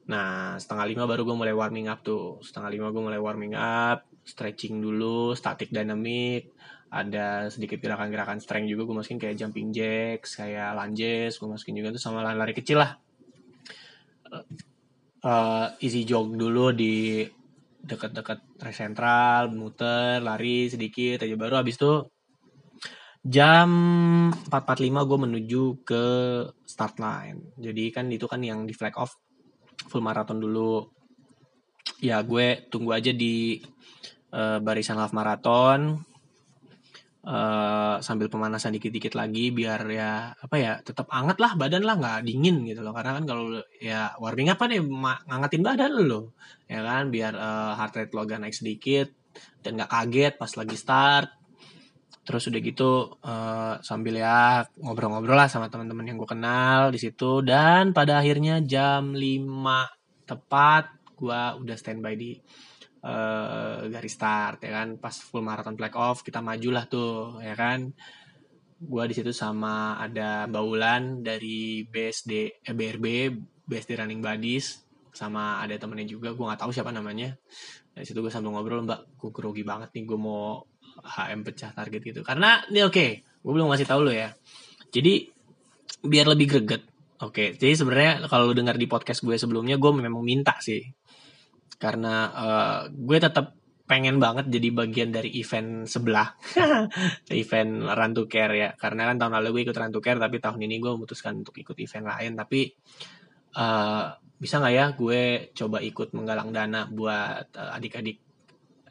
Nah 0.09 0.57
setengah 0.57 0.85
lima 0.89 1.03
baru 1.09 1.25
gue 1.25 1.35
mulai 1.37 1.53
warming 1.53 1.89
up 1.89 2.05
tuh. 2.05 2.41
Setengah 2.45 2.69
lima 2.73 2.87
gue 2.93 3.01
mulai 3.01 3.21
warming 3.21 3.57
up 3.57 4.05
stretching 4.25 4.81
dulu 4.81 5.33
static 5.33 5.73
dynamic. 5.73 6.53
Ada 6.91 7.47
sedikit 7.47 7.79
gerakan-gerakan 7.79 8.43
strength 8.43 8.67
juga 8.67 8.83
gue 8.83 8.95
masukin 8.99 9.19
kayak 9.21 9.35
jumping 9.39 9.71
jacks 9.71 10.35
kayak 10.37 10.75
lunges 10.75 11.39
gue 11.39 11.47
masukin 11.47 11.77
juga 11.79 11.95
tuh 11.95 12.01
sama 12.01 12.21
lari-lari 12.21 12.53
kecil 12.53 12.83
lah. 12.83 12.99
Uh, 15.21 15.69
easy 15.83 16.01
jog 16.01 16.33
dulu 16.33 16.73
di 16.73 17.21
dekat-dekat 17.81 18.39
track 18.61 18.75
sentral 18.75 19.49
muter 19.49 20.21
lari 20.21 20.69
sedikit 20.69 21.25
aja. 21.25 21.35
Baru 21.35 21.57
habis 21.57 21.77
itu 21.77 22.05
jam 23.21 23.69
4.45 24.49 25.09
gue 25.09 25.19
menuju 25.29 25.63
ke 25.85 26.05
start 26.65 26.97
line. 27.01 27.53
Jadi 27.57 27.83
kan 27.93 28.05
itu 28.09 28.25
kan 28.25 28.41
yang 28.41 28.65
di 28.65 28.73
flag 28.73 28.97
off 28.97 29.17
full 29.89 30.01
marathon 30.01 30.41
dulu. 30.41 30.85
Ya 32.01 32.21
gue 32.21 32.65
tunggu 32.69 32.93
aja 32.93 33.13
di 33.13 33.61
uh, 34.33 34.57
barisan 34.61 34.97
half 34.97 35.13
marathon 35.13 36.01
uh, 37.25 38.01
sambil 38.01 38.27
pemanasan 38.27 38.73
dikit-dikit 38.77 39.13
lagi 39.13 39.53
biar 39.53 39.81
ya 39.89 40.33
apa 40.33 40.55
ya 40.57 40.73
tetap 40.81 41.09
anget 41.13 41.37
lah 41.37 41.53
badan 41.53 41.85
lah 41.85 41.95
nggak 41.97 42.19
dingin 42.25 42.65
gitu 42.65 42.81
loh. 42.81 42.93
Karena 42.93 43.21
kan 43.21 43.25
kalau 43.29 43.45
ya 43.81 44.13
warming 44.17 44.53
kan 44.53 44.69
ya 44.69 44.81
ngangetin 45.29 45.61
badan 45.61 45.91
lo 46.05 46.33
ya 46.65 46.81
kan? 46.81 47.13
Biar 47.13 47.33
uh, 47.37 47.73
heart 47.77 47.93
rate 47.97 48.13
lo 48.13 48.25
agak 48.25 48.41
naik 48.41 48.55
sedikit 48.57 49.07
dan 49.61 49.77
nggak 49.77 49.91
kaget 49.91 50.33
pas 50.37 50.51
lagi 50.57 50.75
start. 50.77 51.29
Terus 52.21 52.53
udah 52.53 52.61
gitu 52.61 52.89
uh, 53.25 53.81
sambil 53.81 54.21
ya 54.21 54.61
ngobrol-ngobrol 54.77 55.33
lah 55.33 55.49
sama 55.49 55.73
teman-teman 55.73 56.05
yang 56.05 56.17
gue 56.21 56.29
kenal 56.29 56.93
di 56.93 56.99
situ. 57.01 57.41
Dan 57.41 57.97
pada 57.97 58.21
akhirnya 58.21 58.61
jam 58.61 59.17
5 59.17 60.29
tepat 60.29 60.85
gue 61.17 61.41
udah 61.65 61.77
standby 61.77 62.13
di 62.17 62.37
uh, 63.05 63.85
garis 63.89 64.13
start 64.15 64.63
ya 64.65 64.71
kan? 64.81 64.97
Pas 64.97 65.13
full 65.13 65.45
marathon 65.45 65.77
black 65.77 65.97
off 65.97 66.21
kita 66.21 66.39
maju 66.39 66.69
lah 66.73 66.85
tuh 66.87 67.41
ya 67.41 67.53
kan? 67.57 67.91
Gue 68.81 69.03
di 69.05 69.13
situ 69.13 69.29
sama 69.29 69.97
ada 70.01 70.49
Baulan 70.49 71.21
dari 71.21 71.85
BSD 71.85 72.63
eh, 72.65 72.73
BRB 72.73 73.05
BSD 73.65 74.01
Running 74.01 74.21
Buddies 74.21 74.81
sama 75.11 75.59
ada 75.59 75.75
temennya 75.75 76.07
juga 76.07 76.31
gue 76.31 76.45
nggak 76.45 76.61
tahu 76.61 76.71
siapa 76.73 76.89
namanya. 76.89 77.35
Dari 77.91 78.05
situ 78.07 78.23
gue 78.23 78.31
sambil 78.31 78.55
ngobrol 78.55 78.87
mbak 78.87 79.19
gue 79.19 79.29
grogi 79.29 79.63
banget 79.67 79.91
nih 79.93 80.03
gue 80.07 80.17
mau 80.17 80.63
HM 81.01 81.41
pecah 81.45 81.71
target 81.75 82.01
gitu. 82.01 82.21
Karena 82.23 82.63
ini 82.71 82.81
oke 82.81 82.93
okay, 82.93 83.09
gue 83.21 83.51
belum 83.51 83.69
ngasih 83.69 83.87
tahu 83.89 84.07
lo 84.07 84.13
ya. 84.13 84.33
Jadi 84.91 85.29
biar 86.01 86.25
lebih 86.31 86.47
greget 86.49 86.83
oke? 87.21 87.33
Okay, 87.33 87.47
jadi 87.59 87.73
sebenarnya 87.77 88.11
kalau 88.31 88.49
lu 88.49 88.55
dengar 88.57 88.79
di 88.79 88.89
podcast 88.89 89.21
gue 89.21 89.37
sebelumnya 89.37 89.77
gue 89.77 89.91
memang 89.93 90.23
minta 90.25 90.57
sih 90.57 90.81
karena 91.81 92.15
uh, 92.29 92.79
gue 92.93 93.17
tetap 93.17 93.57
pengen 93.89 94.23
banget 94.23 94.47
jadi 94.47 94.71
bagian 94.71 95.11
dari 95.11 95.35
event 95.35 95.83
sebelah. 95.83 96.31
Event 97.43 97.91
Run 97.91 98.15
to 98.15 98.23
Care 98.31 98.55
ya. 98.55 98.69
Karena 98.79 99.11
kan 99.11 99.19
tahun 99.19 99.33
lalu 99.41 99.59
gue 99.59 99.61
ikut 99.67 99.75
Run 99.75 99.91
to 99.91 99.99
Care 99.99 100.15
tapi 100.15 100.39
tahun 100.39 100.63
ini 100.63 100.79
gue 100.79 100.95
memutuskan 100.95 101.43
untuk 101.43 101.59
ikut 101.59 101.75
event 101.75 102.07
lain. 102.07 102.39
Tapi 102.39 102.71
uh, 103.59 104.15
bisa 104.15 104.63
nggak 104.63 104.73
ya 104.79 104.85
gue 104.95 105.21
coba 105.51 105.83
ikut 105.83 106.15
menggalang 106.15 106.55
dana 106.55 106.87
buat 106.87 107.51
uh, 107.59 107.75
adik-adik 107.75 108.23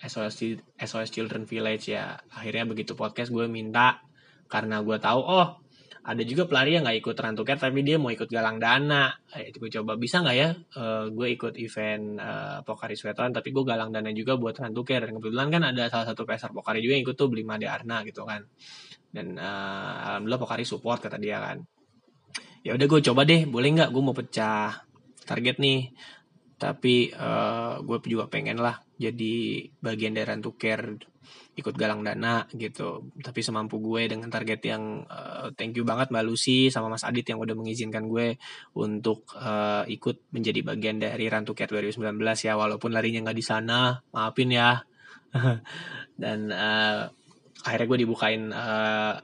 SOS 0.05 0.61
SOS 0.77 1.09
Children 1.09 1.49
Village 1.49 1.97
ya. 1.97 2.21
Akhirnya 2.37 2.69
begitu 2.69 2.93
podcast 2.93 3.33
gue 3.33 3.49
minta 3.49 4.05
karena 4.53 4.85
gue 4.85 5.01
tahu 5.01 5.21
oh 5.25 5.60
ada 6.01 6.23
juga 6.25 6.49
pelari 6.49 6.77
yang 6.77 6.89
nggak 6.89 6.99
ikut 7.05 7.17
run 7.17 7.37
to 7.37 7.45
care 7.45 7.61
tapi 7.61 7.85
dia 7.85 8.01
mau 8.01 8.09
ikut 8.09 8.27
galang 8.33 8.57
dana. 8.57 9.13
Eh, 9.37 9.53
gue 9.53 9.69
coba. 9.69 10.01
Bisa 10.01 10.25
nggak 10.25 10.37
ya? 10.37 10.49
Uh, 10.75 11.13
gue 11.13 11.29
ikut 11.37 11.55
event 11.61 12.17
uh, 12.17 12.59
Pokari 12.65 12.97
Sweatland 12.97 13.37
tapi 13.37 13.53
gue 13.53 13.65
galang 13.69 13.93
dana 13.93 14.09
juga 14.17 14.41
buat 14.41 14.57
run 14.57 14.73
to 14.73 14.81
care 14.81 15.05
dan 15.05 15.21
kebetulan 15.21 15.49
kan 15.53 15.63
ada 15.69 15.93
salah 15.93 16.07
satu 16.09 16.25
peser 16.25 16.57
Pokari 16.57 16.81
juga 16.81 16.97
yang 16.97 17.05
ikut 17.05 17.17
tuh 17.21 17.29
beli 17.29 17.45
Made 17.45 17.69
Arna 17.69 18.01
gitu 18.09 18.25
kan. 18.25 18.49
Dan 19.13 19.37
uh, 19.37 19.95
alhamdulillah 20.09 20.41
Pokari 20.41 20.65
support 20.65 21.05
kata 21.05 21.21
dia 21.21 21.37
kan. 21.37 21.61
Ya 22.65 22.77
udah 22.77 22.87
gue 22.89 23.01
coba 23.13 23.29
deh. 23.29 23.45
Boleh 23.45 23.69
nggak? 23.77 23.93
Gue 23.93 24.03
mau 24.03 24.17
pecah 24.17 24.81
target 25.29 25.61
nih. 25.61 25.93
Tapi 26.57 27.13
uh, 27.13 27.81
gue 27.85 27.97
juga 28.09 28.29
pengen 28.29 28.61
lah 28.61 28.81
jadi 29.01 29.65
bagian 29.81 30.13
dari 30.13 30.29
Run 30.29 30.45
to 30.45 30.53
Care 30.61 30.97
ikut 31.59 31.75
galang 31.77 32.01
dana 32.01 32.47
gitu. 32.55 33.11
Tapi 33.21 33.41
semampu 33.45 33.79
gue 33.79 34.09
dengan 34.09 34.31
target 34.31 34.61
yang 34.65 35.05
uh, 35.07 35.51
thank 35.55 35.77
you 35.77 35.85
banget 35.85 36.09
Mbak 36.09 36.25
Lucy 36.27 36.71
sama 36.73 36.91
Mas 36.91 37.05
Adit 37.05 37.27
yang 37.29 37.39
udah 37.39 37.55
mengizinkan 37.55 38.09
gue 38.09 38.41
untuk 38.77 39.29
uh, 39.37 39.85
ikut 39.87 40.33
menjadi 40.35 40.61
bagian 40.65 40.97
dari 40.99 41.27
Run 41.29 41.47
to 41.47 41.53
Care 41.53 41.71
2019 41.71 42.17
ya. 42.47 42.55
Walaupun 42.57 42.91
larinya 42.91 43.31
nggak 43.31 43.39
di 43.39 43.45
sana 43.45 43.99
maafin 44.15 44.51
ya. 44.51 44.83
Dan 46.23 46.51
uh, 46.51 47.07
akhirnya 47.65 47.87
gue 47.87 47.99
dibukain 48.03 48.43
uh, 48.51 49.15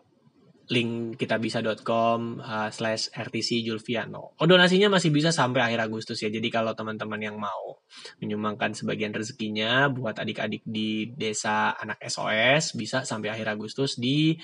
link 0.66 1.14
kitabisa.com 1.14 2.42
uh, 2.42 2.70
slash 2.74 3.14
RTC 3.14 3.62
Julviano. 3.62 4.34
Oh 4.42 4.46
donasinya 4.50 4.90
masih 4.90 5.14
bisa 5.14 5.30
sampai 5.30 5.62
akhir 5.62 5.86
Agustus 5.86 6.18
ya. 6.18 6.30
Jadi 6.30 6.50
kalau 6.50 6.74
teman-teman 6.74 7.22
yang 7.22 7.38
mau 7.38 7.78
menyumbangkan 8.18 8.74
sebagian 8.74 9.14
rezekinya 9.14 9.86
buat 9.86 10.18
adik-adik 10.18 10.66
di 10.66 11.14
desa 11.14 11.70
anak 11.78 12.02
SOS 12.02 12.74
bisa 12.74 13.06
sampai 13.06 13.30
akhir 13.30 13.46
Agustus 13.46 13.94
di 13.94 14.34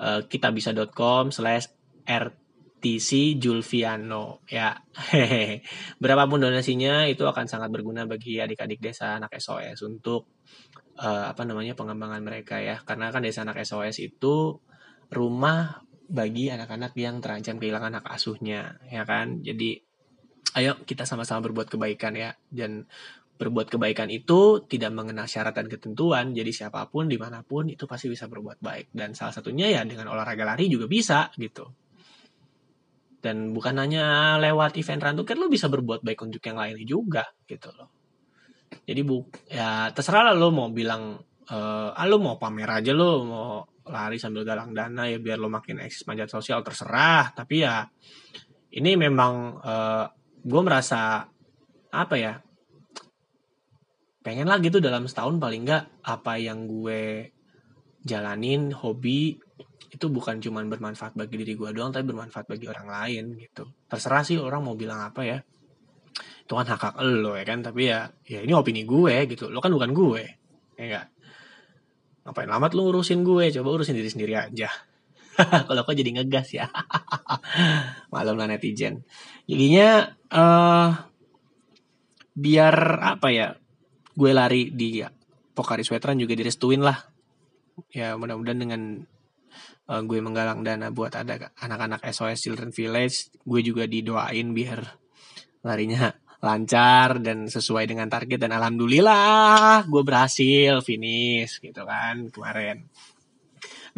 uh, 0.00 0.24
kitabisa.com 0.24 1.28
slash 1.36 1.68
RTC 2.08 3.36
Julviano 3.36 4.40
ya. 4.48 4.72
Berapapun 6.02 6.40
donasinya 6.40 7.04
itu 7.04 7.28
akan 7.28 7.44
sangat 7.44 7.68
berguna 7.68 8.08
bagi 8.08 8.40
adik-adik 8.40 8.80
desa 8.80 9.20
anak 9.20 9.36
SOS 9.36 9.84
untuk 9.84 10.32
uh, 10.96 11.28
apa 11.28 11.44
namanya 11.44 11.76
pengembangan 11.76 12.24
mereka 12.24 12.56
ya. 12.56 12.80
Karena 12.88 13.12
kan 13.12 13.20
desa 13.20 13.44
anak 13.44 13.60
SOS 13.60 14.00
itu 14.00 14.64
rumah 15.08 15.82
bagi 16.08 16.48
anak-anak 16.48 16.96
yang 16.96 17.20
terancam 17.20 17.60
kehilangan 17.60 18.00
hak 18.00 18.06
asuhnya, 18.08 18.80
ya 18.88 19.04
kan? 19.04 19.44
Jadi, 19.44 19.76
ayo 20.56 20.80
kita 20.84 21.04
sama-sama 21.04 21.44
berbuat 21.48 21.68
kebaikan 21.68 22.16
ya. 22.16 22.32
Dan 22.48 22.88
berbuat 23.38 23.68
kebaikan 23.70 24.08
itu 24.08 24.64
tidak 24.66 24.90
mengenal 24.96 25.28
syarat 25.28 25.52
dan 25.52 25.68
ketentuan. 25.68 26.32
Jadi 26.32 26.50
siapa 26.50 26.88
pun, 26.88 27.06
di 27.06 27.20
mana 27.20 27.44
pun, 27.44 27.68
itu 27.68 27.84
pasti 27.84 28.08
bisa 28.08 28.24
berbuat 28.24 28.58
baik. 28.58 28.90
Dan 28.90 29.12
salah 29.12 29.36
satunya 29.36 29.68
ya 29.68 29.84
dengan 29.84 30.08
olahraga 30.10 30.48
lari 30.48 30.72
juga 30.72 30.88
bisa 30.88 31.28
gitu. 31.36 31.68
Dan 33.18 33.50
bukan 33.50 33.74
hanya 33.82 34.38
lewat 34.38 34.78
event 34.78 35.02
rantu 35.02 35.26
kan 35.26 35.36
lo 35.42 35.50
bisa 35.50 35.66
berbuat 35.66 36.06
baik 36.06 36.22
untuk 36.22 36.42
yang 36.46 36.56
lainnya 36.56 36.86
juga 36.86 37.26
gitu 37.50 37.68
loh. 37.74 37.90
Jadi 38.86 39.00
bu, 39.02 39.26
ya 39.50 39.90
terserah 39.90 40.30
lah 40.30 40.34
lo 40.38 40.54
mau 40.54 40.70
bilang, 40.70 41.18
uh, 41.50 41.90
ah 41.92 42.06
lo 42.06 42.16
mau 42.22 42.38
pamer 42.38 42.70
aja 42.70 42.94
lo 42.94 43.10
mau 43.26 43.66
lari 43.88 44.20
sambil 44.20 44.44
galang 44.44 44.76
dana 44.76 45.08
ya 45.08 45.18
biar 45.18 45.40
lo 45.40 45.48
makin 45.50 45.82
eksis 45.82 46.04
manjat 46.04 46.30
sosial 46.30 46.60
terserah. 46.62 47.32
Tapi 47.32 47.56
ya 47.64 47.84
ini 48.76 48.94
memang 48.94 49.32
uh, 49.58 49.68
eh, 49.68 50.06
gue 50.44 50.62
merasa 50.62 51.24
apa 51.88 52.14
ya 52.20 52.36
pengen 54.20 54.44
lah 54.44 54.60
gitu 54.60 54.76
dalam 54.78 55.08
setahun 55.08 55.40
paling 55.40 55.64
nggak 55.64 56.04
apa 56.04 56.36
yang 56.36 56.68
gue 56.68 57.32
jalanin 58.04 58.76
hobi 58.76 59.40
itu 59.88 60.06
bukan 60.12 60.36
cuman 60.36 60.68
bermanfaat 60.68 61.16
bagi 61.16 61.40
diri 61.40 61.56
gue 61.56 61.72
doang 61.72 61.88
tapi 61.88 62.04
bermanfaat 62.12 62.44
bagi 62.44 62.68
orang 62.68 62.88
lain 62.92 63.24
gitu. 63.40 63.72
Terserah 63.88 64.20
sih 64.20 64.36
orang 64.36 64.60
mau 64.68 64.76
bilang 64.76 65.00
apa 65.00 65.24
ya. 65.24 65.38
Itu 66.44 66.56
kan 66.56 66.68
hak 66.68 66.80
hak 66.92 66.94
lo 67.04 67.36
ya 67.36 67.44
kan 67.48 67.64
tapi 67.64 67.88
ya 67.88 68.08
ya 68.28 68.44
ini 68.44 68.52
opini 68.52 68.84
gue 68.84 69.24
gitu. 69.32 69.48
Lo 69.48 69.64
kan 69.64 69.72
bukan 69.72 69.90
gue 69.96 70.22
ya 70.78 70.84
enggak 70.84 71.06
ngapain 72.28 72.44
lama 72.44 72.68
lu 72.76 72.92
urusin 72.92 73.24
gue? 73.24 73.48
Coba 73.48 73.80
urusin 73.80 73.96
diri 73.96 74.12
sendiri 74.12 74.36
aja. 74.36 74.68
Kalau 75.68 75.82
kok 75.88 75.96
jadi 75.96 76.12
ngegas 76.20 76.52
ya. 76.52 76.68
Malam 78.12 78.36
lah 78.36 78.52
netizen. 78.52 79.08
Jadinya 79.48 80.12
uh, 80.28 80.92
biar 82.36 82.76
apa 83.16 83.28
ya 83.32 83.56
gue 84.12 84.30
lari 84.36 84.68
di 84.68 85.00
Pokari 85.56 85.82
Sweatran 85.82 86.20
juga 86.20 86.36
direstuin 86.36 86.84
lah. 86.84 87.00
Ya 87.88 88.12
mudah-mudahan 88.20 88.60
dengan 88.60 88.82
uh, 89.88 90.02
gue 90.04 90.18
menggalang 90.20 90.60
dana 90.62 90.92
buat 90.92 91.16
ada 91.16 91.50
anak-anak 91.58 92.04
SOS 92.12 92.44
Children 92.44 92.70
Village 92.70 93.32
gue 93.42 93.60
juga 93.64 93.88
didoain 93.88 94.52
biar 94.52 94.84
larinya 95.64 96.12
lancar 96.38 97.18
dan 97.18 97.50
sesuai 97.50 97.90
dengan 97.90 98.06
target 98.06 98.38
dan 98.38 98.54
alhamdulillah 98.54 99.82
gue 99.90 100.02
berhasil 100.06 100.78
finish 100.86 101.58
gitu 101.58 101.82
kan 101.82 102.30
kemarin. 102.30 102.86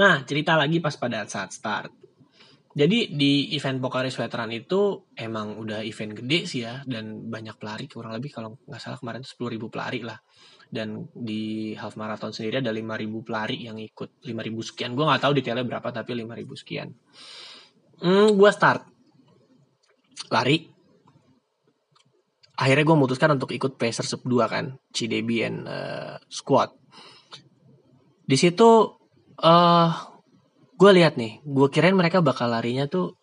Nah 0.01 0.25
cerita 0.25 0.57
lagi 0.57 0.81
pas 0.81 0.97
pada 0.97 1.29
saat 1.29 1.53
start. 1.53 1.93
Jadi 2.71 3.19
di 3.19 3.51
event 3.59 3.83
Pokari 3.83 4.15
Veteran 4.15 4.55
itu 4.55 5.11
emang 5.19 5.59
udah 5.59 5.83
event 5.83 6.15
gede 6.15 6.47
sih 6.47 6.63
ya 6.63 6.81
dan 6.87 7.27
banyak 7.27 7.59
pelari. 7.59 7.91
Kurang 7.91 8.15
lebih 8.15 8.31
kalau 8.31 8.57
nggak 8.63 8.81
salah 8.81 8.97
kemarin 8.97 9.27
itu 9.27 9.35
10 9.37 9.55
ribu 9.59 9.67
pelari 9.67 10.07
lah. 10.07 10.17
Dan 10.71 11.11
di 11.11 11.75
half 11.75 11.99
marathon 11.99 12.31
sendiri 12.31 12.63
ada 12.63 12.71
5000 12.71 13.27
pelari 13.27 13.67
yang 13.67 13.75
ikut. 13.75 14.23
5000 14.23 14.69
sekian. 14.71 14.95
Gue 14.95 15.03
nggak 15.03 15.19
tahu 15.19 15.33
detailnya 15.35 15.67
berapa 15.67 15.89
tapi 15.91 16.15
5000 16.15 16.63
sekian. 16.63 16.89
Hmm, 18.07 18.39
gue 18.39 18.51
start. 18.55 18.87
Lari 20.31 20.70
akhirnya 22.61 22.85
gue 22.85 22.97
memutuskan 22.97 23.33
untuk 23.41 23.57
ikut 23.57 23.81
Pacer 23.81 24.05
Sub 24.05 24.21
2 24.29 24.45
kan 24.53 24.77
Cidebi 24.93 25.41
and 25.49 25.65
uh, 25.65 26.21
Squad. 26.29 26.77
Di 28.29 28.37
situ 28.37 28.69
uh, 29.41 29.89
gue 30.77 30.91
lihat 30.93 31.17
nih 31.17 31.41
gue 31.41 31.69
kirain 31.73 31.97
mereka 31.97 32.21
bakal 32.21 32.53
larinya 32.53 32.85
tuh 32.85 33.17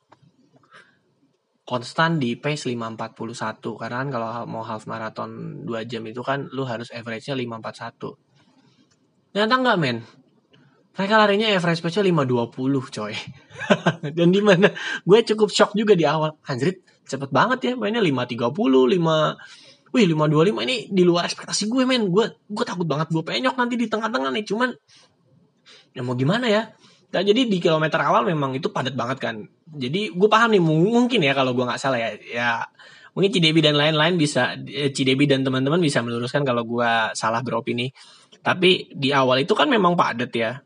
konstan 1.67 2.17
di 2.17 2.39
pace 2.39 2.65
541 2.71 3.59
karena 3.75 3.95
kan 4.01 4.09
kalau 4.09 4.29
mau 4.49 4.63
half 4.65 4.89
marathon 4.89 5.61
2 5.67 5.89
jam 5.89 6.01
itu 6.07 6.23
kan 6.25 6.49
lu 6.49 6.65
harus 6.65 6.89
average-nya 6.89 7.37
541 7.37 9.33
ternyata 9.35 9.55
enggak 9.61 9.77
men. 9.77 9.97
Mereka 10.97 11.13
larinya 11.13 11.45
average 11.53 11.85
pace-nya 11.85 12.09
520 12.09 12.57
coy. 12.89 13.13
Dan 14.17 14.33
di 14.33 14.41
mana 14.41 14.73
gue 15.05 15.19
cukup 15.29 15.53
shock 15.53 15.77
juga 15.77 15.93
di 15.93 16.09
awal. 16.09 16.33
Anjrit 16.49 16.81
cepet 17.07 17.29
banget 17.31 17.59
ya 17.63 17.73
mainnya 17.79 18.03
5.30 18.03 18.51
5 18.53 19.87
Wih 19.95 20.03
525 20.11 20.67
ini 20.67 20.75
di 20.91 21.03
luar 21.07 21.31
ekspektasi 21.31 21.71
gue 21.71 21.83
men. 21.87 22.11
Gue 22.11 22.43
gue 22.43 22.65
takut 22.67 22.83
banget 22.83 23.07
gue 23.07 23.23
penyok 23.23 23.55
nanti 23.55 23.79
di 23.79 23.87
tengah-tengah 23.87 24.31
nih 24.35 24.45
Cuman 24.45 24.69
Ya 25.95 26.03
mau 26.03 26.13
gimana 26.13 26.45
ya? 26.45 26.69
Nah, 27.07 27.23
jadi 27.23 27.47
di 27.47 27.57
kilometer 27.63 27.97
awal 28.03 28.27
memang 28.27 28.53
itu 28.53 28.67
padat 28.67 28.93
banget 28.93 29.17
kan. 29.23 29.35
Jadi 29.71 30.11
gue 30.11 30.29
paham 30.29 30.51
nih 30.53 30.61
mungkin 30.61 31.23
ya 31.23 31.31
kalau 31.31 31.55
gue 31.55 31.63
nggak 31.63 31.79
salah 31.79 31.97
ya 31.97 32.11
Ya 32.19 32.49
mungkin 33.15 33.31
Cidebi 33.31 33.63
dan 33.63 33.79
lain-lain 33.79 34.19
bisa 34.19 34.59
eh, 34.67 34.91
Cidebi 34.91 35.25
dan 35.25 35.41
teman-teman 35.41 35.79
bisa 35.79 36.03
meluruskan 36.03 36.43
kalau 36.43 36.67
gue 36.67 36.91
salah 37.15 37.41
beropini 37.41 37.89
Tapi 38.43 38.91
di 38.93 39.09
awal 39.15 39.47
itu 39.47 39.55
kan 39.55 39.71
memang 39.71 39.95
padat 39.95 40.31
ya. 40.35 40.59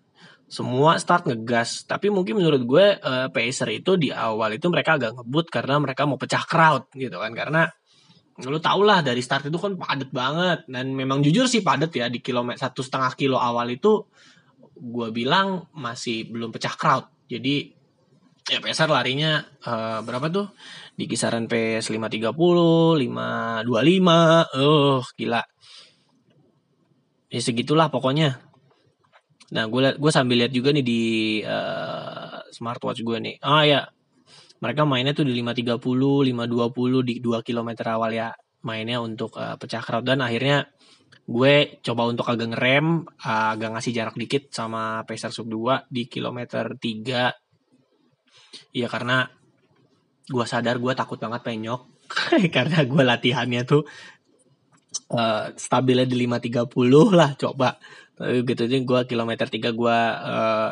Semua 0.51 0.99
start 0.99 1.31
ngegas. 1.31 1.87
Tapi 1.87 2.11
mungkin 2.11 2.43
menurut 2.43 2.67
gue 2.67 2.99
uh, 2.99 3.31
Pacer 3.31 3.71
itu 3.71 3.95
di 3.95 4.11
awal 4.11 4.59
itu 4.59 4.67
mereka 4.67 4.99
agak 4.99 5.15
ngebut 5.15 5.47
karena 5.47 5.79
mereka 5.79 6.03
mau 6.03 6.19
pecah 6.19 6.43
crowd 6.43 6.91
gitu 6.91 7.15
kan. 7.15 7.31
Karena 7.31 7.71
lu 8.43 8.59
tau 8.59 8.83
lah 8.83 8.99
dari 8.99 9.23
start 9.23 9.47
itu 9.47 9.55
kan 9.55 9.79
padat 9.79 10.11
banget. 10.11 10.67
Dan 10.67 10.91
memang 10.91 11.23
jujur 11.23 11.47
sih 11.47 11.63
padat 11.63 11.95
ya 11.95 12.11
di 12.11 12.19
kilometer 12.19 12.67
satu 12.67 12.83
setengah 12.83 13.15
kilo 13.15 13.39
awal 13.39 13.71
itu 13.71 14.11
gue 14.75 15.07
bilang 15.15 15.71
masih 15.71 16.27
belum 16.27 16.51
pecah 16.51 16.75
crowd. 16.75 17.07
Jadi 17.31 17.71
ya 18.51 18.59
PSR 18.59 18.91
larinya 18.91 19.39
uh, 19.63 20.03
berapa 20.03 20.27
tuh? 20.27 20.51
Di 20.99 21.07
kisaran 21.07 21.47
PS 21.47 21.95
530 21.95 22.27
525 22.27 22.99
uh 24.59 24.99
gila. 25.15 25.43
Ya 27.31 27.39
segitulah 27.39 27.87
pokoknya 27.87 28.50
nah 29.51 29.67
gue 29.67 29.99
gue 29.99 30.11
sambil 30.11 30.45
lihat 30.45 30.53
juga 30.55 30.71
nih 30.71 30.85
di 30.85 31.01
uh, 31.43 32.39
smartwatch 32.51 33.03
gue 33.03 33.17
nih. 33.19 33.35
Ah 33.43 33.63
ya. 33.67 33.81
Mereka 34.61 34.85
mainnya 34.85 35.11
tuh 35.17 35.25
di 35.25 35.33
530 35.33 35.81
520 35.81 37.01
di 37.09 37.13
2 37.17 37.41
km 37.41 37.69
awal 37.89 38.11
ya 38.13 38.29
mainnya 38.61 39.01
untuk 39.01 39.35
uh, 39.35 39.57
pecah 39.57 39.81
crowd. 39.83 40.05
Dan 40.05 40.21
akhirnya 40.21 40.69
gue 41.25 41.81
coba 41.81 42.07
untuk 42.07 42.27
agak 42.29 42.55
ngerem 42.55 43.07
agak 43.21 43.69
ngasih 43.77 43.93
jarak 43.93 44.15
dikit 44.17 44.51
sama 44.53 45.03
Pacer 45.03 45.33
Sub 45.33 45.47
2 45.47 45.87
di 45.91 46.05
kilometer 46.09 46.75
3 46.77 48.75
ya 48.75 48.87
karena 48.87 49.27
gue 50.27 50.45
sadar 50.47 50.79
gue 50.79 50.93
takut 50.95 51.19
banget 51.19 51.41
penyok. 51.43 51.81
Karena 52.55 52.83
gue 52.83 53.03
latihannya 53.07 53.61
tuh 53.63 53.87
uh, 55.11 55.51
stabilnya 55.55 56.07
di 56.07 56.27
530 56.27 57.19
lah 57.19 57.29
coba. 57.35 57.79
Tapi 58.15 58.45
gitu 58.45 58.67
aja 58.69 58.77
gue 58.77 58.99
kilometer 59.09 59.47
3 59.49 59.71
gue 59.73 59.97
uh, 60.13 60.69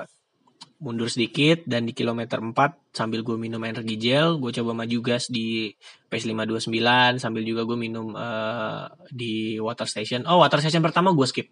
mundur 0.79 1.11
sedikit 1.11 1.67
dan 1.67 1.83
di 1.83 1.91
kilometer 1.91 2.39
4 2.39 2.55
sambil 2.95 3.19
gue 3.19 3.35
minum 3.35 3.59
energi 3.67 3.99
gel 3.99 4.39
gue 4.39 4.55
coba 4.55 4.71
maju 4.71 4.97
gas 5.03 5.27
di 5.27 5.75
pace 6.07 6.23
529 6.23 7.19
sambil 7.19 7.43
juga 7.43 7.67
gue 7.67 7.75
minum 7.75 8.15
uh, 8.15 8.87
di 9.11 9.59
water 9.59 9.87
station. 9.89 10.23
Oh 10.29 10.39
water 10.39 10.61
station 10.63 10.83
pertama 10.85 11.11
gue 11.11 11.27
skip. 11.27 11.49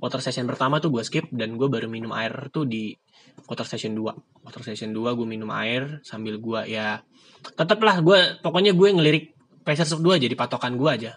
Water 0.00 0.24
station 0.24 0.48
pertama 0.48 0.80
tuh 0.80 0.88
gue 0.88 1.04
skip 1.04 1.28
dan 1.30 1.60
gue 1.60 1.68
baru 1.68 1.86
minum 1.86 2.10
air 2.16 2.48
tuh 2.48 2.64
di 2.64 2.96
water 3.44 3.68
station 3.68 3.92
2 3.92 4.44
water 4.48 4.62
station 4.64 4.96
2 4.96 5.04
gue 5.04 5.26
minum 5.28 5.52
air 5.52 6.00
sambil 6.00 6.40
gue 6.40 6.60
ya 6.72 7.04
tetep 7.54 7.78
lah 7.84 8.00
gue 8.00 8.40
pokoknya 8.40 8.72
gue 8.72 8.88
ngelirik 8.96 9.24
pacer 9.66 9.84
sub 9.84 10.00
2 10.00 10.22
jadi 10.22 10.34
patokan 10.38 10.78
gue 10.78 10.90
aja 10.90 11.12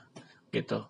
gitu 0.49 0.85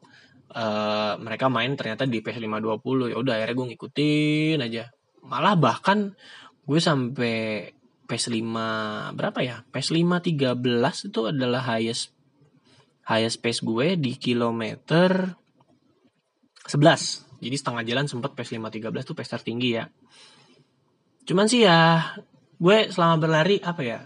uh, 0.56 1.14
mereka 1.22 1.52
main 1.52 1.76
ternyata 1.76 2.08
di 2.08 2.24
pace 2.24 2.42
520 2.42 3.14
ya 3.14 3.18
udah 3.20 3.34
akhirnya 3.38 3.56
gue 3.56 3.68
ngikutin 3.76 4.58
aja 4.64 4.84
malah 5.24 5.56
bahkan 5.60 6.16
gue 6.70 6.80
sampai 6.80 7.70
PS5 8.10 8.42
berapa 9.14 9.40
ya? 9.46 9.62
PS5 9.70 10.34
13 10.34 11.14
itu 11.14 11.20
adalah 11.30 11.62
highest 11.62 12.10
highest 13.06 13.38
pace 13.38 13.62
gue 13.62 13.94
di 14.02 14.18
kilometer 14.18 15.38
11. 16.66 17.42
Jadi 17.42 17.56
setengah 17.56 17.84
jalan 17.86 18.06
sempat 18.10 18.34
PS5 18.34 18.66
13 18.82 19.06
tuh 19.06 19.14
pace 19.14 19.30
tertinggi 19.30 19.78
ya. 19.78 19.86
Cuman 21.30 21.46
sih 21.46 21.70
ya 21.70 22.02
gue 22.58 22.90
selama 22.90 23.22
berlari 23.22 23.62
apa 23.62 23.82
ya? 23.86 24.00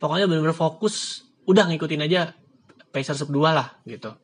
Pokoknya 0.00 0.24
bener-bener 0.24 0.56
fokus 0.56 1.28
udah 1.44 1.68
ngikutin 1.68 2.04
aja 2.08 2.32
pacer 2.88 3.12
sub 3.12 3.28
2 3.28 3.44
lah 3.44 3.76
gitu. 3.84 4.16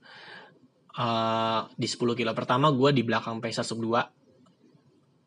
Uh, 0.95 1.67
di 1.75 1.91
10 1.91 2.15
kilo 2.15 2.31
pertama 2.39 2.71
gue 2.71 2.95
di 2.95 3.03
belakang 3.03 3.43
pacer 3.43 3.67
sub 3.67 3.83
2 3.83 4.25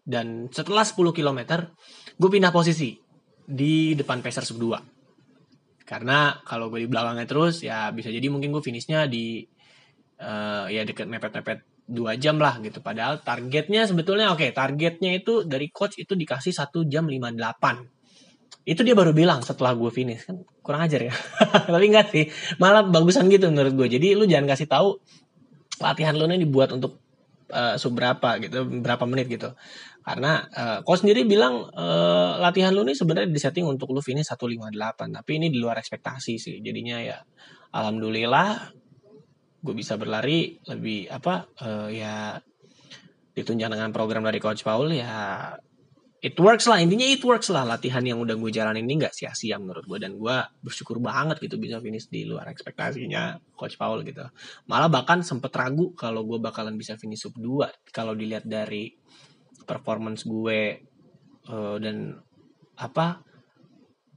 dan 0.07 0.47
setelah 0.55 0.87
10 0.87 1.11
km, 1.11 1.67
gue 2.15 2.29
pindah 2.31 2.55
posisi 2.55 2.95
di 3.43 3.91
depan 3.91 4.23
Pacer 4.23 4.47
Sub 4.47 4.55
2. 4.55 5.83
Karena 5.83 6.39
kalau 6.47 6.71
gue 6.71 6.87
di 6.87 6.87
belakangnya 6.87 7.27
terus, 7.27 7.59
ya 7.59 7.91
bisa 7.91 8.07
jadi 8.07 8.23
mungkin 8.31 8.55
gue 8.55 8.63
finishnya 8.63 9.03
di 9.11 9.43
uh, 10.23 10.71
ya 10.71 10.87
deket 10.87 11.11
mepet-mepet 11.11 11.91
2 11.91 12.23
jam 12.23 12.39
lah 12.39 12.55
gitu. 12.63 12.79
Padahal 12.79 13.19
targetnya 13.19 13.83
sebetulnya 13.83 14.31
oke, 14.31 14.47
okay, 14.47 14.55
targetnya 14.55 15.11
itu 15.11 15.43
dari 15.43 15.67
coach 15.75 15.99
itu 15.99 16.15
dikasih 16.15 16.55
1 16.55 16.87
jam 16.87 17.03
58. 17.03 18.63
Itu 18.63 18.87
dia 18.87 18.95
baru 18.95 19.11
bilang 19.11 19.43
setelah 19.43 19.75
gue 19.75 19.91
finish 19.91 20.23
kan 20.23 20.39
kurang 20.63 20.87
ajar 20.87 21.11
ya. 21.11 21.13
Tapi 21.75 21.83
enggak 21.83 22.15
sih, 22.15 22.31
malah 22.63 22.87
bagusan 22.87 23.27
gitu 23.27 23.51
menurut 23.51 23.75
gue. 23.75 23.99
Jadi 23.99 24.15
lu 24.15 24.23
jangan 24.23 24.55
kasih 24.55 24.71
tahu 24.71 25.03
latihan 25.81 26.13
lu 26.17 26.25
ini 26.29 26.43
dibuat 26.43 26.73
untuk 26.73 26.99
uh, 27.51 27.75
sub 27.79 27.95
berapa 27.95 28.41
gitu, 28.43 28.65
berapa 28.81 29.03
menit 29.07 29.27
gitu. 29.31 29.53
Karena 30.03 30.47
uh, 30.47 30.79
coach 30.87 31.03
sendiri 31.03 31.27
bilang 31.27 31.67
uh, 31.67 32.39
latihan 32.39 32.71
lu 32.71 32.87
nih 32.87 32.95
sebenarnya 32.95 33.27
disetting 33.27 33.67
untuk 33.67 33.91
lu 33.91 33.99
finish 33.99 34.31
158, 34.31 34.71
tapi 35.11 35.31
ini 35.35 35.51
di 35.51 35.59
luar 35.59 35.79
ekspektasi 35.79 36.39
sih. 36.39 36.55
Jadinya 36.63 37.03
ya 37.03 37.17
alhamdulillah 37.75 38.71
gue 39.57 39.75
bisa 39.75 39.99
berlari 39.99 40.55
lebih 40.69 41.11
apa 41.11 41.49
uh, 41.59 41.89
ya 41.91 42.39
ditunjang 43.35 43.73
dengan 43.73 43.91
program 43.91 44.23
dari 44.23 44.39
coach 44.39 44.63
Paul 44.63 44.95
ya 44.95 45.51
it 46.21 46.33
works 46.41 46.65
lah 46.65 46.81
intinya 46.81 47.05
it 47.05 47.21
works 47.21 47.49
lah. 47.53 47.63
Latihan 47.63 48.01
yang 48.01 48.17
udah 48.17 48.33
gue 48.33 48.49
jalanin 48.49 48.85
ini 48.85 49.05
nggak 49.05 49.13
sia-sia 49.13 49.61
menurut 49.61 49.85
gue. 49.85 49.97
Dan 50.01 50.17
gue 50.17 50.35
bersyukur 50.61 50.97
banget 50.97 51.37
gitu 51.41 51.61
bisa 51.61 51.77
finish 51.77 52.09
di 52.09 52.25
luar 52.25 52.49
ekspektasinya 52.49 53.37
coach 53.53 53.77
Paul 53.77 54.01
gitu. 54.01 54.25
Malah 54.65 54.89
bahkan 54.89 55.21
sempet 55.21 55.53
ragu 55.53 55.93
kalau 55.93 56.25
gue 56.25 56.41
bakalan 56.41 56.73
bisa 56.75 56.97
finish 56.97 57.25
sub 57.25 57.37
2 57.37 57.93
kalau 57.93 58.17
dilihat 58.17 58.49
dari 58.49 58.89
performance 59.69 60.25
gue 60.25 60.81
uh, 61.49 61.77
dan 61.77 62.17
apa 62.77 63.21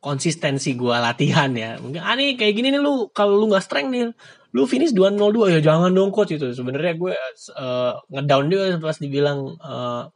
konsistensi 0.00 0.72
gue 0.72 0.96
latihan 0.96 1.52
ya. 1.52 1.76
Mungkin 1.76 2.00
ah 2.00 2.16
nih 2.16 2.40
kayak 2.40 2.54
gini 2.56 2.72
nih 2.72 2.80
lu 2.80 3.12
kalau 3.12 3.36
lu 3.36 3.52
nggak 3.52 3.64
strength 3.64 3.92
nih 3.92 4.08
lu 4.50 4.66
finish 4.66 4.90
202 4.90 5.54
ya 5.54 5.60
jangan 5.62 5.94
dong 5.94 6.10
coach 6.10 6.34
itu 6.34 6.50
sebenarnya 6.50 6.98
gue 6.98 7.14
uh, 7.54 7.94
ngedown 8.10 8.50
dia 8.50 8.62
pas 8.82 8.98
dibilang 8.98 9.54
uh, 9.62 10.10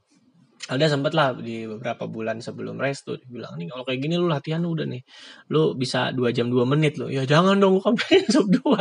ada 0.65 0.89
sempat 0.89 1.12
lah 1.12 1.37
di 1.37 1.69
beberapa 1.69 2.09
bulan 2.09 2.41
sebelum 2.41 2.81
race 2.81 3.05
tuh 3.05 3.21
dibilang 3.21 3.61
nih 3.61 3.69
kalau 3.69 3.85
kayak 3.85 4.01
gini 4.01 4.17
lu 4.17 4.33
latihan 4.33 4.65
udah 4.65 4.89
nih. 4.89 5.05
Lu 5.53 5.77
bisa 5.77 6.09
dua 6.17 6.33
jam 6.33 6.49
dua 6.49 6.65
menit 6.65 6.97
lo 6.97 7.12
ya 7.12 7.29
jangan 7.29 7.61
dong 7.61 7.77
gue 7.77 7.93
pengen 8.01 8.27
sub 8.35 8.49
dua. 8.49 8.81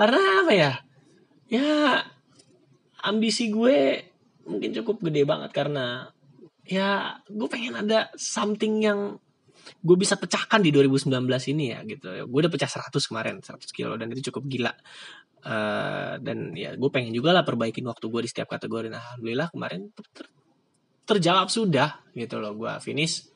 Karena 0.00 0.20
apa 0.40 0.52
ya? 0.56 0.72
Ya 1.52 2.00
ambisi 3.04 3.52
gue 3.52 4.00
mungkin 4.48 4.72
cukup 4.80 5.04
gede 5.04 5.28
banget 5.28 5.52
karena 5.52 6.08
ya 6.64 7.20
gue 7.28 7.48
pengen 7.52 7.76
ada 7.76 8.08
something 8.16 8.80
yang 8.80 9.20
gue 9.84 9.96
bisa 10.00 10.16
pecahkan 10.16 10.64
di 10.64 10.72
2019 10.72 11.12
ini 11.52 11.64
ya 11.76 11.84
gitu. 11.84 12.08
Gue 12.32 12.38
udah 12.48 12.52
pecah 12.52 12.70
100 12.70 12.96
kemarin 12.96 13.34
100 13.44 13.76
kilo 13.76 14.00
dan 14.00 14.08
itu 14.08 14.32
cukup 14.32 14.48
gila. 14.48 14.72
Uh, 15.40 16.20
dan 16.20 16.52
ya 16.56 16.76
gue 16.76 16.90
pengen 16.92 17.12
juga 17.12 17.32
lah 17.36 17.44
perbaikin 17.44 17.84
waktu 17.84 18.08
gue 18.08 18.20
di 18.24 18.30
setiap 18.32 18.48
kategori. 18.56 18.88
Nah 18.88 19.04
alhamdulillah 19.04 19.52
kemarin 19.52 19.92
terjawab 21.10 21.50
sudah 21.50 21.98
gitu 22.14 22.38
loh 22.38 22.54
gue 22.54 22.72
finish. 22.78 23.26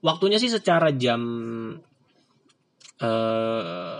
Waktunya 0.00 0.40
sih 0.40 0.48
secara 0.48 0.88
jam 0.96 1.20
uh, 3.04 3.98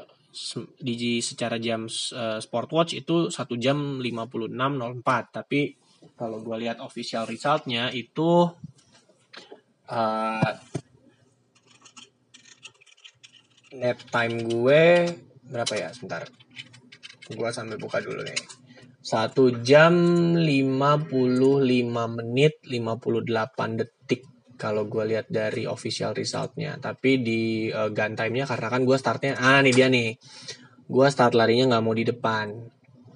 di 0.80 1.20
secara 1.20 1.60
jam 1.60 1.84
uh, 1.84 2.38
sport 2.40 2.70
watch 2.72 2.92
itu 2.96 3.28
satu 3.28 3.60
jam 3.60 4.00
56.04 4.00 5.36
tapi 5.36 5.76
kalau 6.16 6.40
gue 6.40 6.56
lihat 6.64 6.80
official 6.80 7.28
resultnya 7.28 7.92
itu 7.92 8.48
uh, 9.92 10.52
net 13.76 13.98
time 14.08 14.36
gue 14.48 14.82
berapa 15.50 15.74
ya? 15.76 15.88
Sebentar. 15.92 16.24
Gue 17.30 17.50
sambil 17.52 17.76
buka 17.76 18.00
dulu 18.00 18.24
nih 18.24 18.59
satu 19.10 19.58
jam 19.66 19.90
55 20.38 21.10
menit 21.90 22.62
58 22.62 23.78
detik 23.82 24.22
kalau 24.54 24.86
gue 24.86 25.02
lihat 25.10 25.26
dari 25.26 25.66
official 25.66 26.14
resultnya. 26.14 26.78
Tapi 26.78 27.18
di 27.18 27.66
uh, 27.74 27.90
gun 27.90 28.14
time-nya 28.14 28.46
karena 28.46 28.70
kan 28.70 28.86
gue 28.86 28.94
startnya 28.94 29.34
ah 29.34 29.58
nih 29.66 29.74
dia 29.74 29.90
nih. 29.90 30.14
Gue 30.86 31.06
start 31.10 31.34
larinya 31.34 31.74
nggak 31.74 31.82
mau 31.82 31.94
di 31.96 32.06
depan. 32.06 32.46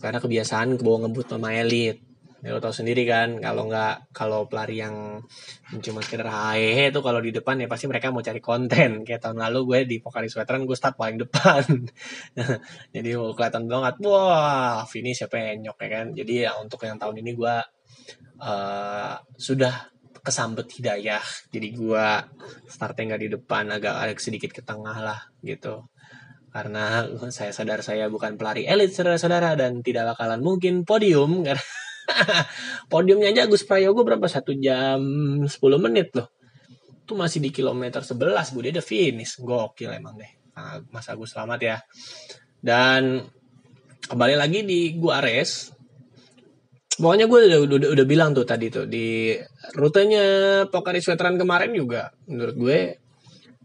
Karena 0.02 0.18
kebiasaan 0.18 0.82
bawa 0.82 1.06
ngebut 1.06 1.26
sama 1.30 1.54
elit 1.54 2.03
ya 2.44 2.52
lo 2.52 2.60
tau 2.60 2.76
sendiri 2.76 3.08
kan 3.08 3.40
kalau 3.40 3.64
nggak 3.72 4.12
kalau 4.12 4.44
pelari 4.44 4.76
yang 4.84 5.16
cuma 5.80 6.04
sekedar 6.04 6.28
hahehe 6.28 6.92
itu 6.92 7.00
kalau 7.00 7.24
di 7.24 7.32
depan 7.32 7.56
ya 7.56 7.64
pasti 7.64 7.88
mereka 7.88 8.12
mau 8.12 8.20
cari 8.20 8.36
konten. 8.44 9.00
Kayak 9.08 9.24
tahun 9.24 9.40
lalu 9.48 9.60
gue 9.64 9.78
di 9.88 9.96
Pokalis 10.04 10.36
Veteran 10.36 10.68
gue 10.68 10.76
start 10.76 11.00
paling 11.00 11.16
depan. 11.24 11.64
Jadi 12.94 13.10
kelihatan 13.16 13.64
banget 13.64 13.94
wah 14.04 14.84
finish 14.84 15.24
siapa 15.24 15.40
yang 15.40 15.72
nyok 15.72 15.78
ya 15.80 15.88
kan. 15.88 16.06
Jadi 16.12 16.32
ya 16.44 16.52
untuk 16.60 16.84
yang 16.84 17.00
tahun 17.00 17.24
ini 17.24 17.32
gue 17.32 17.56
uh, 18.44 19.14
sudah 19.40 19.74
kesambet 20.20 20.68
hidayah. 20.68 21.24
Jadi 21.48 21.68
gue 21.72 22.06
startnya 22.68 23.16
nggak 23.16 23.22
di 23.24 23.30
depan 23.40 23.64
agak 23.72 23.94
agak 24.04 24.18
sedikit 24.20 24.52
ke 24.52 24.60
tengah 24.60 25.00
lah 25.00 25.20
gitu. 25.40 25.88
Karena 26.52 27.08
saya 27.36 27.56
sadar 27.56 27.80
saya 27.80 28.12
bukan 28.12 28.36
pelari 28.36 28.68
elit 28.68 28.92
saudara-saudara 28.92 29.56
dan 29.56 29.80
tidak 29.80 30.12
bakalan 30.12 30.44
mungkin 30.44 30.84
podium. 30.84 31.40
karena 31.40 31.64
Podiumnya 32.92 33.32
aja 33.32 33.48
Agus 33.48 33.64
Prayogo 33.64 34.04
berapa? 34.04 34.24
Satu 34.28 34.52
jam 34.56 35.00
10 35.44 35.50
menit 35.80 36.12
loh. 36.16 36.28
Itu 37.04 37.16
masih 37.16 37.40
di 37.40 37.50
kilometer 37.52 38.00
11, 38.00 38.54
Bu. 38.54 38.58
Dia 38.64 38.72
udah 38.80 38.84
finish. 38.84 39.40
Gokil 39.40 39.92
emang 39.92 40.16
deh. 40.16 40.30
Mas 40.88 41.06
Agus 41.10 41.34
selamat 41.34 41.60
ya. 41.60 41.76
Dan 42.60 43.24
kembali 44.08 44.34
lagi 44.36 44.62
di 44.64 44.96
gua 44.96 45.20
Ares. 45.20 45.72
Pokoknya 46.94 47.26
gue 47.26 47.40
udah, 47.50 47.60
udah, 47.66 47.90
udah 47.90 48.06
bilang 48.06 48.30
tuh 48.30 48.46
tadi 48.46 48.70
tuh 48.70 48.86
di 48.86 49.34
rutenya 49.74 50.62
Pokari 50.70 51.02
Veteran 51.02 51.34
kemarin 51.34 51.74
juga 51.74 52.14
menurut 52.30 52.54
gue 52.54 52.78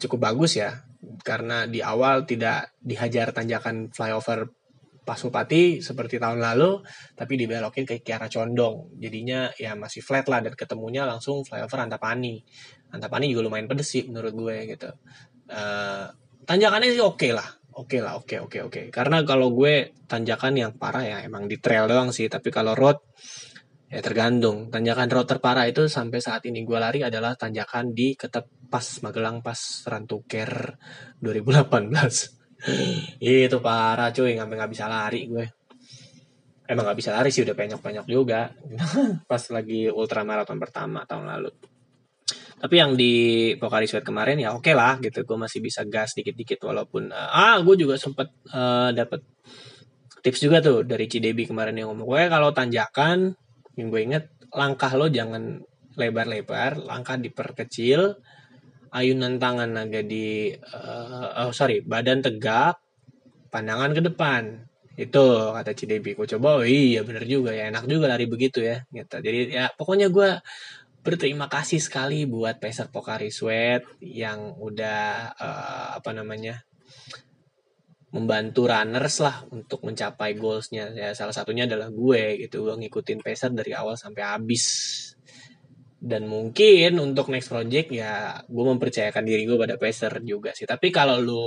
cukup 0.02 0.34
bagus 0.34 0.58
ya 0.58 0.82
karena 1.22 1.70
di 1.70 1.78
awal 1.78 2.26
tidak 2.26 2.74
dihajar 2.82 3.30
tanjakan 3.30 3.94
flyover 3.94 4.50
Pasupati 5.04 5.82
seperti 5.82 6.22
tahun 6.22 6.40
lalu, 6.44 6.86
tapi 7.18 7.34
dibelokin 7.40 7.84
ke 7.88 8.06
Kiara 8.06 8.30
Condong. 8.30 8.94
Jadinya 9.00 9.50
ya 9.58 9.74
masih 9.74 10.06
flat 10.06 10.30
lah 10.30 10.44
dan 10.46 10.54
ketemunya 10.54 11.08
langsung 11.08 11.42
flyover 11.42 11.86
Antapani. 11.86 12.42
Antapani 12.94 13.30
juga 13.30 13.50
lumayan 13.50 13.66
pedes 13.66 13.90
sih 13.90 14.06
menurut 14.06 14.34
gue 14.34 14.56
gitu. 14.76 14.90
Uh, 15.50 16.06
tanjakannya 16.46 16.94
sih 16.94 17.02
oke 17.02 17.18
okay 17.18 17.32
lah, 17.34 17.48
oke 17.74 17.90
okay 17.90 18.00
lah, 18.06 18.14
oke 18.18 18.26
okay, 18.26 18.38
oke 18.38 18.50
okay, 18.50 18.62
oke. 18.62 18.74
Okay. 18.74 18.86
Karena 18.94 19.26
kalau 19.26 19.50
gue 19.52 19.98
tanjakan 20.06 20.54
yang 20.58 20.72
parah 20.78 21.04
ya 21.06 21.18
emang 21.26 21.50
di 21.50 21.58
trail 21.58 21.90
doang 21.90 22.14
sih, 22.14 22.30
tapi 22.30 22.54
kalau 22.54 22.78
road 22.78 23.02
ya 23.90 24.00
tergantung. 24.06 24.70
Tanjakan 24.70 25.10
road 25.10 25.28
terparah 25.28 25.66
itu 25.66 25.90
sampai 25.90 26.22
saat 26.22 26.46
ini 26.46 26.62
gue 26.62 26.78
lari 26.78 27.02
adalah 27.02 27.34
tanjakan 27.34 27.92
di 27.98 28.14
Ketep 28.14 28.70
pas 28.70 28.86
Magelang 29.02 29.42
pas 29.42 29.58
Rantuker 29.90 30.78
2018 31.20 32.39
itu 33.24 33.58
parah 33.64 34.10
cuy. 34.12 34.36
Ngambil 34.36 34.56
nggak 34.60 34.72
bisa 34.72 34.86
lari 34.86 35.28
gue. 35.28 35.46
Emang 36.70 36.86
nggak 36.86 37.00
bisa 37.00 37.12
lari 37.16 37.30
sih. 37.32 37.44
Udah 37.44 37.56
penyok-penyok 37.56 38.08
juga. 38.08 38.52
Pas 39.30 39.44
lagi 39.52 39.88
ultramaraton 39.90 40.60
pertama 40.60 41.08
tahun 41.08 41.28
lalu. 41.28 41.52
Tapi 42.60 42.76
yang 42.76 43.00
di 43.00 43.56
Pokari 43.56 43.88
Sweat 43.88 44.04
kemarin 44.04 44.36
ya 44.36 44.52
oke 44.52 44.68
okay 44.68 44.76
lah 44.76 45.00
gitu. 45.00 45.24
Gue 45.24 45.40
masih 45.40 45.64
bisa 45.64 45.88
gas 45.88 46.12
dikit-dikit 46.14 46.60
walaupun 46.68 47.10
uh, 47.10 47.32
ah 47.32 47.58
gue 47.64 47.76
juga 47.80 47.96
sempet 47.96 48.28
uh, 48.52 48.92
dapet 48.92 49.24
tips 50.20 50.40
juga 50.44 50.60
tuh 50.60 50.84
dari 50.84 51.08
Cidebi 51.08 51.48
kemarin 51.48 51.76
yang 51.80 51.96
ngomong 51.96 52.08
gue 52.08 52.24
kalau 52.28 52.52
tanjakan 52.52 53.34
yang 53.80 53.88
gue 53.88 54.02
inget 54.04 54.26
langkah 54.52 54.92
lo 55.00 55.08
jangan 55.08 55.64
lebar-lebar 55.96 56.80
langkah 56.80 57.16
diperkecil 57.16 58.20
ayunan 58.94 59.38
tangan 59.38 59.72
agak 59.78 60.06
di 60.10 60.54
uh, 60.54 61.48
oh 61.48 61.54
sorry 61.54 61.82
badan 61.82 62.22
tegak 62.26 62.78
pandangan 63.50 63.92
ke 63.94 64.02
depan. 64.06 64.44
Itu 65.00 65.56
kata 65.56 65.72
Cidebi 65.72 66.12
gue 66.12 66.28
coba 66.38 66.60
oh 66.60 66.66
iya 66.68 67.08
bener 67.08 67.24
juga 67.24 67.56
ya 67.56 67.72
enak 67.72 67.88
juga 67.88 68.12
lari 68.12 68.28
begitu 68.28 68.60
ya 68.60 68.84
gitu. 68.92 69.16
Jadi 69.24 69.56
ya 69.56 69.72
pokoknya 69.72 70.12
gue 70.12 70.44
berterima 71.00 71.48
kasih 71.48 71.80
sekali 71.80 72.28
buat 72.28 72.60
peser 72.60 72.92
Pokari 72.92 73.32
Sweat 73.32 73.88
yang 74.04 74.60
udah 74.60 75.32
uh, 75.40 75.88
apa 75.96 76.12
namanya 76.12 76.60
membantu 78.10 78.66
runners 78.68 79.22
lah 79.22 79.46
untuk 79.54 79.86
mencapai 79.88 80.36
goalsnya. 80.36 80.92
Ya 80.92 81.16
salah 81.16 81.32
satunya 81.32 81.64
adalah 81.70 81.88
gue 81.88 82.44
gitu 82.44 82.68
gue 82.68 82.76
ngikutin 82.86 83.24
peser 83.24 83.56
dari 83.56 83.72
awal 83.72 83.96
sampai 83.96 84.24
habis 84.26 84.66
dan 86.00 86.32
mungkin 86.32 86.96
untuk 87.04 87.28
next 87.28 87.52
project 87.52 87.92
ya 87.92 88.40
gue 88.48 88.66
mempercayakan 88.72 89.24
diri 89.28 89.44
gue 89.44 89.60
pada 89.60 89.76
Pacer 89.76 90.24
juga 90.24 90.56
sih. 90.56 90.64
Tapi 90.64 90.88
kalau 90.96 91.20
lu 91.20 91.46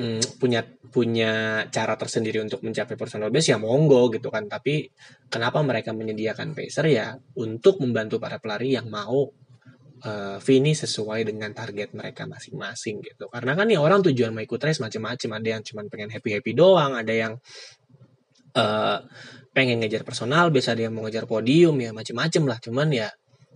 mm, 0.00 0.40
punya 0.40 0.64
punya 0.88 1.62
cara 1.68 1.94
tersendiri 2.00 2.40
untuk 2.40 2.64
mencapai 2.64 2.96
personal 2.96 3.28
base 3.28 3.52
ya 3.52 3.60
monggo 3.60 4.08
gitu 4.08 4.32
kan. 4.32 4.48
Tapi 4.48 4.88
kenapa 5.28 5.60
mereka 5.60 5.92
menyediakan 5.92 6.56
Pacer? 6.56 6.88
Ya 6.88 7.12
untuk 7.36 7.76
membantu 7.84 8.16
para 8.16 8.40
pelari 8.40 8.72
yang 8.72 8.88
mau 8.88 9.28
uh, 10.04 10.38
finish 10.40 10.88
sesuai 10.88 11.28
dengan 11.28 11.52
target 11.52 11.92
mereka 11.92 12.24
masing-masing 12.24 13.04
gitu. 13.04 13.28
Karena 13.28 13.52
kan 13.52 13.68
ya 13.68 13.84
orang 13.84 14.00
tujuan 14.00 14.32
mau 14.32 14.40
ikut 14.40 14.60
race 14.64 14.80
macam-macam 14.80 15.30
ada 15.36 15.48
yang 15.60 15.62
cuma 15.62 15.84
pengen 15.92 16.08
happy 16.08 16.40
happy 16.40 16.52
doang 16.56 16.96
ada 16.96 17.12
yang 17.12 17.32
uh, 18.56 18.98
pengen 19.50 19.82
ngejar 19.82 20.06
personal, 20.06 20.48
biasa 20.54 20.78
dia 20.78 20.88
mau 20.88 21.02
ngejar 21.06 21.26
podium 21.26 21.74
ya 21.82 21.90
macem-macem 21.90 22.42
lah. 22.46 22.58
Cuman 22.62 22.88
ya 22.94 23.08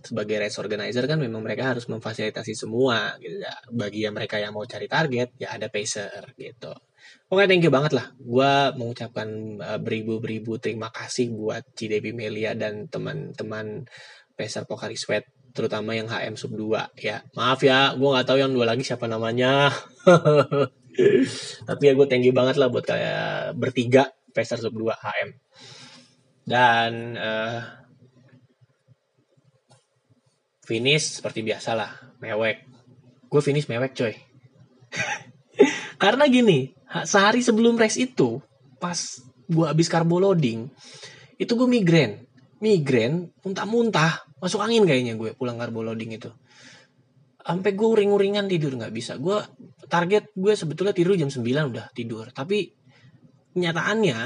sebagai 0.05 0.37
race 0.37 0.61
organizer 0.61 1.09
kan 1.09 1.17
memang 1.17 1.41
mereka 1.41 1.73
harus 1.73 1.89
memfasilitasi 1.89 2.53
semua 2.53 3.15
gitu 3.17 3.41
ya. 3.41 3.55
Bagi 3.71 4.05
yang 4.05 4.13
mereka 4.13 4.37
yang 4.37 4.53
mau 4.53 4.67
cari 4.67 4.85
target 4.85 5.33
ya 5.39 5.55
ada 5.55 5.67
pacer 5.71 6.35
gitu. 6.37 6.73
Oke, 7.29 7.45
thank 7.49 7.61
you 7.65 7.73
banget 7.73 7.97
lah. 7.97 8.13
Gua 8.17 8.73
mengucapkan 8.73 9.27
uh, 9.61 9.79
beribu-beribu 9.81 10.57
terima 10.61 10.89
kasih 10.89 11.33
buat 11.33 11.63
Cidebi 11.73 12.13
Melia 12.13 12.53
dan 12.57 12.89
teman-teman 12.89 13.85
pacer 14.35 14.65
Pokari 14.67 14.97
Sweat 14.97 15.25
terutama 15.55 15.95
yang 15.95 16.11
HM 16.11 16.35
sub 16.35 16.51
2 16.51 16.99
ya. 16.99 17.23
Maaf 17.31 17.63
ya, 17.63 17.95
gue 17.95 18.09
nggak 18.11 18.27
tahu 18.27 18.37
yang 18.43 18.51
dua 18.51 18.67
lagi 18.67 18.83
siapa 18.83 19.07
namanya. 19.07 19.71
Tapi 21.67 21.81
ya 21.81 21.93
gue 21.95 22.07
thank 22.11 22.27
you 22.27 22.35
banget 22.35 22.59
lah 22.59 22.67
buat 22.67 22.83
kayak 22.83 23.55
bertiga 23.55 24.11
pacer 24.35 24.59
sub 24.59 24.75
2 24.75 24.91
HM 24.91 25.29
dan 26.45 27.17
uh, 27.17 27.59
finish 30.61 31.19
seperti 31.19 31.41
biasa 31.41 31.73
lah 31.73 31.91
mewek. 32.21 32.65
Gue 33.25 33.41
finish 33.41 33.65
mewek 33.65 33.97
coy. 33.97 34.13
Karena 36.01 36.29
gini 36.29 36.71
sehari 37.03 37.41
sebelum 37.41 37.75
race 37.75 37.99
itu 37.99 38.39
pas 38.77 38.95
gue 39.45 39.65
habis 39.65 39.89
carbo 39.89 40.21
loading 40.21 40.69
itu 41.41 41.51
gue 41.57 41.67
migrain. 41.67 42.23
Migrain 42.61 43.29
muntah-muntah 43.43 44.25
masuk 44.39 44.61
angin 44.61 44.85
kayaknya 44.85 45.17
gue 45.17 45.33
pulang 45.33 45.57
carbo 45.57 45.81
loading 45.81 46.13
itu. 46.15 46.29
Sampai 47.45 47.77
gue 47.77 47.85
uring-uringan 47.85 48.49
tidur 48.49 48.73
nggak 48.77 48.93
bisa. 48.93 49.17
Gue 49.17 49.37
target 49.85 50.33
gue 50.33 50.53
sebetulnya 50.53 50.93
tidur 50.93 51.17
jam 51.17 51.29
9 51.29 51.41
udah 51.45 51.93
tidur. 51.93 52.29
Tapi 52.33 52.73
kenyataannya 53.53 54.17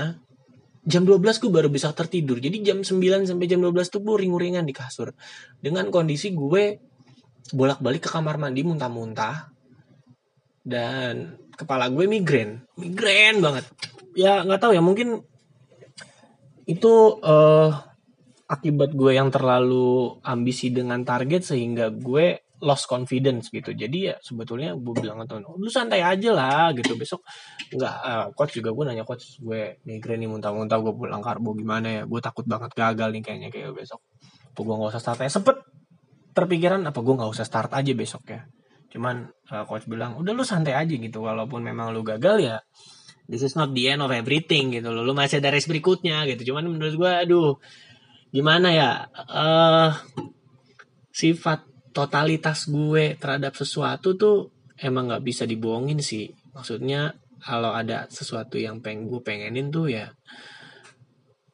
jam 0.84 1.04
12 1.04 1.42
gue 1.42 1.52
baru 1.52 1.70
bisa 1.72 1.92
tertidur. 1.92 2.40
Jadi 2.40 2.64
jam 2.64 2.80
9 2.82 3.28
sampai 3.28 3.46
jam 3.48 3.60
12 3.60 3.94
tuh 3.94 4.02
gue 4.04 4.16
ring-ringan 4.26 4.64
di 4.64 4.74
kasur. 4.76 5.12
Dengan 5.60 5.92
kondisi 5.92 6.32
gue 6.32 6.80
bolak-balik 7.52 8.08
ke 8.08 8.10
kamar 8.12 8.40
mandi 8.40 8.62
muntah-muntah. 8.64 9.52
Dan 10.64 11.36
kepala 11.56 11.92
gue 11.92 12.06
migrain. 12.08 12.64
Migrain 12.80 13.44
banget. 13.44 13.66
Ya 14.16 14.44
nggak 14.44 14.62
tahu 14.64 14.72
ya 14.76 14.82
mungkin 14.84 15.24
itu 16.70 16.94
uh, 17.26 17.72
akibat 18.50 18.94
gue 18.94 19.18
yang 19.18 19.34
terlalu 19.34 20.22
ambisi 20.26 20.70
dengan 20.70 21.02
target 21.06 21.46
sehingga 21.46 21.90
gue 21.90 22.49
lost 22.60 22.86
confidence 22.92 23.48
gitu. 23.50 23.72
Jadi 23.72 24.12
ya 24.12 24.16
sebetulnya 24.20 24.76
gue 24.76 24.94
bilang 24.96 25.24
ke 25.24 25.26
temen 25.32 25.48
lu 25.48 25.72
santai 25.72 26.04
aja 26.04 26.30
lah 26.36 26.76
gitu. 26.76 26.96
Besok 27.00 27.24
nggak 27.72 27.96
uh, 28.04 28.28
coach 28.36 28.60
juga 28.60 28.76
gue 28.76 28.84
nanya 28.92 29.06
coach 29.08 29.40
gue 29.40 29.80
migrain 29.88 30.20
nih 30.20 30.30
muntah-muntah 30.30 30.80
gue 30.84 30.94
pulang 30.94 31.24
karbo 31.24 31.56
gimana 31.56 31.88
ya? 31.88 32.02
Gue 32.04 32.20
takut 32.20 32.44
banget 32.44 32.76
gagal 32.76 33.10
nih 33.16 33.24
kayaknya 33.24 33.50
kayak 33.50 33.72
besok. 33.72 34.04
Apa 34.52 34.60
gue 34.60 34.76
nggak 34.76 34.92
usah 34.92 35.02
start 35.02 35.20
aja. 35.24 35.32
Sempet 35.40 35.58
terpikiran 36.36 36.84
apa 36.84 37.00
gue 37.00 37.14
nggak 37.16 37.32
usah 37.32 37.46
start 37.48 37.72
aja 37.72 37.92
besok 37.96 38.24
ya? 38.28 38.44
Cuman 38.92 39.32
uh, 39.56 39.64
coach 39.64 39.88
bilang 39.88 40.20
udah 40.20 40.32
lu 40.36 40.44
santai 40.44 40.76
aja 40.76 40.92
gitu 40.92 41.24
walaupun 41.24 41.64
memang 41.64 41.96
lu 41.96 42.04
gagal 42.04 42.44
ya 42.44 42.58
this 43.30 43.46
is 43.46 43.54
not 43.54 43.72
the 43.78 43.86
end 43.94 44.02
of 44.02 44.10
everything 44.10 44.74
gitu 44.74 44.90
loh. 44.90 45.06
Lu 45.06 45.14
masih 45.14 45.38
ada 45.38 45.54
race 45.54 45.70
berikutnya 45.70 46.26
gitu. 46.26 46.52
Cuman 46.52 46.66
menurut 46.66 46.98
gue 46.98 47.12
aduh 47.14 47.56
gimana 48.34 48.74
ya 48.74 48.90
uh, 49.14 49.94
sifat 51.14 51.69
totalitas 52.00 52.72
gue 52.72 53.20
terhadap 53.20 53.60
sesuatu 53.60 54.16
tuh 54.16 54.48
emang 54.80 55.12
nggak 55.12 55.26
bisa 55.28 55.44
dibohongin 55.44 56.00
sih. 56.00 56.32
Maksudnya 56.56 57.12
kalau 57.44 57.76
ada 57.76 58.08
sesuatu 58.08 58.56
yang 58.56 58.80
pengen 58.80 59.12
gue 59.12 59.20
pengenin 59.20 59.68
tuh 59.68 59.92
ya 59.92 60.08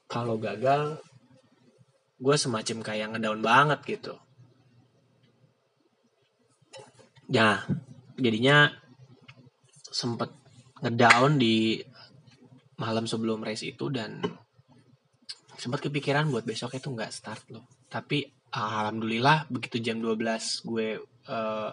kalau 0.06 0.38
gagal 0.38 1.02
gue 2.22 2.36
semacam 2.38 2.78
kayak 2.86 3.18
ngedown 3.18 3.41
banget 3.41 3.80
gitu. 3.89 4.14
Ya 7.26 7.66
jadinya 8.22 8.70
sempet 9.89 10.30
ngedown 10.86 11.41
di 11.41 11.82
malam 12.78 13.10
sebelum 13.10 13.41
race 13.41 13.66
itu 13.66 13.89
dan 13.89 14.22
sempat 15.58 15.82
kepikiran 15.82 16.30
buat 16.30 16.46
besoknya 16.46 16.78
tuh 16.86 16.93
nggak 16.93 17.10
start 17.10 17.50
loh. 17.50 17.66
Tapi 17.89 18.35
alhamdulillah 18.56 19.51
begitu 19.51 19.84
jam 19.84 19.99
12 19.99 20.16
gue 20.64 20.88
uh, 21.28 21.72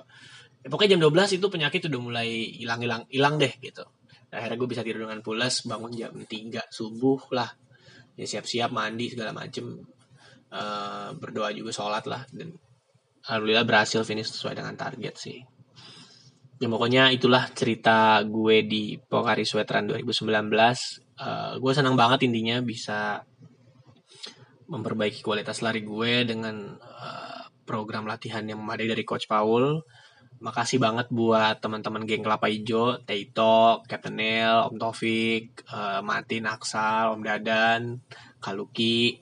ya 0.63 0.69
pokoknya 0.71 0.99
jam 0.99 1.03
12 1.07 1.39
itu 1.39 1.47
penyakit 1.47 1.81
udah 1.87 2.01
mulai 2.03 2.29
hilang-hilang 2.59 3.07
hilang 3.11 3.39
deh 3.39 3.53
gitu. 3.59 3.87
Akhirnya 4.33 4.57
gue 4.57 4.69
bisa 4.71 4.81
tidur 4.81 5.05
dengan 5.05 5.21
pulas, 5.21 5.61
bangun 5.69 5.93
jam 5.93 6.15
3 6.17 6.73
subuh 6.73 7.21
lah. 7.37 7.53
Ya 8.17 8.25
siap-siap 8.25 8.73
mandi 8.73 9.13
segala 9.13 9.37
macem. 9.37 9.85
Uh, 10.53 11.17
berdoa 11.17 11.49
juga 11.57 11.73
sholat 11.73 12.05
lah 12.05 12.29
dan 12.29 12.53
alhamdulillah 13.25 13.65
berhasil 13.65 14.05
finish 14.05 14.29
sesuai 14.37 14.61
dengan 14.61 14.77
target 14.77 15.17
sih. 15.17 15.41
Ya 16.61 16.69
pokoknya 16.69 17.09
itulah 17.11 17.49
cerita 17.57 18.21
gue 18.23 18.63
di 18.63 19.01
Pokari 19.01 19.49
Sweatran 19.49 19.89
2019. 19.89 20.29
Uh, 21.17 21.57
gue 21.57 21.73
senang 21.73 21.97
banget 21.97 22.29
intinya 22.29 22.61
bisa 22.61 23.25
memperbaiki 24.73 25.21
kualitas 25.21 25.61
lari 25.61 25.85
gue 25.85 26.25
dengan 26.25 26.81
uh, 26.81 27.45
program 27.69 28.09
latihan 28.09 28.41
yang 28.49 28.65
memadai 28.65 28.89
dari 28.89 29.05
Coach 29.05 29.29
Paul. 29.29 29.85
Makasih 30.43 30.81
banget 30.81 31.13
buat 31.13 31.61
teman-teman 31.61 32.09
geng 32.09 32.25
Kelapa 32.25 32.49
Ijo, 32.49 32.99
Teito, 33.05 33.85
Captain 33.85 34.17
Neil, 34.17 34.65
Om 34.73 34.81
Taufik, 34.81 35.63
uh, 35.71 36.01
Martin, 36.01 36.49
Aksal, 36.49 37.15
Om 37.15 37.23
Dadan, 37.23 38.01
Kaluki, 38.41 39.21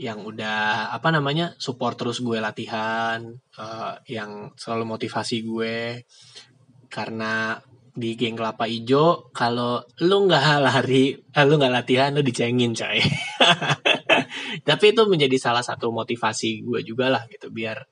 yang 0.00 0.24
udah 0.24 0.90
apa 0.90 1.14
namanya 1.14 1.54
support 1.60 1.94
terus 2.00 2.24
gue 2.24 2.40
latihan, 2.40 3.22
uh, 3.60 3.94
yang 4.08 4.56
selalu 4.56 4.98
motivasi 4.98 5.44
gue 5.46 6.02
karena 6.88 7.60
di 7.98 8.14
geng 8.14 8.38
kelapa 8.38 8.70
ijo 8.70 9.34
kalau 9.34 9.82
lu 10.06 10.30
nggak 10.30 10.62
lari 10.62 11.18
lu 11.18 11.54
nggak 11.58 11.74
latihan 11.82 12.14
lu 12.14 12.22
dicengin 12.22 12.70
coy 12.70 13.02
tapi 14.68 14.96
itu 14.96 15.02
menjadi 15.08 15.36
salah 15.36 15.64
satu 15.64 15.90
motivasi 15.90 16.62
gue 16.64 16.80
juga 16.86 17.12
lah 17.12 17.22
gitu 17.28 17.48
biar 17.52 17.84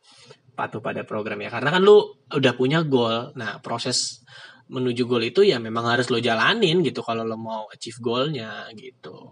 patuh 0.56 0.80
pada 0.80 1.04
programnya 1.04 1.52
karena 1.52 1.68
kan 1.68 1.82
lu 1.84 2.00
udah 2.32 2.52
punya 2.56 2.80
goal 2.80 3.36
nah 3.36 3.60
proses 3.60 4.24
menuju 4.66 5.06
goal 5.06 5.22
itu 5.22 5.46
ya 5.46 5.62
memang 5.62 5.86
harus 5.86 6.10
lo 6.10 6.18
jalanin 6.18 6.82
gitu 6.82 7.02
kalau 7.06 7.22
lo 7.22 7.38
mau 7.38 7.70
achieve 7.70 8.02
goalnya 8.02 8.66
gitu. 8.74 9.30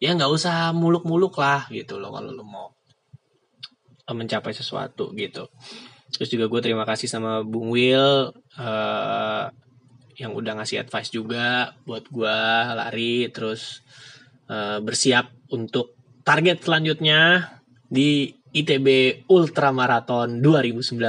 Ya 0.00 0.16
nggak 0.16 0.32
usah 0.32 0.72
muluk-muluk 0.74 1.36
lah 1.38 1.68
gitu 1.68 2.00
lo 2.00 2.10
kalau 2.10 2.32
lo 2.32 2.44
mau 2.44 2.68
mencapai 4.08 4.52
sesuatu 4.56 5.12
gitu. 5.16 5.48
Terus 6.12 6.28
juga 6.28 6.44
gue 6.48 6.60
terima 6.60 6.84
kasih 6.84 7.08
sama 7.08 7.40
Bung 7.44 7.72
Will 7.72 8.32
uh, 8.60 9.46
yang 10.16 10.32
udah 10.36 10.60
ngasih 10.60 10.84
advice 10.84 11.08
juga 11.08 11.72
buat 11.88 12.08
gue 12.08 12.38
lari 12.76 13.32
terus 13.32 13.80
uh, 14.52 14.80
bersiap 14.84 15.32
untuk 15.52 15.96
target 16.22 16.62
selanjutnya 16.62 17.50
di 17.86 18.30
ITB 18.52 18.88
Ultra 19.32 19.72
Marathon 19.72 20.40
2019 20.40 21.00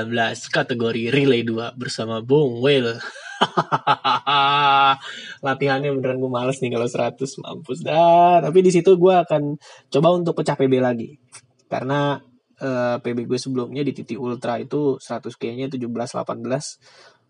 kategori 0.48 1.04
relay 1.12 1.44
2 1.44 1.76
bersama 1.76 2.24
Bung 2.24 2.64
Will. 2.64 2.96
Latihannya 5.46 5.92
beneran 5.92 6.24
gue 6.24 6.32
males 6.32 6.64
nih 6.64 6.72
kalau 6.72 6.88
100 6.88 7.20
mampus 7.44 7.84
dah. 7.84 8.40
Tapi 8.40 8.60
di 8.64 8.72
situ 8.72 8.96
gue 8.96 9.16
akan 9.16 9.60
coba 9.92 10.08
untuk 10.16 10.40
pecah 10.40 10.56
PB 10.56 10.74
lagi. 10.80 11.20
Karena 11.68 12.16
uh, 12.64 12.96
eh, 12.96 12.98
PB 13.04 13.28
gue 13.28 13.40
sebelumnya 13.40 13.84
di 13.84 13.92
titik 13.92 14.18
ultra 14.18 14.58
itu 14.58 14.96
100 14.98 15.36
kayaknya 15.36 15.68
17 15.68 15.84
18 15.84 16.48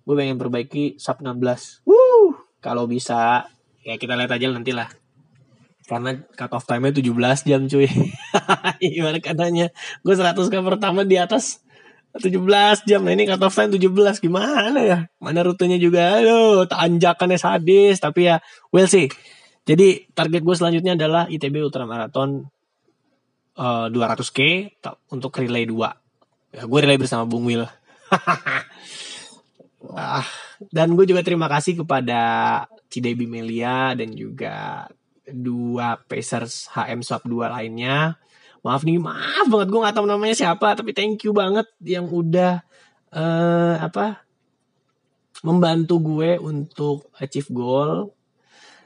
gue 0.04 0.16
pengen 0.20 0.36
perbaiki 0.36 1.00
sub 1.00 1.24
16 1.24 1.88
Wuh, 1.88 2.36
kalau 2.60 2.86
bisa 2.86 3.48
ya 3.84 3.96
kita 3.96 4.20
lihat 4.20 4.36
aja 4.36 4.52
nanti 4.52 4.76
lah 4.76 4.88
karena 5.84 6.20
cut 6.36 6.52
off 6.56 6.66
time-nya 6.66 6.96
17 6.96 7.50
jam 7.50 7.62
cuy. 7.68 7.90
Gimana 8.82 9.20
katanya? 9.20 9.68
Gue 10.02 10.16
100 10.16 10.38
k 10.48 10.56
pertama 10.64 11.04
di 11.04 11.20
atas 11.20 11.64
17 12.16 12.88
jam. 12.88 13.02
Nah 13.04 13.14
ini 13.14 13.28
cut 13.28 13.42
off 13.42 13.58
time 13.58 13.74
17 13.74 14.24
gimana 14.24 14.80
ya? 14.86 15.00
Mana 15.18 15.44
rutenya 15.44 15.82
juga? 15.82 16.22
Aduh 16.22 16.70
tanjakannya 16.70 17.42
sadis. 17.42 18.00
Tapi 18.00 18.32
ya 18.32 18.40
well 18.70 18.88
sih. 18.88 19.10
Jadi 19.64 20.12
target 20.12 20.44
gue 20.44 20.56
selanjutnya 20.56 20.94
adalah 21.00 21.26
ITB 21.32 21.64
Ultramarathon 21.64 22.52
uh, 23.58 23.88
200k 23.90 24.40
untuk 25.14 25.32
relay 25.38 25.66
2 25.66 26.04
ya, 26.54 26.64
gue 26.66 26.80
relay 26.80 26.98
bersama 26.98 27.26
Bung 27.26 27.46
Will 27.50 27.66
Wah, 29.84 30.24
dan 30.72 30.96
gue 30.96 31.04
juga 31.04 31.20
terima 31.26 31.52
kasih 31.52 31.84
kepada 31.84 32.22
Cidebi 32.88 33.28
Melia 33.28 33.92
dan 33.92 34.16
juga 34.16 34.88
dua 35.30 36.02
Pacers 36.04 36.68
HM 36.74 37.02
Swap 37.06 37.24
2 37.26 37.54
lainnya. 37.54 38.20
Maaf 38.64 38.88
nih, 38.88 38.96
maaf 38.96 39.52
banget 39.52 39.68
gue 39.76 39.84
gak 39.84 39.96
tahu 40.00 40.08
namanya 40.08 40.36
siapa, 40.36 40.72
tapi 40.72 40.96
thank 40.96 41.20
you 41.28 41.36
banget 41.36 41.68
yang 41.84 42.08
udah 42.08 42.64
uh, 43.12 43.76
apa 43.80 44.24
membantu 45.44 46.00
gue 46.00 46.40
untuk 46.40 47.12
achieve 47.20 47.52
goal 47.52 48.16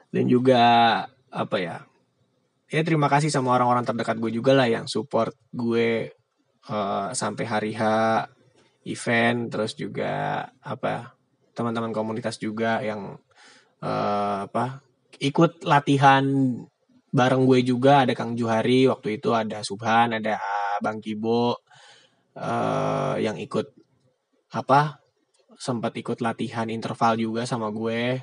dan 0.09 0.25
juga 0.25 0.63
apa 1.29 1.57
ya 1.61 1.77
ya 2.67 2.81
terima 2.81 3.07
kasih 3.07 3.29
sama 3.29 3.53
orang-orang 3.53 3.85
terdekat 3.85 4.17
gue 4.17 4.31
juga 4.33 4.57
lah 4.57 4.65
yang 4.65 4.89
support 4.89 5.37
gue 5.53 6.11
uh, 6.67 7.13
sampai 7.13 7.45
hari 7.45 7.71
H 7.77 7.83
event 8.89 9.53
terus 9.53 9.77
juga 9.77 10.47
apa 10.65 11.13
teman-teman 11.53 11.93
komunitas 11.93 12.41
juga 12.41 12.81
yang 12.81 13.21
uh, 13.85 14.37
apa 14.49 14.81
ikut 15.19 15.65
latihan 15.65 16.23
bareng 17.11 17.43
gue 17.49 17.59
juga. 17.65 18.05
Ada 18.05 18.13
Kang 18.13 18.37
Juhari 18.37 18.85
waktu 18.89 19.17
itu 19.21 19.33
ada 19.33 19.65
Subhan 19.65 20.17
ada 20.17 20.37
Bang 20.83 21.01
Kibo 21.01 21.57
uh, 22.37 23.15
yang 23.17 23.37
ikut 23.41 23.73
apa 24.53 25.01
sempat 25.57 25.97
ikut 25.97 26.21
latihan 26.21 26.69
interval 26.69 27.17
juga 27.17 27.43
sama 27.49 27.73
gue. 27.73 28.21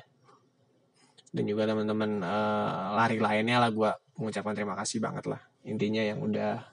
Dan 1.35 1.43
juga 1.51 1.67
teman-teman 1.67 2.23
uh, 2.23 2.95
lari 2.95 3.19
lainnya 3.19 3.59
lah 3.59 3.71
gue 3.75 3.91
mengucapkan 4.15 4.55
terima 4.55 4.79
kasih 4.79 5.03
banget 5.03 5.27
lah. 5.27 5.41
Intinya 5.67 5.99
yang 5.99 6.23
udah 6.23 6.63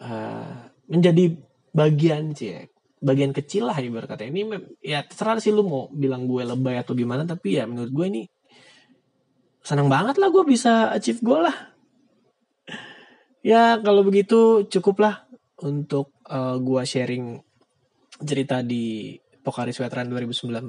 uh, 0.00 0.72
menjadi 0.88 1.36
bagian 1.76 2.32
sih 2.32 2.64
bagian 2.96 3.36
kecil 3.36 3.68
lah 3.68 3.76
ibarat 3.76 4.08
kata. 4.08 4.24
Ini 4.24 4.48
ya 4.80 5.04
terserah 5.04 5.36
sih 5.44 5.52
lu 5.52 5.68
mau 5.68 5.92
bilang 5.92 6.24
gue 6.24 6.40
lebay 6.40 6.80
atau 6.80 6.96
gimana 6.96 7.28
tapi 7.28 7.60
ya 7.60 7.68
menurut 7.68 7.92
gue 7.92 8.06
ini 8.08 8.22
senang 9.66 9.90
banget 9.90 10.22
lah 10.22 10.30
gue 10.30 10.46
bisa 10.46 10.94
achieve 10.94 11.18
goal 11.26 11.42
lah. 11.42 11.74
Ya 13.42 13.74
kalau 13.82 14.06
begitu 14.06 14.62
cukuplah 14.70 15.26
untuk 15.58 16.14
uh, 16.30 16.54
gue 16.62 16.82
sharing 16.86 17.42
cerita 18.22 18.62
di 18.62 19.18
Pokari 19.42 19.74
Veteran 19.74 20.06
2019 20.06 20.62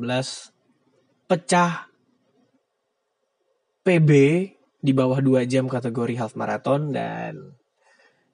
pecah 1.29 1.89
PB 3.85 4.09
di 4.81 4.91
bawah 4.93 5.21
2 5.21 5.45
jam 5.45 5.69
kategori 5.69 6.17
half 6.17 6.33
marathon 6.33 6.89
dan 6.93 7.57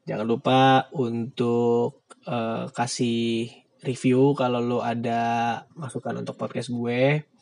jangan 0.08 0.28
lupa 0.28 0.88
untuk 0.96 2.08
uh, 2.28 2.68
kasih 2.72 3.52
review 3.84 4.32
kalau 4.36 4.64
lo 4.64 4.80
ada 4.80 5.64
masukan 5.76 6.24
untuk 6.24 6.40
podcast 6.40 6.72
gue 6.72 7.33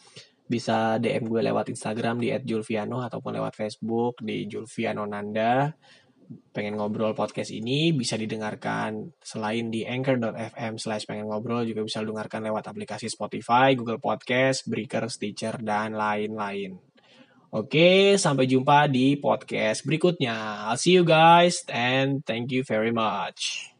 bisa 0.51 0.99
DM 0.99 1.31
gue 1.31 1.39
lewat 1.47 1.71
Instagram 1.71 2.19
di 2.19 2.35
@julviano 2.43 2.99
ataupun 2.99 3.39
lewat 3.39 3.55
Facebook 3.55 4.19
di 4.19 4.43
Julviano 4.51 5.07
Nanda. 5.07 5.71
Pengen 6.51 6.75
ngobrol 6.75 7.15
podcast 7.15 7.51
ini 7.51 7.95
bisa 7.95 8.19
didengarkan 8.19 9.15
selain 9.23 9.71
di 9.71 9.87
anchor.fm 9.87 10.75
slash 10.75 11.07
pengen 11.07 11.31
ngobrol 11.31 11.63
juga 11.63 11.87
bisa 11.87 12.03
dengarkan 12.03 12.43
lewat 12.43 12.67
aplikasi 12.67 13.07
Spotify, 13.07 13.75
Google 13.75 14.03
Podcast, 14.03 14.67
Breaker, 14.67 15.07
Stitcher, 15.07 15.59
dan 15.63 15.95
lain-lain. 15.95 16.75
Oke, 17.51 18.15
sampai 18.15 18.47
jumpa 18.47 18.87
di 18.87 19.19
podcast 19.19 19.83
berikutnya. 19.83 20.71
I'll 20.71 20.79
see 20.79 20.95
you 20.95 21.03
guys 21.03 21.67
and 21.67 22.23
thank 22.23 22.47
you 22.51 22.63
very 22.63 22.95
much. 22.95 23.70